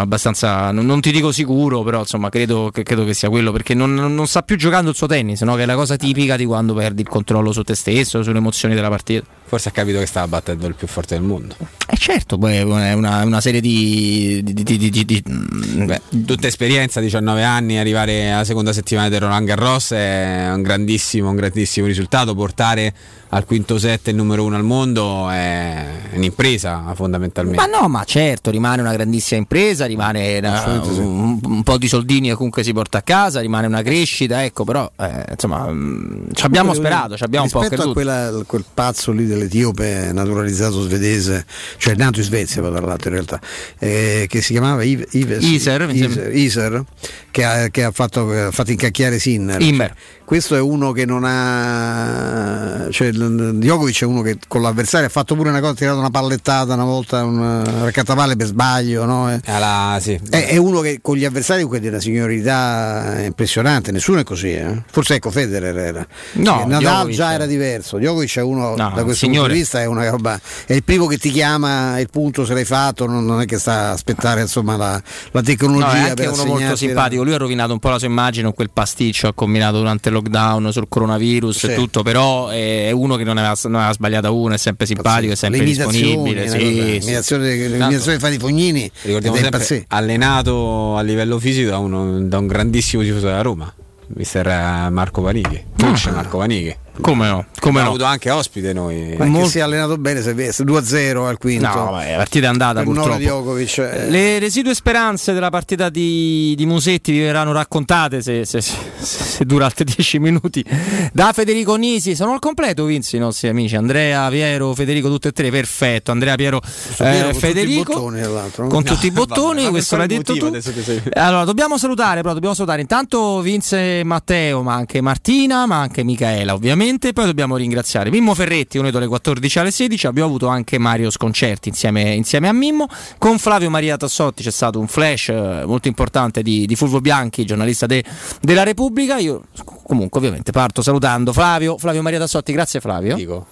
[0.00, 3.74] Abbastanza, non, non ti dico sicuro, però insomma credo che, credo che sia quello perché
[3.74, 5.54] non, non- sta più giocando il suo tennis, no?
[5.54, 8.74] che è la cosa tipica di quando perdi il controllo su te stesso, sulle emozioni
[8.74, 9.24] della partita.
[9.44, 11.54] forse ha capito che stava battendo il più forte del mondo.
[11.86, 14.40] Eh certo, poi è una, una serie di...
[14.42, 19.08] di, di, di- di- di- mm, Beh, tutta esperienza, 19 anni, arrivare alla seconda settimana
[19.08, 22.34] del Roland Garros è un grandissimo, un grandissimo risultato.
[22.34, 22.92] Portare
[23.30, 27.60] al quinto set il numero uno al mondo è un'impresa fondamentalmente.
[27.60, 30.98] Ma no, ma certo, rimane una grandissima impresa, rimane una- sì.
[31.00, 34.64] un, un po' di soldini che comunque si porta a casa, rimane una crescita, ecco,
[34.64, 38.04] però eh, insomma mm, ci abbiamo Comunque, sperato, ci abbiamo un po' rispetto a creduto.
[38.32, 41.46] quella- quel pazzo lì dell'Etiope naturalizzato svedese,
[41.78, 43.40] cioè nato in Svezia tra l'altro in realtà,
[43.78, 46.84] eh, che si chiamava Ive- Ives- Iser, Iser, Iser,
[47.30, 49.60] che ha, che ha fatto, ha fatto incacchiare Sinner.
[49.60, 49.94] Immer.
[50.24, 52.86] Questo è uno che non ha.
[52.90, 56.10] Cioè, Djokovic è uno che con l'avversario ha fatto pure una cosa, ha tirato una
[56.10, 59.04] pallettata una volta, un raccattapalle per sbaglio.
[59.04, 59.30] No?
[59.30, 60.18] Eh, Alla- sì.
[60.30, 64.52] È, è uno che con gli avversari comunque di una signorità impressionante, nessuno è così.
[64.52, 64.82] eh.
[64.90, 66.06] Forse ecco Federer era.
[66.32, 67.98] No, Eh, Nadal Djokovic- già era diverso.
[67.98, 69.52] Djokovic è uno No, da questo punto signore.
[69.52, 70.40] di vista è una roba.
[70.66, 73.58] È il primo che ti chiama il punto se l'hai fatto, non, non è che
[73.58, 75.00] sta a aspettare insomma la,
[75.32, 75.86] la tecnologia.
[75.86, 77.22] No, è anche uno molto la- simpatico.
[77.22, 80.72] Lui ha rovinato un po' la sua immagine con quel pasticcio ha combinato durante lockdown
[80.72, 81.66] sul coronavirus Sì.
[81.66, 82.02] e tutto.
[82.02, 85.62] Però è uno che non aveva, non aveva sbagliato uno, è sempre simpatico, è sempre
[85.64, 86.44] disponibile.
[86.44, 86.98] eh, Sì, vabbè, sì.
[87.00, 89.84] l'imitazione, l'imitazione fa di Fognini Ricordiamo sempre impazzito.
[89.88, 93.72] allenato a livello fisico da, uno- da un grandissimo tifoso della Roma,
[94.14, 94.46] mister
[94.90, 95.62] Marco Vanighi.
[95.78, 96.74] Coach Marco Vanighi.
[97.00, 97.46] Come no?
[97.58, 97.88] Come Abbiamo no?
[97.88, 99.14] avuto anche ospite noi.
[99.18, 101.66] Ma che si è allenato bene, se vede, 2-0 al quinto.
[101.66, 103.16] No, vabbè, la partita è andata Per purtroppo.
[103.18, 104.10] Djokovic, eh.
[104.10, 109.44] Le residue speranze della partita di, di Musetti vi verranno raccontate se, se- se- se
[109.44, 110.64] dura altri 10 minuti
[111.12, 112.14] da Federico Nisi.
[112.14, 115.50] Sono al completo, Vinci, i nostri amici Andrea, Piero, Federico, tutte e tre.
[115.50, 116.12] Perfetto.
[116.12, 117.92] Andrea, Piero, eh, con tutti Federico.
[117.94, 118.66] bottoni, tra l'altro.
[118.68, 120.60] con No, tutti i bottoni, questo l'hai detto tu.
[120.60, 125.80] sei- Allora, dobbiamo salutare, però dobbiamo salutare intanto Vince e Matteo, ma anche Martina, ma
[125.80, 126.82] anche Michaela, ovviamente.
[126.84, 130.06] Poi dobbiamo ringraziare Mimmo Ferretti, unito alle 14 alle 16.
[130.06, 132.86] Abbiamo avuto anche Mario Sconcerti insieme, insieme a Mimmo.
[133.16, 137.46] Con Flavio Maria Tassotti c'è stato un flash eh, molto importante di, di Fulvio Bianchi,
[137.46, 138.04] giornalista de-
[138.42, 139.16] della Repubblica.
[139.16, 139.44] Io
[139.82, 143.14] comunque ovviamente parto salutando Flavio, Flavio Maria Tassotti, grazie Flavio.
[143.14, 143.46] Dico.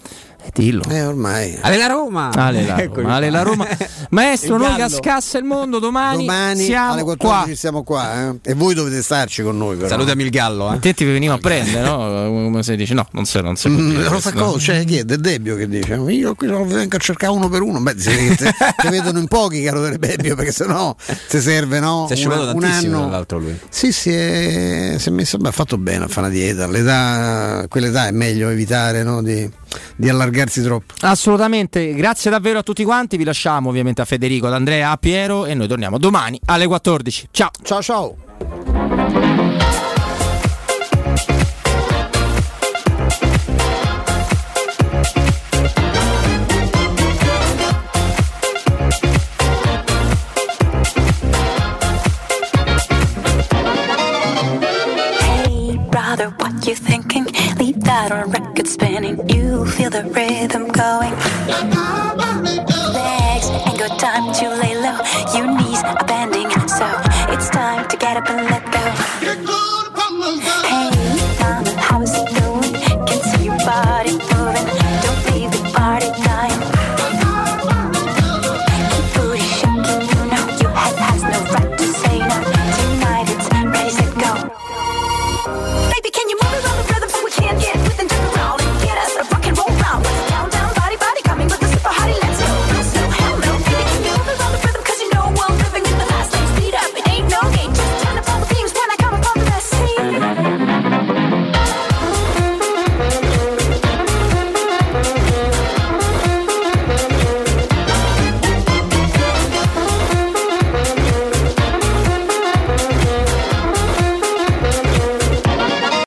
[0.45, 0.83] Eh, dillo.
[0.89, 1.57] Eh, ormai.
[1.61, 2.31] Ale la Roma!
[2.35, 3.37] Ale la Eccomi Roma, Ale qua.
[3.39, 3.67] la Roma.
[4.11, 7.17] Maestro, noi scassa il mondo domani, Domani siamo alle qua.
[7.17, 8.51] 14 siamo qua eh?
[8.51, 9.77] e voi dovete starci con noi.
[9.77, 9.89] Però.
[9.89, 10.79] Salutami il gallo, eh.
[10.81, 11.97] Te ti veniva a prendere, no?
[11.97, 12.93] Come si dice?
[12.95, 14.59] No, non si, non si può Mm, lo fa cosa?
[14.59, 15.05] Cioè, chi è?
[15.05, 15.95] Del Debbio che dice?
[15.95, 17.81] Io qui lo vengo a cercare uno per uno.
[17.81, 20.95] Beh, si che te, te vedono in pochi, caro del Debbio, perché sennò
[21.29, 22.07] ti serve, no?
[22.11, 23.07] Si è Un- un tantissimo anno.
[23.07, 23.59] dall'altro lui.
[23.69, 26.67] Sì, sì, è, si è messo, beh, ha fatto bene a fare una dieta.
[26.67, 29.49] L'età, quell'età è meglio evitare no, di,
[29.97, 30.94] di allargarsi troppo.
[31.01, 33.17] Assolutamente, grazie davvero a tutti quanti.
[33.17, 37.28] Vi lasciamo ovviamente a Federico, ad Andrea, a Piero e noi torniamo domani alle 14.
[37.31, 37.51] Ciao.
[37.62, 38.72] Ciao ciao.
[57.93, 59.21] That on record spinning.
[59.29, 61.12] You feel the rhythm going.
[62.97, 64.97] Legs ain't got time to lay low.
[65.37, 66.89] Your knees are bending, so
[67.29, 68.61] it's time to get up and let